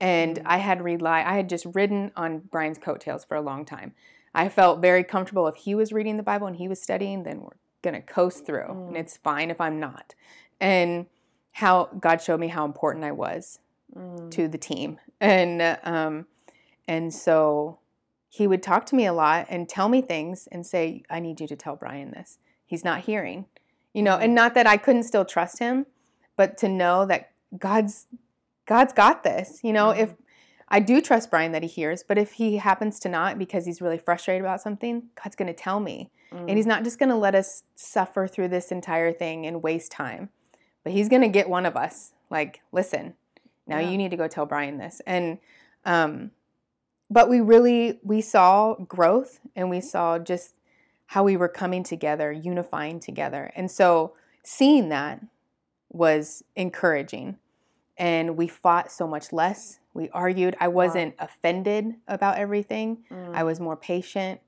And 0.00 0.36
Mhm. 0.36 0.42
I 0.46 0.58
had 0.58 0.82
rely 0.82 1.22
I 1.22 1.34
had 1.34 1.48
just 1.48 1.66
ridden 1.74 2.12
on 2.16 2.38
Brian's 2.50 2.78
coattails 2.78 3.24
for 3.24 3.36
a 3.36 3.40
long 3.40 3.64
time. 3.64 3.94
I 4.34 4.48
felt 4.48 4.80
very 4.80 5.04
comfortable 5.04 5.48
if 5.48 5.56
he 5.56 5.74
was 5.74 5.92
reading 5.92 6.16
the 6.16 6.22
Bible 6.22 6.46
and 6.46 6.56
he 6.56 6.68
was 6.68 6.80
studying, 6.80 7.22
then 7.24 7.40
we're 7.42 7.58
gonna 7.82 8.00
coast 8.02 8.46
through, 8.46 8.70
and 8.70 8.94
Mm. 8.94 9.00
it's 9.00 9.16
fine 9.16 9.50
if 9.50 9.60
I'm 9.60 9.80
not. 9.80 10.14
And 10.60 11.06
how 11.52 11.86
God 11.98 12.22
showed 12.22 12.40
me 12.40 12.48
how 12.48 12.64
important 12.64 13.04
I 13.04 13.12
was 13.12 13.58
Mm. 13.96 14.30
to 14.30 14.48
the 14.48 14.58
team, 14.58 14.98
and 15.20 15.60
um, 15.82 16.26
and 16.88 17.12
so 17.12 17.78
he 18.28 18.46
would 18.46 18.62
talk 18.62 18.86
to 18.86 18.94
me 18.96 19.04
a 19.06 19.12
lot 19.12 19.46
and 19.50 19.68
tell 19.68 19.88
me 19.88 20.00
things 20.00 20.46
and 20.50 20.64
say, 20.66 21.02
"I 21.10 21.20
need 21.20 21.40
you 21.40 21.46
to 21.48 21.56
tell 21.56 21.76
Brian 21.76 22.10
this. 22.12 22.38
He's 22.72 22.84
not 22.84 23.00
hearing," 23.02 23.44
you 23.92 24.02
know, 24.02 24.16
Mhm. 24.16 24.22
and 24.24 24.34
not 24.34 24.54
that 24.54 24.66
I 24.66 24.76
couldn't 24.78 25.02
still 25.04 25.24
trust 25.26 25.58
him, 25.58 25.84
but 26.36 26.56
to 26.58 26.68
know 26.68 27.04
that 27.06 27.30
God's 27.58 28.06
God's 28.64 28.92
got 28.92 29.22
this. 29.24 29.60
You 29.62 29.72
know, 29.72 29.90
if 29.90 30.14
I 30.68 30.80
do 30.80 31.00
trust 31.02 31.30
Brian 31.30 31.52
that 31.52 31.62
he 31.62 31.68
hears, 31.68 32.02
but 32.02 32.16
if 32.16 32.32
he 32.34 32.56
happens 32.56 32.98
to 33.00 33.08
not 33.10 33.36
because 33.38 33.66
he's 33.66 33.82
really 33.82 33.98
frustrated 33.98 34.40
about 34.42 34.62
something, 34.62 35.10
God's 35.22 35.36
going 35.36 35.48
to 35.48 35.52
tell 35.52 35.80
me. 35.80 36.10
Mm. 36.32 36.48
And 36.48 36.50
he's 36.56 36.66
not 36.66 36.82
just 36.84 36.98
going 36.98 37.10
to 37.10 37.16
let 37.16 37.34
us 37.34 37.64
suffer 37.74 38.26
through 38.26 38.48
this 38.48 38.72
entire 38.72 39.12
thing 39.12 39.44
and 39.46 39.62
waste 39.62 39.92
time, 39.92 40.30
but 40.82 40.92
he's 40.92 41.10
going 41.10 41.20
to 41.22 41.28
get 41.28 41.50
one 41.50 41.66
of 41.66 41.76
us. 41.76 42.12
Like, 42.30 42.62
listen, 42.72 43.14
now 43.66 43.78
Yeah. 43.80 43.90
you 43.90 43.98
need 43.98 44.12
to 44.12 44.16
go 44.16 44.28
tell 44.28 44.46
Brian 44.46 44.78
this. 44.78 45.02
And, 45.06 45.38
um, 45.84 46.30
but 47.10 47.28
we 47.28 47.40
really 47.42 48.00
we 48.02 48.22
saw 48.22 48.74
growth 48.76 49.40
and 49.54 49.68
we 49.68 49.80
saw 49.82 50.18
just 50.18 50.54
how 51.12 51.22
we 51.22 51.36
were 51.36 51.48
coming 51.48 51.82
together, 51.82 52.32
unifying 52.32 52.98
together. 52.98 53.52
And 53.54 53.70
so 53.70 54.14
seeing 54.42 54.88
that 54.88 55.20
was 55.90 56.42
encouraging. 56.56 57.38
and 57.98 58.38
we 58.38 58.48
fought 58.48 58.90
so 58.90 59.06
much 59.06 59.32
less. 59.34 59.78
We 59.92 60.08
argued. 60.10 60.56
I 60.58 60.68
wasn't 60.68 61.14
offended 61.18 61.94
about 62.08 62.38
everything. 62.38 63.04
Mm. 63.10 63.34
I 63.34 63.44
was 63.44 63.60
more 63.60 63.76
patient 63.76 64.40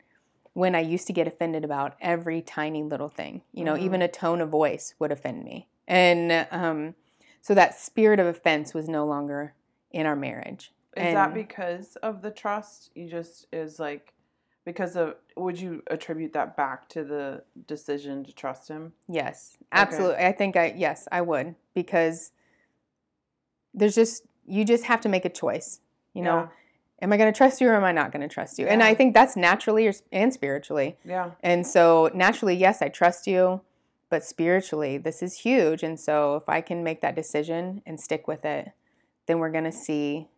when 0.54 0.74
I 0.74 0.80
used 0.80 1.06
to 1.08 1.12
get 1.12 1.28
offended 1.28 1.62
about 1.62 1.94
every 2.00 2.40
tiny 2.40 2.82
little 2.82 3.10
thing. 3.10 3.42
You 3.52 3.64
know, 3.64 3.74
Mhm. 3.74 3.80
even 3.82 4.00
a 4.02 4.08
tone 4.08 4.40
of 4.40 4.48
voice 4.48 4.94
would 4.98 5.12
offend 5.12 5.44
me. 5.44 5.68
And 5.86 6.46
um, 6.50 6.94
so 7.42 7.54
that 7.54 7.74
spirit 7.78 8.18
of 8.18 8.26
offense 8.26 8.72
was 8.72 8.88
no 8.88 9.04
longer 9.04 9.52
in 9.90 10.06
our 10.06 10.16
marriage. 10.16 10.72
Is 10.96 11.12
that 11.12 11.34
because 11.34 11.96
of 11.96 12.22
the 12.22 12.30
trust? 12.30 12.90
You 12.94 13.06
just 13.10 13.46
is 13.52 13.78
like 13.78 14.13
because 14.64 14.96
of 14.96 15.16
would 15.36 15.60
you 15.60 15.82
attribute 15.88 16.32
that 16.32 16.56
back 16.56 16.88
to 16.90 17.04
the 17.04 17.42
decision 17.66 18.24
to 18.24 18.32
trust 18.32 18.68
him? 18.68 18.92
Yes, 19.08 19.56
absolutely. 19.72 20.24
I 20.24 20.32
think 20.32 20.56
I 20.56 20.74
yes, 20.76 21.06
I 21.12 21.20
would 21.20 21.54
because 21.74 22.32
there's 23.72 23.94
just 23.94 24.26
you 24.46 24.64
just 24.64 24.84
have 24.84 25.00
to 25.02 25.08
make 25.08 25.24
a 25.24 25.30
choice. 25.30 25.80
You 26.12 26.22
know, 26.22 26.48
am 27.02 27.12
I 27.12 27.16
going 27.16 27.32
to 27.32 27.36
trust 27.36 27.60
you 27.60 27.68
or 27.68 27.74
am 27.74 27.84
I 27.84 27.92
not 27.92 28.12
going 28.12 28.26
to 28.26 28.32
trust 28.32 28.58
you? 28.58 28.66
And 28.66 28.82
I 28.82 28.94
think 28.94 29.14
that's 29.14 29.36
naturally 29.36 29.92
and 30.12 30.32
spiritually. 30.32 30.96
Yeah. 31.04 31.32
And 31.42 31.66
so 31.66 32.10
naturally, 32.14 32.54
yes, 32.54 32.80
I 32.80 32.88
trust 32.88 33.26
you, 33.26 33.62
but 34.10 34.24
spiritually, 34.24 34.96
this 34.96 35.22
is 35.22 35.40
huge. 35.40 35.82
And 35.82 35.98
so 35.98 36.36
if 36.36 36.48
I 36.48 36.60
can 36.60 36.84
make 36.84 37.00
that 37.00 37.16
decision 37.16 37.82
and 37.84 37.98
stick 37.98 38.28
with 38.28 38.44
it, 38.44 38.70
then 39.26 39.40
we're 39.40 39.50
going 39.50 39.64
to 39.64 39.72
see, 39.72 40.28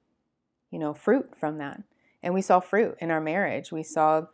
you 0.70 0.78
know, 0.78 0.94
fruit 0.94 1.36
from 1.38 1.58
that. 1.58 1.82
And 2.26 2.34
we 2.34 2.42
saw 2.42 2.58
fruit 2.58 2.96
in 3.00 3.12
our 3.12 3.20
marriage. 3.20 3.70
We 3.70 3.84
saw 3.84 4.26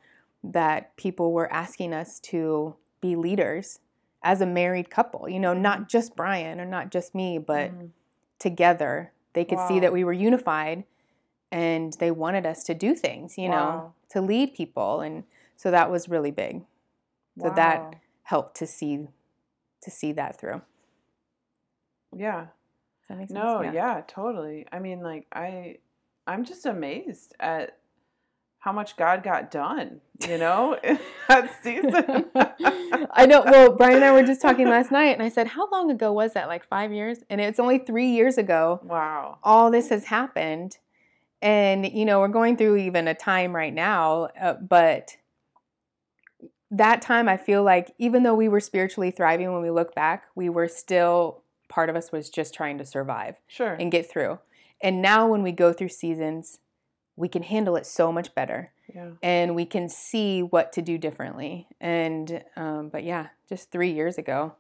that 0.43 0.97
people 0.97 1.31
were 1.33 1.53
asking 1.53 1.93
us 1.93 2.19
to 2.21 2.75
be 3.03 3.15
leaders 3.17 3.81
as 4.23 4.41
a 4.41 4.47
married 4.47 4.89
couple, 4.89 5.29
you 5.29 5.39
know, 5.39 5.53
not 5.53 5.91
just 5.91 6.17
Brian 6.17 6.59
or 6.59 6.65
not 6.65 6.91
just 6.91 7.15
me, 7.15 7.37
but 7.37 7.71
Mhm. 7.71 7.91
together. 8.39 9.13
They 9.35 9.45
could 9.45 9.59
see 9.69 9.79
that 9.79 9.93
we 9.93 10.05
were 10.05 10.13
unified 10.15 10.85
and 11.51 11.93
they 11.95 12.11
wanted 12.11 12.47
us 12.47 12.65
to 12.65 12.75
do 12.75 12.95
things, 12.95 13.37
you 13.37 13.51
know, 13.51 13.93
to 14.09 14.23
lead 14.23 14.55
people. 14.55 15.03
And 15.03 15.25
so 15.57 15.71
that 15.71 15.91
was 15.91 16.09
really 16.09 16.31
big 16.31 16.65
so 17.39 17.51
that- 17.51 17.97
helped 18.23 18.57
to 18.57 18.67
see 18.67 19.09
to 19.83 19.91
see 19.91 20.13
that 20.13 20.39
through. 20.39 20.63
Yeah. 22.17 22.47
that? 23.09 23.29
No, 23.31 23.61
yeah. 23.61 24.01
totally. 24.07 24.67
I 24.73 24.79
mean, 24.79 25.03
like 25.03 25.27
I 25.31 25.79
I'm 26.27 26.45
just 26.45 26.65
amazed 26.65 27.35
at 27.41 27.79
how 28.63 28.71
much 28.71 28.97
God 28.97 29.25
got 29.25 29.51
done, 29.51 30.01
you 30.29 30.39
know, 30.39 30.79
that 31.29 31.63
season. 31.65 32.27
I 33.11 33.27
know. 33.27 33.43
Well, 33.45 33.73
Brian 33.73 33.97
and 33.97 34.05
I 34.05 34.13
were 34.13 34.23
just 34.23 34.41
talking 34.41 34.69
last 34.69 34.93
night, 34.93 35.11
and 35.15 35.23
I 35.23 35.29
said, 35.29 35.49
"How 35.49 35.69
long 35.71 35.91
ago 35.91 36.13
was 36.13 36.35
that? 36.35 36.47
Like 36.47 36.65
five 36.69 36.93
years?" 36.93 37.19
And 37.29 37.41
it's 37.41 37.59
only 37.59 37.79
three 37.79 38.07
years 38.11 38.39
ago. 38.39 38.81
wow. 38.85 39.39
All 39.43 39.73
this 39.73 39.89
has 39.89 40.05
happened, 40.05 40.79
and 41.43 41.85
you 41.93 42.05
know 42.05 42.21
we're 42.21 42.29
going 42.29 42.57
through 42.57 42.77
even 42.77 43.09
a 43.09 43.15
time 43.15 43.55
right 43.55 43.75
now. 43.75 44.29
Uh, 44.41 44.55
but 44.55 45.17
that 46.71 47.03
time, 47.03 47.29
I 47.29 47.37
feel 47.37 47.65
like 47.65 47.93
even 47.99 48.23
though 48.23 48.35
we 48.35 48.49
were 48.49 48.61
spiritually 48.61 49.11
thriving 49.11 49.53
when 49.53 49.61
we 49.63 49.71
look 49.71 49.93
back, 49.93 50.27
we 50.37 50.49
were 50.49 50.69
still 50.69 51.43
part 51.69 51.91
of 51.91 51.97
us 51.97 52.13
was 52.13 52.31
just 52.31 52.55
trying 52.55 52.79
to 52.79 52.85
survive. 52.85 53.41
Sure. 53.49 53.75
and 53.75 53.91
get 53.91 54.09
through. 54.09 54.39
And 54.81 55.03
now 55.03 55.27
when 55.27 55.43
we 55.43 55.51
go 55.53 55.73
through 55.73 55.89
seasons, 55.89 56.59
we 57.17 57.29
can 57.29 57.43
handle 57.43 57.77
it 57.77 57.87
so 57.87 58.11
much 58.11 58.35
better 58.35 58.73
yeah. 58.95 59.11
and 59.23 59.55
we 59.55 59.67
can 59.67 59.89
see 59.89 60.43
what 60.43 60.73
to 60.73 60.83
do 60.83 60.99
differently. 60.99 61.69
And, 61.81 62.43
um, 62.57 62.89
but 62.89 63.05
yeah, 63.05 63.29
just 63.49 63.71
three 63.71 63.93
years 63.93 64.19
ago 64.19 64.55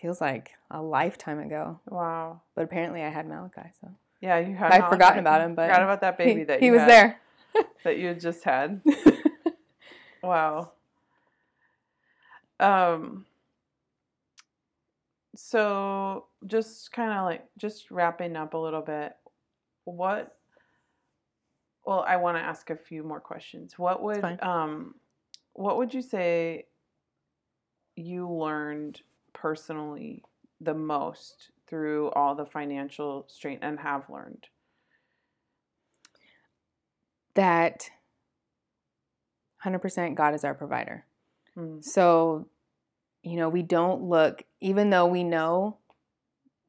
feels 0.00 0.20
like 0.20 0.52
a 0.70 0.82
lifetime 0.82 1.38
ago. 1.38 1.80
Wow. 1.88 2.40
But 2.54 2.64
apparently 2.64 3.02
I 3.02 3.08
had 3.08 3.26
Malachi, 3.26 3.70
so 3.80 3.90
Yeah, 4.20 4.38
you 4.38 4.54
had 4.54 4.72
I'd 4.72 4.88
forgotten 4.88 5.18
about 5.18 5.42
him, 5.42 5.54
but 5.54 5.68
forgot 5.68 5.82
about 5.82 6.00
that 6.00 6.18
baby 6.18 6.40
he, 6.40 6.44
that 6.44 6.60
he 6.60 6.70
was 6.70 6.80
had, 6.80 6.88
there. 6.88 7.20
that 7.84 7.98
you 7.98 8.08
had 8.08 8.20
just 8.20 8.44
had. 8.44 8.80
Wow. 10.22 10.70
Um 12.60 13.26
so 15.34 16.26
just 16.46 16.92
kind 16.92 17.10
of 17.12 17.24
like 17.24 17.44
just 17.58 17.90
wrapping 17.90 18.36
up 18.36 18.54
a 18.54 18.58
little 18.58 18.82
bit. 18.82 19.16
What 19.84 20.36
Well, 21.84 22.04
I 22.06 22.16
want 22.16 22.36
to 22.36 22.42
ask 22.42 22.70
a 22.70 22.76
few 22.76 23.02
more 23.02 23.20
questions. 23.20 23.78
What 23.78 24.02
would 24.02 24.24
um 24.42 24.94
what 25.54 25.76
would 25.78 25.92
you 25.92 26.02
say 26.02 26.66
you 27.96 28.28
learned 28.28 29.00
personally 29.32 30.22
the 30.60 30.74
most 30.74 31.50
through 31.66 32.10
all 32.10 32.34
the 32.34 32.46
financial 32.46 33.24
strain 33.28 33.58
and 33.62 33.78
have 33.80 34.08
learned? 34.08 34.46
that 37.34 37.90
100% 39.64 40.14
God 40.14 40.34
is 40.34 40.44
our 40.44 40.54
provider. 40.54 41.04
Mm, 41.56 41.82
So, 41.84 42.48
you 43.22 43.36
know, 43.36 43.48
we 43.48 43.62
don't 43.62 44.02
look, 44.02 44.42
even 44.60 44.90
though 44.90 45.06
we 45.06 45.24
know 45.24 45.78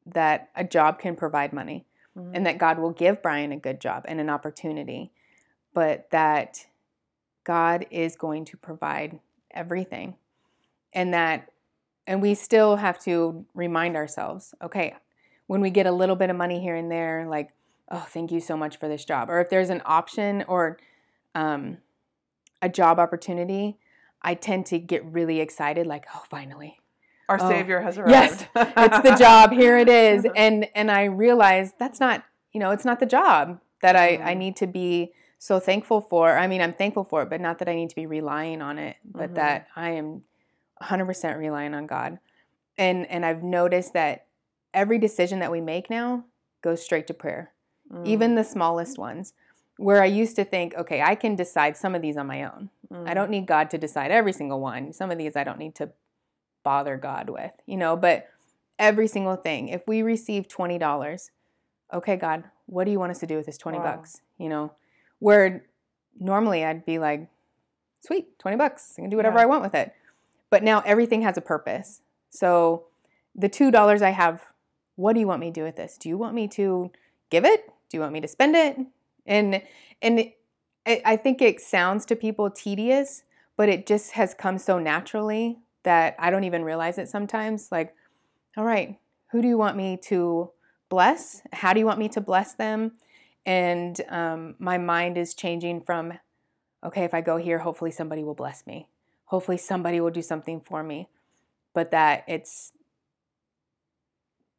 that 0.06 0.50
a 0.54 0.64
job 0.64 0.98
can 0.98 1.16
provide 1.16 1.52
money 1.52 1.86
mhm. 2.16 2.30
and 2.34 2.46
that 2.46 2.58
God 2.58 2.78
will 2.78 2.90
give 2.90 3.22
Brian 3.22 3.52
a 3.52 3.56
good 3.56 3.80
job 3.80 4.04
and 4.06 4.20
an 4.20 4.30
opportunity, 4.30 5.12
but 5.72 6.10
that 6.10 6.66
God 7.44 7.86
is 7.90 8.16
going 8.16 8.44
to 8.46 8.56
provide 8.56 9.18
everything. 9.50 10.16
And 10.92 11.12
that, 11.12 11.50
and 12.06 12.22
we 12.22 12.34
still 12.34 12.76
have 12.76 12.98
to 13.04 13.44
remind 13.54 13.96
ourselves 13.96 14.54
okay, 14.62 14.94
when 15.46 15.60
we 15.60 15.70
get 15.70 15.86
a 15.86 15.92
little 15.92 16.16
bit 16.16 16.30
of 16.30 16.36
money 16.36 16.60
here 16.60 16.74
and 16.74 16.90
there, 16.90 17.26
like, 17.28 17.50
oh, 17.90 18.06
thank 18.08 18.32
you 18.32 18.40
so 18.40 18.56
much 18.56 18.78
for 18.78 18.88
this 18.88 19.04
job. 19.04 19.28
Or 19.28 19.40
if 19.40 19.50
there's 19.50 19.70
an 19.70 19.82
option 19.84 20.44
or 20.48 20.78
um, 21.34 21.78
a 22.62 22.68
job 22.68 22.98
opportunity, 22.98 23.78
I 24.22 24.34
tend 24.34 24.66
to 24.66 24.78
get 24.78 25.04
really 25.04 25.40
excited, 25.40 25.86
like, 25.86 26.06
oh, 26.14 26.22
finally, 26.30 26.78
Our 27.28 27.38
Oh, 27.40 27.48
Savior 27.48 27.80
has 27.80 27.96
arrived. 27.98 28.46
yes, 28.54 28.72
it's 28.76 29.00
the 29.00 29.16
job 29.18 29.52
here 29.52 29.78
it 29.78 29.88
is 29.88 30.26
and 30.36 30.68
and 30.74 30.90
i 30.90 31.04
realize 31.04 31.72
that's 31.78 31.98
not 32.00 32.24
you 32.52 32.60
know 32.60 32.70
it's 32.70 32.84
not 32.84 33.00
the 33.00 33.06
job 33.06 33.60
that 33.82 33.96
i 33.96 34.16
i 34.16 34.34
Mhm. 34.34 34.38
need 34.38 34.56
to 34.56 34.66
be 34.66 35.12
so 35.38 35.58
thankful 35.60 36.00
for 36.00 36.36
i 36.38 36.46
mean 36.46 36.60
i'm 36.60 36.72
thankful 36.74 37.04
for 37.04 37.22
it 37.22 37.30
but 37.30 37.40
not 37.40 37.58
that 37.58 37.68
i 37.68 37.74
need 37.74 37.88
to 37.90 37.96
be 37.96 38.06
relying 38.06 38.60
on 38.62 38.78
it 38.78 38.96
but 39.04 39.30
Mhm. 39.30 39.34
that 39.34 39.66
i 39.76 39.90
am 39.90 40.22
100% 40.82 41.38
relying 41.38 41.74
on 41.74 41.86
god 41.86 42.18
and 42.78 43.06
and 43.10 43.24
i've 43.24 43.42
noticed 43.42 43.92
that 43.94 44.26
every 44.72 44.98
decision 44.98 45.38
that 45.38 45.50
we 45.50 45.60
make 45.60 45.88
now 45.90 46.24
goes 46.62 46.82
straight 46.82 47.06
to 47.06 47.14
prayer 47.14 47.52
Mm, 47.92 48.06
even 48.06 48.34
the 48.34 48.44
smallest 48.44 48.98
ones 48.98 49.34
where 49.76 50.00
i 50.02 50.06
used 50.06 50.36
to 50.36 50.44
think 50.44 50.74
okay 50.74 51.02
i 51.02 51.14
can 51.14 51.36
decide 51.36 51.76
some 51.76 51.94
of 51.94 52.00
these 52.02 52.16
on 52.16 52.26
my 52.26 52.42
own 52.44 52.70
mm, 52.90 53.06
I 53.08 53.12
don't 53.12 53.28
need 53.30 53.44
God 53.46 53.68
to 53.70 53.78
decide 53.78 54.10
every 54.10 54.32
single 54.32 54.60
one. 54.60 54.92
Some 54.94 55.10
of 55.10 55.18
these 55.18 55.36
I 55.36 55.44
don't 55.44 55.58
need 55.58 55.74
to 55.74 55.90
bother 56.64 56.96
God 56.96 57.30
with, 57.30 57.52
you 57.66 57.76
know, 57.76 57.96
but 57.96 58.28
every 58.78 59.06
single 59.06 59.36
thing. 59.36 59.68
If 59.68 59.86
we 59.86 60.02
receive 60.02 60.48
$20, 60.48 61.30
okay, 61.92 62.16
God, 62.16 62.44
what 62.66 62.84
do 62.84 62.90
you 62.90 62.98
want 62.98 63.10
us 63.10 63.20
to 63.20 63.26
do 63.26 63.36
with 63.36 63.46
this 63.46 63.58
20 63.58 63.78
Wow. 63.78 63.84
bucks? 63.84 64.20
You 64.38 64.48
know, 64.48 64.72
where 65.20 65.64
normally 66.18 66.64
I'd 66.64 66.84
be 66.84 66.98
like, 66.98 67.28
sweet, 68.00 68.38
20 68.38 68.56
bucks. 68.56 68.94
I 68.98 69.02
can 69.02 69.10
do 69.10 69.16
whatever 69.16 69.36
Yeah. 69.38 69.42
I 69.44 69.46
want 69.46 69.62
with 69.62 69.74
it. 69.74 69.92
But 70.50 70.62
now 70.62 70.80
everything 70.84 71.22
has 71.22 71.36
a 71.36 71.40
purpose. 71.40 72.02
So 72.30 72.86
the 73.34 73.48
$2 73.48 74.02
I 74.02 74.10
have, 74.10 74.46
what 74.96 75.12
do 75.12 75.20
you 75.20 75.26
want 75.26 75.40
me 75.40 75.46
to 75.48 75.52
do 75.52 75.62
with 75.64 75.76
this? 75.76 75.96
Do 75.98 76.08
you 76.08 76.18
want 76.18 76.34
me 76.34 76.48
to 76.48 76.90
give 77.30 77.44
it? 77.44 77.66
Do 77.88 77.96
you 77.96 78.00
want 78.00 78.12
me 78.12 78.20
to 78.20 78.28
spend 78.28 78.56
it? 78.56 78.78
And 79.26 79.62
and 80.02 80.32
I 80.86 81.02
I 81.04 81.16
think 81.16 81.40
it 81.40 81.60
sounds 81.60 82.04
to 82.06 82.16
people 82.16 82.50
tedious, 82.50 83.22
but 83.56 83.68
it 83.68 83.86
just 83.86 84.12
has 84.12 84.34
come 84.34 84.58
so 84.58 84.78
naturally 84.78 85.58
that 85.84 86.16
I 86.18 86.30
don't 86.30 86.44
even 86.44 86.64
realize 86.64 86.98
it 86.98 87.08
sometimes. 87.08 87.68
Like, 87.70 87.94
all 88.56 88.64
right, 88.64 88.98
who 89.30 89.40
do 89.40 89.48
you 89.48 89.56
want 89.56 89.76
me 89.76 89.96
to 90.04 90.50
bless? 90.88 91.42
How 91.52 91.72
do 91.72 91.80
you 91.80 91.86
want 91.86 91.98
me 91.98 92.08
to 92.10 92.20
bless 92.20 92.54
them? 92.54 92.92
And 93.46 94.00
um, 94.08 94.54
my 94.58 94.78
mind 94.78 95.18
is 95.18 95.34
changing 95.34 95.82
from, 95.82 96.14
okay, 96.84 97.04
if 97.04 97.14
I 97.14 97.20
go 97.20 97.36
here, 97.36 97.58
hopefully 97.58 97.90
somebody 97.90 98.24
will 98.24 98.34
bless 98.34 98.66
me. 98.66 98.88
Hopefully 99.26 99.56
somebody 99.56 100.00
will 100.00 100.10
do 100.10 100.22
something 100.22 100.60
for 100.60 100.82
me. 100.82 101.08
But 101.72 101.90
that 101.90 102.24
it's 102.28 102.72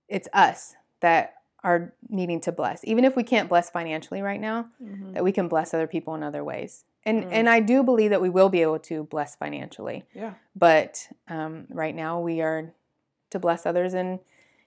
it's 0.07 0.27
us 0.33 0.75
that 0.99 1.35
are 1.63 1.93
needing 2.09 2.39
to 2.41 2.51
bless. 2.51 2.81
Even 2.83 3.05
if 3.05 3.15
we 3.15 3.23
can't 3.23 3.49
bless 3.49 3.71
financially 3.71 4.21
right 4.21 4.39
now, 4.39 4.67
mhm. 4.83 5.13
that 5.13 5.23
we 5.23 5.31
can 5.31 5.47
bless 5.47 5.73
other 5.73 5.87
people 5.87 6.13
in 6.13 6.21
other 6.21 6.43
ways. 6.43 6.83
And 7.05 7.23
Mm. 7.23 7.29
and 7.31 7.49
I 7.49 7.59
do 7.59 7.83
believe 7.83 8.09
that 8.09 8.21
we 8.21 8.29
will 8.29 8.49
be 8.49 8.61
able 8.61 8.79
to 8.79 9.03
bless 9.03 9.35
financially. 9.35 10.05
Yeah. 10.13 10.33
But 10.55 11.09
um, 11.27 11.67
right 11.69 11.95
now 11.95 12.19
we 12.19 12.41
are 12.41 12.73
to 13.29 13.39
bless 13.39 13.65
others 13.65 13.93
in 13.93 14.19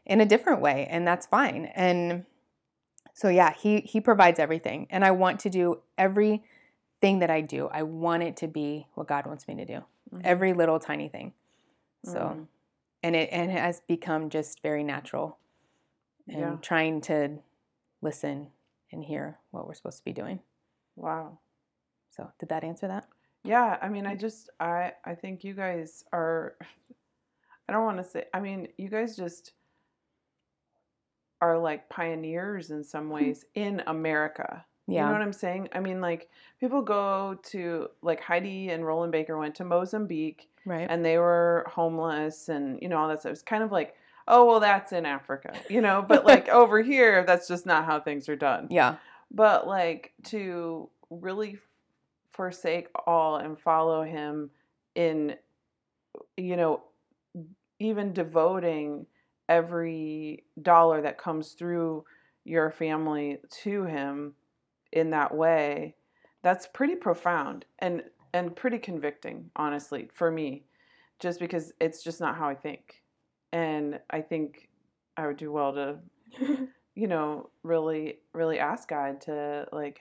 in 0.06 0.20
a 0.20 0.26
different 0.26 0.60
way, 0.62 0.86
and 0.88 1.06
that's 1.06 1.26
fine. 1.26 1.66
And 1.74 2.24
so 3.12 3.28
yeah, 3.28 3.52
he 3.52 3.80
he 3.80 4.00
provides 4.00 4.38
everything, 4.38 4.86
and 4.90 5.04
I 5.04 5.10
want 5.10 5.40
to 5.40 5.50
do 5.50 5.82
everything 5.96 7.18
that 7.18 7.30
I 7.30 7.40
do. 7.40 7.68
I 7.68 7.82
want 7.82 8.22
it 8.22 8.36
to 8.38 8.48
be 8.48 8.86
what 8.94 9.08
God 9.08 9.26
wants 9.26 9.48
me 9.48 9.54
to 9.56 9.64
do. 9.64 9.84
Mhm. 10.12 10.20
Every 10.24 10.52
little 10.52 10.78
tiny 10.78 11.08
thing. 11.08 11.32
So 12.04 12.18
Mhm. 12.20 12.46
and 13.02 13.16
it 13.16 13.28
and 13.32 13.50
it 13.50 13.58
has 13.58 13.80
become 13.80 14.30
just 14.30 14.62
very 14.62 14.84
natural 14.84 15.38
and 16.28 16.38
Yeah. 16.40 16.56
trying 16.62 17.00
to 17.02 17.40
listen 18.00 18.52
and 18.92 19.04
hear 19.04 19.38
what 19.50 19.66
we're 19.66 19.74
supposed 19.74 19.98
to 19.98 20.04
be 20.04 20.12
doing. 20.12 20.40
Wow. 20.94 21.38
So, 22.18 22.28
did 22.40 22.48
that 22.48 22.64
answer 22.64 22.88
that? 22.88 23.06
Yeah, 23.44 23.78
I 23.80 23.88
mean, 23.88 24.06
I 24.06 24.16
just 24.16 24.50
I 24.58 24.92
I 25.04 25.14
think 25.14 25.44
you 25.44 25.54
guys 25.54 26.04
are 26.12 26.54
I 27.68 27.72
don't 27.72 27.84
want 27.84 27.98
to 27.98 28.04
say 28.04 28.24
I 28.34 28.40
mean, 28.40 28.68
you 28.76 28.88
guys 28.88 29.16
just 29.16 29.52
are 31.40 31.56
like 31.56 31.88
pioneers 31.88 32.70
in 32.70 32.82
some 32.82 33.08
ways 33.16 33.44
in 33.54 33.82
America. 33.86 34.64
Yeah. 34.88 35.02
You 35.02 35.06
know 35.06 35.12
what 35.12 35.22
I'm 35.22 35.32
saying? 35.32 35.68
I 35.72 35.80
mean, 35.80 36.00
like 36.00 36.30
people 36.58 36.82
go 36.82 37.38
to 37.50 37.88
like 38.02 38.20
Heidi 38.20 38.70
and 38.70 38.84
Rolland 38.84 39.12
Baker 39.12 39.38
went 39.38 39.54
to 39.56 39.64
Mozambique 39.64 40.48
right. 40.64 40.86
and 40.90 41.04
they 41.04 41.18
were 41.18 41.66
homeless 41.70 42.48
and 42.48 42.80
you 42.82 42.88
know 42.88 42.96
all 42.96 43.08
that 43.08 43.20
stuff. 43.20 43.32
It's 43.32 43.42
kind 43.42 43.62
of 43.62 43.70
like, 43.70 43.94
oh 44.26 44.44
well, 44.44 44.60
that's 44.60 44.92
in 44.92 45.06
Africa, 45.06 45.52
you 45.70 45.82
know. 45.82 46.04
But 46.06 46.24
like 46.24 46.48
over 46.48 46.82
here, 46.82 47.22
that's 47.24 47.46
just 47.46 47.64
not 47.64 47.84
how 47.84 48.00
things 48.00 48.28
are 48.28 48.36
done. 48.36 48.66
yeah. 48.70 48.96
But 49.30 49.68
like 49.68 50.14
to 50.24 50.88
really 51.10 51.58
forsake 52.38 52.86
all 53.04 53.36
and 53.38 53.58
follow 53.58 54.04
him 54.04 54.48
in, 54.94 55.34
you 56.36 56.56
know, 56.56 56.84
even 57.80 58.12
devoting 58.12 59.06
every 59.48 60.44
dollar 60.62 61.02
that 61.02 61.18
comes 61.18 61.54
through 61.54 62.04
your 62.44 62.70
family 62.70 63.38
to 63.50 63.82
him 63.82 64.34
in 64.92 65.10
that 65.10 65.34
way 65.34 65.94
that's 66.42 66.68
pretty 66.68 66.94
profound 66.94 67.64
and 67.80 68.02
and 68.32 68.54
pretty 68.54 68.78
convicting 68.78 69.50
honestly 69.56 70.08
for 70.14 70.30
me 70.30 70.64
just 71.18 71.40
because 71.40 71.72
it's 71.80 72.02
just 72.02 72.20
not 72.20 72.36
how 72.36 72.48
i 72.48 72.54
think. 72.54 73.02
And 73.52 73.98
i 74.10 74.20
think 74.20 74.68
i 75.16 75.26
would 75.26 75.36
do 75.36 75.50
well 75.50 75.72
to 75.74 75.98
you 76.94 77.06
know 77.06 77.50
really 77.62 78.18
really 78.32 78.58
ask 78.58 78.88
god 78.88 79.20
to 79.22 79.66
like 79.72 80.00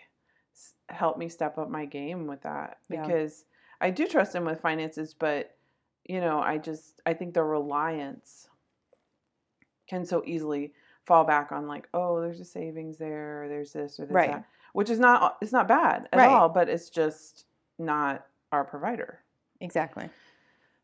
help 0.89 1.17
me 1.17 1.29
step 1.29 1.57
up 1.57 1.69
my 1.69 1.85
game 1.85 2.27
with 2.27 2.41
that 2.41 2.77
Yeah. 2.89 3.01
because 3.05 3.45
i 3.81 3.89
do 3.89 4.07
trust 4.07 4.33
him 4.35 4.45
with 4.45 4.61
finances 4.61 5.13
but 5.13 5.55
you 6.05 6.21
know 6.21 6.39
i 6.39 6.57
just 6.57 7.01
i 7.05 7.13
think 7.13 7.33
the 7.33 7.43
reliance 7.43 8.47
can 9.89 10.05
so 10.05 10.23
easily 10.25 10.73
fall 11.05 11.23
back 11.23 11.51
on 11.51 11.67
like 11.67 11.87
oh 11.93 12.21
there's 12.21 12.39
a 12.39 12.45
savings 12.45 12.97
there 12.97 13.43
or 13.43 13.47
there's 13.49 13.73
this 13.73 13.99
or 13.99 14.05
there's 14.05 14.15
Right. 14.15 14.31
that 14.31 14.43
which 14.73 14.89
is 14.89 14.99
not 14.99 15.37
it's 15.41 15.51
not 15.53 15.67
bad 15.67 16.07
at 16.11 16.17
Right. 16.17 16.29
all 16.29 16.49
but 16.49 16.69
it's 16.69 16.89
just 16.89 17.45
not 17.79 18.25
our 18.51 18.63
provider 18.63 19.19
exactly. 19.61 20.09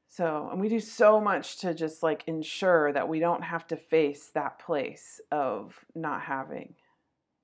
so 0.10 0.50
and 0.52 0.60
we 0.62 0.70
do 0.70 0.80
so 0.80 1.20
much 1.20 1.58
to 1.60 1.74
just 1.74 2.04
like 2.04 2.24
ensure 2.28 2.92
that 2.94 3.08
we 3.08 3.20
don't 3.20 3.44
have 3.44 3.68
to 3.68 3.76
face 3.78 4.30
that 4.34 4.60
place 4.60 5.20
of 5.32 5.78
not 5.96 6.22
having 6.22 6.76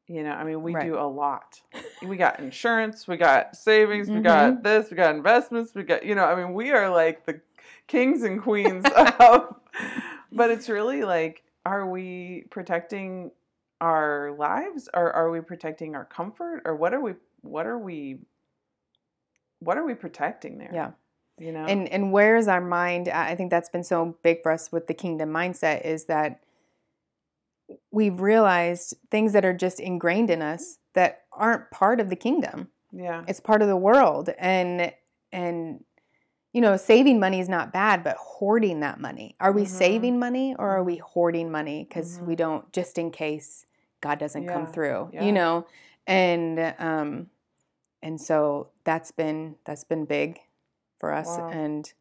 you 0.10 0.24
know 0.24 0.32
i 0.32 0.44
mean 0.44 0.62
we 0.62 0.74
Right. 0.74 0.86
do 0.86 0.98
a 1.00 1.08
lot 1.08 1.62
we 2.08 2.18
got 2.18 2.40
insurance 2.40 3.08
we 3.08 3.16
got 3.16 3.56
savings 3.56 4.08
we 4.08 4.16
Mm-hmm. 4.16 4.24
got 4.24 4.64
this 4.64 4.90
we 4.92 4.98
got 4.98 5.16
investments 5.16 5.74
we 5.76 5.84
got 5.84 6.04
you 6.06 6.16
know 6.16 6.26
i 6.26 6.36
mean 6.36 6.54
we 6.54 6.72
are 6.72 6.90
like 6.90 7.26
the 7.26 7.40
kings 7.88 8.24
and 8.24 8.42
queens 8.42 8.86
of 9.20 9.56
but 10.34 10.50
it's 10.50 10.68
really 10.68 11.04
like 11.04 11.44
are 11.66 11.88
we 11.90 12.46
protecting 12.50 13.32
our 13.82 14.32
lives 14.38 14.90
or 14.94 15.14
are 15.14 15.30
we 15.30 15.40
protecting 15.42 15.96
our 15.96 16.06
comfort 16.06 16.62
or 16.66 16.76
what 16.76 16.94
are 16.94 17.00
we 17.02 17.14
what 17.42 17.66
are 17.68 17.78
we 17.78 18.18
what 19.60 19.78
are 19.78 19.86
we 19.86 19.94
protecting 19.94 20.58
there 20.58 20.72
Yeah. 20.74 20.92
you 21.38 21.52
know 21.52 21.66
And 21.66 21.88
and 21.90 22.12
where 22.12 22.36
is 22.38 22.48
our 22.48 22.62
mind? 22.62 23.08
I 23.10 23.36
think 23.36 23.52
that's 23.52 23.70
been 23.70 23.84
so 23.84 24.18
big 24.24 24.42
for 24.44 24.52
us 24.52 24.72
with 24.72 24.88
the 24.88 24.94
kingdom 24.94 25.30
mindset 25.32 25.86
is 25.86 26.06
that 26.06 26.42
we've 27.92 28.20
realized 28.22 28.96
things 29.12 29.34
that 29.34 29.46
are 29.46 29.54
just 29.54 29.80
ingrained 29.80 30.30
in 30.30 30.42
us 30.42 30.78
that 30.94 31.24
aren't 31.32 31.70
part 31.72 32.00
of 32.00 32.10
the 32.10 32.16
kingdom. 32.16 32.70
yeah 32.92 33.24
It's 33.28 33.40
part 33.40 33.62
of 33.62 33.68
the 33.68 33.78
world 33.78 34.30
and 34.38 34.94
and 35.32 35.84
you 36.52 36.62
know, 36.62 36.78
saving 36.78 37.20
money 37.20 37.40
is 37.40 37.48
not 37.48 37.72
bad, 37.72 38.04
but 38.04 38.18
hoarding 38.18 38.80
that 38.80 39.00
money. 39.00 39.36
Are 39.40 39.52
we 39.52 39.66
Mhm. 39.66 39.68
saving 39.68 40.18
money 40.18 40.56
or 40.58 40.68
are 40.72 40.84
we 40.84 40.96
hoarding 40.98 41.52
money 41.52 41.86
cuz 41.86 42.18
Mhm. 42.18 42.26
we 42.26 42.36
don't 42.36 42.74
just 42.74 42.98
in 42.98 43.12
case 43.12 43.68
God 44.02 44.18
doesn't 44.18 44.48
come 44.48 44.66
through, 44.66 45.10
Yeah. 45.14 45.26
you 45.26 45.32
know? 45.32 45.68
And 46.08 46.58
um 46.80 47.30
and 48.02 48.20
so 48.20 48.70
that's 48.84 49.12
been 49.12 49.58
that's 49.66 49.84
been 49.84 50.06
big 50.06 50.40
for 50.98 51.14
us 51.14 51.38
Wow. 51.38 51.50
and 51.50 51.94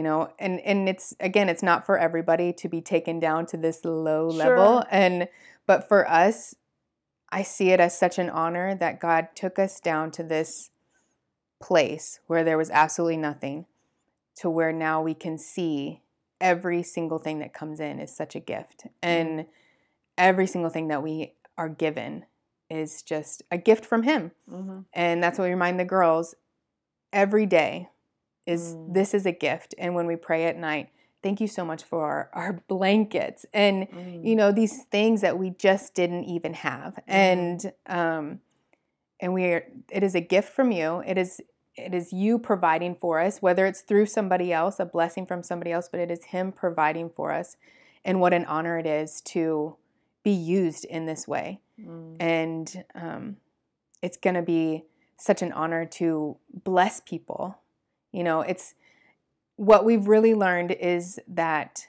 you 0.00 0.04
know 0.04 0.32
and 0.38 0.60
and 0.60 0.88
it's 0.88 1.14
again 1.20 1.50
it's 1.50 1.62
not 1.62 1.84
for 1.84 1.98
everybody 1.98 2.54
to 2.54 2.70
be 2.70 2.80
taken 2.80 3.20
down 3.20 3.44
to 3.44 3.58
this 3.58 3.84
low 3.84 4.28
level. 4.28 4.82
And 4.90 5.28
but 5.66 5.86
for 5.86 6.08
us 6.10 6.54
i 7.30 7.42
see 7.42 7.68
it 7.68 7.80
as 7.80 7.98
such 7.98 8.18
an 8.18 8.30
honor 8.30 8.74
that 8.74 8.98
god 8.98 9.28
took 9.34 9.58
us 9.58 9.78
down 9.78 10.10
to 10.12 10.22
this 10.22 10.70
place 11.62 12.20
where 12.28 12.42
there 12.42 12.56
was 12.56 12.70
absolutely 12.70 13.18
nothing 13.18 13.66
to 14.36 14.48
where 14.48 14.72
now 14.72 15.02
we 15.02 15.12
can 15.12 15.36
see 15.36 16.00
every 16.40 16.82
single 16.82 17.18
thing 17.18 17.40
that 17.40 17.52
comes 17.52 17.78
in 17.78 18.00
is 18.00 18.16
such 18.16 18.34
a 18.34 18.40
gift. 18.40 18.86
And 19.02 19.44
every 20.16 20.46
single 20.46 20.70
thing 20.70 20.88
that 20.88 21.02
we 21.02 21.34
are 21.58 21.68
given 21.68 22.24
is 22.70 23.02
just 23.02 23.42
a 23.50 23.58
gift 23.58 23.84
from 23.84 24.04
him. 24.04 24.30
Hmm 24.48 24.80
and 24.94 25.22
that's 25.22 25.38
what 25.38 25.44
we 25.44 25.50
remind 25.50 25.78
the 25.78 25.84
girls 25.84 26.34
every 27.12 27.44
day 27.44 27.90
is 28.50 28.74
Mm. 28.74 28.94
this 28.94 29.14
is 29.14 29.24
a 29.26 29.32
gift 29.32 29.74
and 29.78 29.94
when 29.94 30.06
we 30.06 30.16
pray 30.16 30.44
at 30.46 30.56
night 30.56 30.88
thank 31.22 31.40
you 31.40 31.46
so 31.46 31.64
much 31.64 31.82
for 31.84 32.04
our, 32.04 32.30
our 32.40 32.52
blankets 32.68 33.46
and 33.54 33.88
Mm. 33.90 34.24
you 34.26 34.34
know 34.36 34.50
these 34.52 34.84
things 34.84 35.20
that 35.20 35.38
we 35.38 35.50
just 35.50 35.94
didn't 35.94 36.24
even 36.24 36.54
have 36.54 36.98
and 37.06 37.72
um 37.86 38.40
and 39.20 39.32
we 39.34 39.44
are 39.46 39.64
it 39.90 40.02
is 40.02 40.14
a 40.14 40.20
gift 40.20 40.50
from 40.52 40.72
you 40.72 41.02
it 41.06 41.16
is 41.18 41.40
it 41.76 41.94
is 41.94 42.12
you 42.12 42.38
providing 42.38 42.94
for 42.94 43.20
us 43.20 43.40
whether 43.40 43.64
it's 43.66 43.82
through 43.82 44.06
somebody 44.06 44.52
else 44.52 44.80
a 44.80 44.84
blessing 44.84 45.24
from 45.26 45.42
somebody 45.42 45.70
else 45.72 45.88
but 45.90 46.00
it 46.00 46.10
is 46.10 46.24
him 46.26 46.52
providing 46.52 47.08
for 47.10 47.32
us 47.32 47.56
and 48.04 48.20
what 48.20 48.32
an 48.32 48.44
honor 48.46 48.78
it 48.78 48.86
is 48.86 49.20
to 49.20 49.76
be 50.22 50.32
used 50.32 50.84
in 50.84 51.06
this 51.06 51.26
way 51.28 51.60
Mm. 51.80 52.16
and 52.20 52.84
um, 52.94 53.36
it's 54.02 54.18
going 54.18 54.34
to 54.34 54.42
be 54.42 54.84
such 55.16 55.40
an 55.42 55.50
honor 55.52 55.84
to 55.86 56.36
bless 56.64 57.00
people 57.00 57.56
you 58.12 58.24
know 58.24 58.40
it's 58.40 58.74
what 59.56 59.84
we've 59.84 60.08
really 60.08 60.34
learned 60.34 60.72
is 60.72 61.20
that 61.28 61.88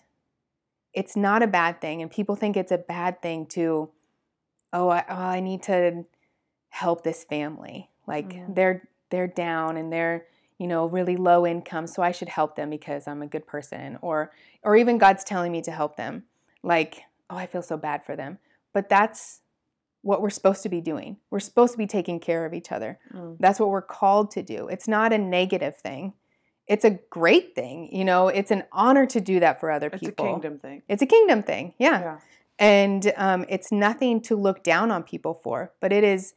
it's 0.93 1.15
not 1.15 1.41
a 1.41 1.47
bad 1.47 1.79
thing 1.79 2.01
and 2.01 2.11
people 2.11 2.35
think 2.35 2.57
it's 2.57 2.71
a 2.71 2.77
bad 2.77 3.21
thing 3.21 3.45
to 3.45 3.89
oh 4.73 4.89
i, 4.89 5.03
oh, 5.09 5.15
I 5.15 5.39
need 5.39 5.63
to 5.63 6.05
help 6.69 7.03
this 7.03 7.23
family. 7.23 7.89
Like 8.07 8.29
Mhm. 8.29 8.55
they're 8.55 8.89
they're 9.09 9.27
down 9.27 9.77
and 9.77 9.91
they're 9.91 10.25
you 10.57 10.67
know 10.67 10.85
really 10.85 11.17
low 11.17 11.45
income 11.45 11.85
so 11.87 12.01
i 12.01 12.11
should 12.11 12.29
help 12.29 12.55
them 12.55 12.69
because 12.69 13.07
i'm 13.07 13.21
a 13.21 13.27
good 13.27 13.45
person 13.45 13.97
or 14.01 14.31
or 14.63 14.75
even 14.75 14.97
god's 14.97 15.23
telling 15.23 15.51
me 15.51 15.61
to 15.61 15.71
help 15.71 15.95
them. 15.97 16.23
Like 16.63 17.03
oh 17.29 17.35
i 17.37 17.45
feel 17.45 17.61
so 17.61 17.77
bad 17.77 18.05
for 18.05 18.15
them. 18.15 18.39
But 18.73 18.89
that's 18.89 19.41
what 20.03 20.21
we're 20.21 20.29
supposed 20.29 20.63
to 20.63 20.69
be 20.69 20.81
doing 20.81 21.17
we're 21.29 21.39
supposed 21.39 21.71
to 21.73 21.77
be 21.77 21.87
taking 21.87 22.19
care 22.19 22.45
of 22.45 22.53
each 22.53 22.71
other 22.71 22.97
Mm. 23.13 23.37
that's 23.39 23.59
what 23.59 23.69
we're 23.69 23.81
called 23.81 24.31
to 24.31 24.41
do 24.43 24.67
it's 24.67 24.87
not 24.87 25.13
a 25.13 25.17
negative 25.17 25.75
thing 25.77 26.13
it's 26.67 26.85
a 26.85 26.91
great 27.09 27.53
thing 27.55 27.89
you 27.93 28.05
know 28.05 28.27
it's 28.27 28.51
an 28.51 28.63
honor 28.71 29.05
to 29.05 29.19
do 29.21 29.39
that 29.39 29.59
for 29.59 29.69
other 29.71 29.87
It's 29.87 29.99
people 29.99 30.25
It's 30.25 30.31
a 30.31 30.33
kingdom 30.41 30.59
thing. 30.59 30.81
it's 30.87 31.01
a 31.01 31.05
kingdom 31.05 31.43
thing 31.43 31.73
yeah, 31.77 31.99
Yeah. 32.01 32.17
and 32.59 33.13
um, 33.17 33.45
it's 33.49 33.71
nothing 33.71 34.21
to 34.21 34.35
look 34.35 34.63
down 34.63 34.91
on 34.91 35.03
people 35.03 35.33
for 35.43 35.71
but 35.81 35.91
it 35.91 36.03
is 36.03 36.33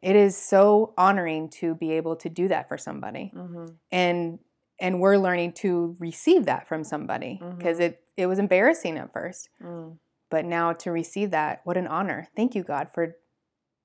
it 0.00 0.14
is 0.14 0.36
so 0.36 0.94
honoring 0.96 1.48
to 1.48 1.74
be 1.74 1.90
able 1.92 2.14
to 2.16 2.28
do 2.28 2.46
that 2.48 2.68
for 2.68 2.78
somebody 2.78 3.30
hmm 3.34 3.66
and 3.90 4.38
and 4.80 5.00
we're 5.00 5.16
learning 5.16 5.50
to 5.52 5.96
receive 5.98 6.46
that 6.46 6.68
from 6.68 6.84
somebody 6.84 7.40
because 7.56 7.78
Mhm. 7.78 7.82
it 7.86 8.02
it 8.16 8.26
was 8.26 8.38
embarrassing 8.38 8.96
at 8.98 9.12
first 9.12 9.48
Mm. 9.62 9.98
But 10.30 10.44
now 10.44 10.72
to 10.72 10.90
receive 10.90 11.30
that 11.30 11.60
what 11.64 11.76
an 11.76 11.86
honor 11.86 12.28
thank 12.36 12.54
you 12.54 12.62
god 12.62 12.88
for 12.92 13.16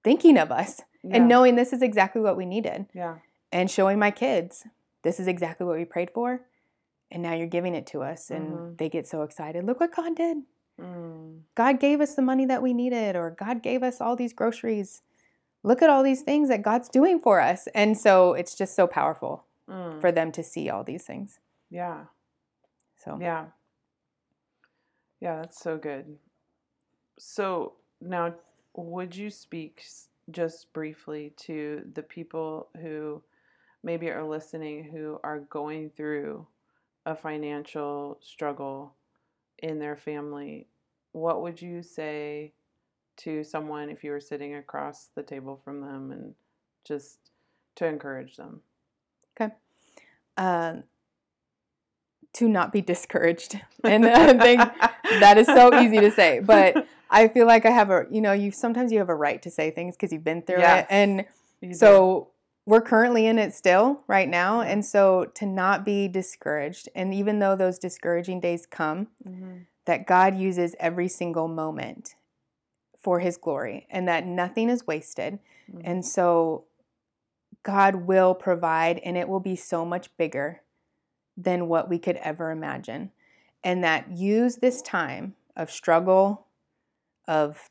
thinking 0.04 0.38
of 0.38 0.52
us 0.52 0.82
Yeah. 1.04 1.18
and 1.18 1.28
knowing 1.28 1.56
this 1.56 1.74
is 1.74 1.82
exactly 1.82 2.22
what 2.22 2.38
we 2.38 2.46
needed 2.46 2.86
Yeah. 2.94 3.18
and 3.52 3.70
showing 3.70 4.00
my 4.00 4.12
kids 4.12 4.66
this 5.04 5.20
is 5.20 5.28
exactly 5.28 5.66
what 5.66 5.78
we 5.78 5.86
prayed 5.86 6.12
for 6.12 6.42
and 7.12 7.22
now 7.22 7.34
you're 7.34 7.48
giving 7.48 7.76
it 7.76 7.86
to 7.88 8.02
us 8.04 8.32
and 8.32 8.48
Mhm. 8.54 8.78
they 8.78 8.90
get 8.90 9.08
so 9.08 9.22
excited 9.24 9.64
look 9.66 9.80
what 9.80 9.96
god 9.96 10.16
did 10.16 10.38
Mm. 10.80 11.42
god 11.54 11.80
gave 11.80 12.02
us 12.02 12.16
the 12.16 12.22
money 12.24 12.46
that 12.46 12.64
we 12.64 12.74
needed 12.74 13.16
or 13.16 13.30
god 13.30 13.62
gave 13.62 13.84
us 13.84 14.02
all 14.02 14.16
these 14.16 14.34
groceries 14.34 15.04
look 15.62 15.82
at 15.84 15.90
all 15.90 16.02
these 16.04 16.24
things 16.24 16.50
that 16.50 16.64
god's 16.64 16.90
doing 16.90 17.20
for 17.20 17.40
us 17.40 17.68
and 17.76 17.96
so 17.98 18.34
it's 18.34 18.56
just 18.56 18.76
so 18.76 18.88
powerful 18.88 19.46
Mm. 19.70 20.02
for 20.02 20.12
them 20.12 20.32
to 20.32 20.42
see 20.44 20.70
all 20.70 20.84
these 20.84 21.06
things 21.06 21.40
yeah. 21.70 22.06
so 22.98 23.18
Yeah. 23.22 23.46
Yeah, 25.20 25.38
that's 25.38 25.62
so 25.62 25.78
good. 25.78 26.18
So 27.18 27.74
now, 28.02 28.36
would 28.76 29.16
you 29.16 29.30
speak 29.30 29.84
just 30.32 30.72
briefly 30.74 31.34
to 31.38 31.84
the 31.94 32.04
people 32.04 32.70
who 32.82 33.22
maybe 33.84 34.10
are 34.10 34.26
listening 34.26 34.86
who 34.86 35.20
are 35.24 35.40
going 35.40 35.90
through 35.90 36.48
a 37.06 37.16
financial 37.16 38.18
struggle 38.22 38.96
in 39.60 39.80
their 39.80 39.96
family? 39.96 40.68
What 41.12 41.42
would 41.42 41.62
you 41.62 41.84
say 41.84 42.54
to 43.18 43.44
someone 43.44 43.90
if 43.90 44.04
you 44.04 44.12
were 44.12 44.20
sitting 44.20 44.56
across 44.56 45.10
the 45.16 45.24
table 45.24 45.60
from 45.64 45.82
them 45.82 46.12
and 46.12 46.34
just 46.86 47.20
to 47.76 47.86
encourage 47.86 48.38
them? 48.38 48.62
Okay. 49.40 49.54
Um, 50.38 50.84
to 52.34 52.50
not 52.50 52.72
be 52.74 52.82
discouraged, 52.82 53.60
and 53.84 54.06
I 54.06 54.34
think 54.38 54.60
that 55.20 55.38
is 55.38 55.46
so 55.46 55.80
easy 55.82 56.00
to 56.00 56.10
say, 56.10 56.40
but 56.40 56.88
I 57.14 57.28
feel 57.28 57.46
like 57.48 57.66
I 57.66 57.70
have 57.70 57.90
a, 57.92 58.06
you 58.10 58.20
know, 58.22 58.34
you 58.34 58.52
sometimes 58.52 58.92
you 58.92 59.00
have 59.00 59.10
a 59.10 59.16
right 59.16 59.42
to 59.44 59.50
say 59.52 59.72
things 59.72 59.96
because 59.96 60.12
you've 60.12 60.24
been 60.24 60.42
through 60.42 60.60
Yes. 60.60 60.82
it, 60.84 60.88
and 60.94 61.26
You 61.62 61.70
do. 61.70 61.74
so 61.76 62.30
we're 62.66 62.82
currently 62.82 63.26
in 63.28 63.38
it 63.40 63.54
still 63.54 64.02
right 64.08 64.28
now, 64.28 64.62
and 64.62 64.84
so 64.86 65.26
to 65.36 65.46
not 65.46 65.86
be 65.86 66.08
discouraged, 66.08 66.90
and 66.96 67.14
even 67.14 67.40
though 67.40 67.56
those 67.56 67.78
discouraging 67.78 68.40
days 68.40 68.66
come, 68.66 69.08
Mhm. 69.26 69.66
that 69.86 70.08
God 70.08 70.36
uses 70.36 70.76
every 70.80 71.08
single 71.08 71.48
moment 71.48 72.16
for 72.98 73.20
His 73.20 73.38
glory, 73.38 73.86
and 73.90 74.08
that 74.08 74.26
nothing 74.26 74.70
is 74.70 74.88
wasted, 74.88 75.40
Mhm. 75.72 75.82
and 75.84 76.06
so 76.06 76.66
God 77.64 77.96
will 78.08 78.34
provide, 78.34 79.00
and 79.00 79.18
it 79.18 79.28
will 79.30 79.40
be 79.40 79.56
so 79.56 79.86
much 79.86 80.16
bigger 80.18 80.62
than 81.38 81.68
what 81.68 81.90
we 81.90 82.00
could 82.00 82.18
ever 82.18 82.50
imagine. 82.52 83.12
And 83.64 83.84
that 83.84 84.10
use 84.12 84.58
this 84.58 84.82
time 84.82 85.36
of 85.56 85.70
struggle, 85.72 86.48
of 87.28 87.68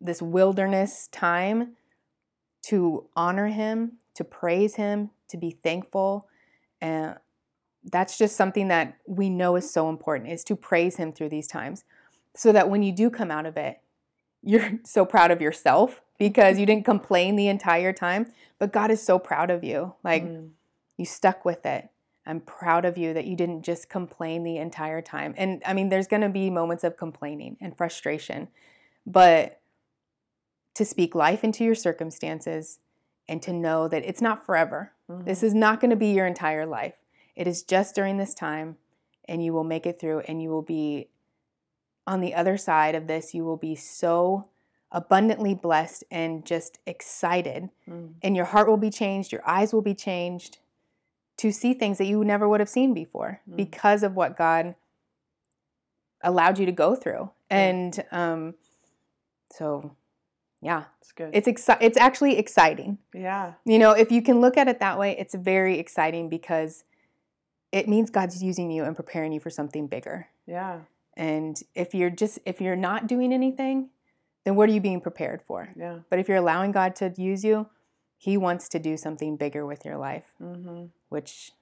this 0.00 0.20
wilderness 0.22 1.08
time 1.08 1.76
to 2.64 3.08
honor 3.16 3.48
Him, 3.48 3.92
to 4.14 4.24
praise 4.24 4.74
Him, 4.76 5.10
to 5.28 5.36
be 5.36 5.50
thankful. 5.62 6.28
And 6.80 7.16
that's 7.84 8.18
just 8.18 8.36
something 8.36 8.68
that 8.68 8.98
we 9.06 9.30
know 9.30 9.56
is 9.56 9.70
so 9.70 9.88
important 9.88 10.30
is 10.30 10.44
to 10.44 10.56
praise 10.56 10.96
Him 10.96 11.12
through 11.12 11.28
these 11.28 11.46
times 11.46 11.84
so 12.34 12.52
that 12.52 12.68
when 12.68 12.82
you 12.82 12.92
do 12.92 13.08
come 13.10 13.30
out 13.30 13.46
of 13.46 13.56
it, 13.56 13.80
you're 14.42 14.78
so 14.84 15.04
proud 15.04 15.30
of 15.30 15.40
yourself 15.40 16.02
because 16.18 16.58
you 16.58 16.66
didn't 16.66 16.84
complain 16.84 17.36
the 17.36 17.48
entire 17.48 17.92
time, 17.92 18.26
but 18.58 18.72
God 18.72 18.90
is 18.90 19.02
so 19.02 19.18
proud 19.18 19.50
of 19.50 19.62
you. 19.64 19.94
Like 20.02 20.24
Mm. 20.24 20.50
you 20.96 21.04
stuck 21.04 21.44
with 21.44 21.66
it. 21.66 21.90
I'm 22.26 22.40
proud 22.40 22.84
of 22.84 22.98
you 22.98 23.14
that 23.14 23.26
you 23.26 23.36
didn't 23.36 23.62
just 23.62 23.88
complain 23.88 24.42
the 24.42 24.56
entire 24.56 25.00
time. 25.00 25.34
And 25.36 25.62
I 25.64 25.74
mean, 25.74 25.90
there's 25.90 26.08
going 26.08 26.22
to 26.22 26.28
be 26.28 26.50
moments 26.50 26.82
of 26.82 26.96
complaining 26.96 27.56
and 27.60 27.76
frustration, 27.76 28.48
but 29.06 29.60
to 30.74 30.84
speak 30.84 31.14
life 31.14 31.42
into 31.44 31.64
your 31.64 31.74
circumstances 31.74 32.80
and 33.28 33.40
to 33.42 33.52
know 33.52 33.88
that 33.88 34.04
it's 34.04 34.20
not 34.20 34.44
forever. 34.44 34.92
This 35.08 35.40
Mhm. 35.40 35.44
is 35.44 35.54
not 35.54 35.80
going 35.80 35.90
to 35.90 35.96
be 35.96 36.08
your 36.12 36.26
entire 36.26 36.66
life. 36.66 36.94
It 37.34 37.46
is 37.46 37.62
just 37.62 37.94
during 37.94 38.16
this 38.18 38.34
time, 38.34 38.76
and 39.26 39.44
you 39.44 39.52
will 39.52 39.64
make 39.64 39.86
it 39.86 39.98
through, 40.00 40.20
and 40.20 40.42
you 40.42 40.50
will 40.50 40.62
be 40.62 41.08
on 42.06 42.20
the 42.20 42.34
other 42.34 42.56
side 42.56 42.94
of 42.94 43.06
this. 43.06 43.34
You 43.34 43.44
will 43.44 43.56
be 43.56 43.74
so 43.74 44.48
abundantly 44.92 45.54
blessed 45.54 46.04
and 46.10 46.44
just 46.46 46.78
excited 46.86 47.70
Mm. 47.88 48.14
and 48.22 48.36
your 48.36 48.44
heart 48.46 48.68
will 48.68 48.76
be 48.76 48.90
changed, 48.90 49.32
your 49.32 49.46
eyes 49.46 49.72
will 49.72 49.82
be 49.82 49.94
changed 49.94 50.58
to 51.38 51.50
see 51.50 51.74
things 51.74 51.98
that 51.98 52.06
you 52.06 52.24
never 52.24 52.48
would 52.48 52.60
have 52.60 52.68
seen 52.68 52.94
before 52.94 53.40
Mm. 53.48 53.56
because 53.56 54.02
of 54.04 54.14
what 54.14 54.36
God 54.36 54.74
allowed 56.22 56.58
you 56.58 56.66
to 56.66 56.72
go 56.72 56.94
through. 56.94 57.30
Yeah. 57.50 57.56
And 57.58 58.04
um, 58.12 58.54
so, 59.56 59.94
yeah, 60.60 60.84
It's 61.00 61.12
good. 61.12 61.30
it's 61.34 61.46
exci- 61.48 61.78
it's 61.80 61.96
actually 61.98 62.38
exciting. 62.38 62.98
yeah. 63.14 63.54
You 63.64 63.78
know, 63.78 63.92
if 63.92 64.10
you 64.10 64.22
can 64.22 64.40
look 64.40 64.56
at 64.56 64.68
it 64.68 64.80
that 64.80 64.98
way, 64.98 65.16
it's 65.18 65.34
very 65.34 65.78
exciting 65.78 66.28
because 66.28 66.84
it 67.72 67.88
means 67.88 68.10
God's 68.10 68.42
using 68.42 68.70
you 68.70 68.84
and 68.84 68.94
preparing 68.96 69.32
you 69.32 69.40
for 69.40 69.50
something 69.50 69.86
bigger. 69.86 70.28
Yeah. 70.46 70.80
And 71.16 71.60
if 71.74 71.94
you're 71.94 72.10
just 72.10 72.38
if 72.44 72.60
you're 72.60 72.76
not 72.76 73.06
doing 73.06 73.32
anything, 73.32 73.90
then 74.44 74.54
what 74.56 74.68
are 74.68 74.72
you 74.72 74.80
being 74.80 75.00
prepared 75.00 75.42
for? 75.46 75.68
Yeah. 75.76 75.98
But 76.10 76.18
if 76.18 76.28
you're 76.28 76.36
allowing 76.38 76.72
God 76.72 76.94
to 76.96 77.12
use 77.16 77.44
you, 77.44 77.68
He 78.18 78.36
wants 78.36 78.68
to 78.70 78.78
do 78.78 78.96
something 78.96 79.36
bigger 79.36 79.64
with 79.66 79.84
your 79.84 79.96
life, 79.96 80.34
hmm 80.38 80.86
which 81.08 81.52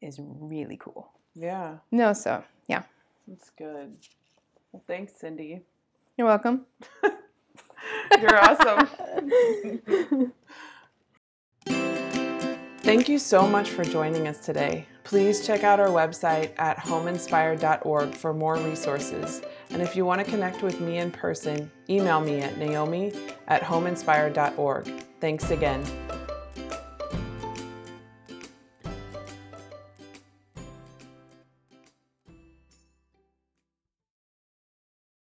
is 0.00 0.20
really 0.22 0.76
cool. 0.76 1.10
Yeah. 1.34 1.78
No, 1.90 2.12
so 2.12 2.44
yeah, 2.68 2.82
That's 3.26 3.50
good. 3.50 3.96
Well, 4.72 4.82
thanks, 4.86 5.12
Cindy. 5.18 5.62
You're 6.18 6.26
welcome. 6.26 6.66
You're 8.20 8.36
awesome. 8.36 8.88
Thank 12.78 13.08
you 13.08 13.18
so 13.18 13.46
much 13.46 13.70
for 13.70 13.84
joining 13.84 14.26
us 14.26 14.38
today. 14.44 14.86
Please 15.04 15.46
check 15.46 15.62
out 15.62 15.78
our 15.78 15.88
website 15.88 16.52
at 16.58 16.78
homeinspired.org 16.78 18.14
for 18.14 18.34
more 18.34 18.56
resources. 18.56 19.42
And 19.70 19.80
if 19.80 19.94
you 19.94 20.04
want 20.04 20.24
to 20.24 20.30
connect 20.30 20.62
with 20.62 20.80
me 20.80 20.98
in 20.98 21.10
person, 21.10 21.70
email 21.88 22.20
me 22.20 22.40
at 22.40 22.58
naomi 22.58 23.12
at 23.46 23.62
homeinspired.org. 23.62 24.86
Thanks 25.20 25.50
again. 25.50 25.84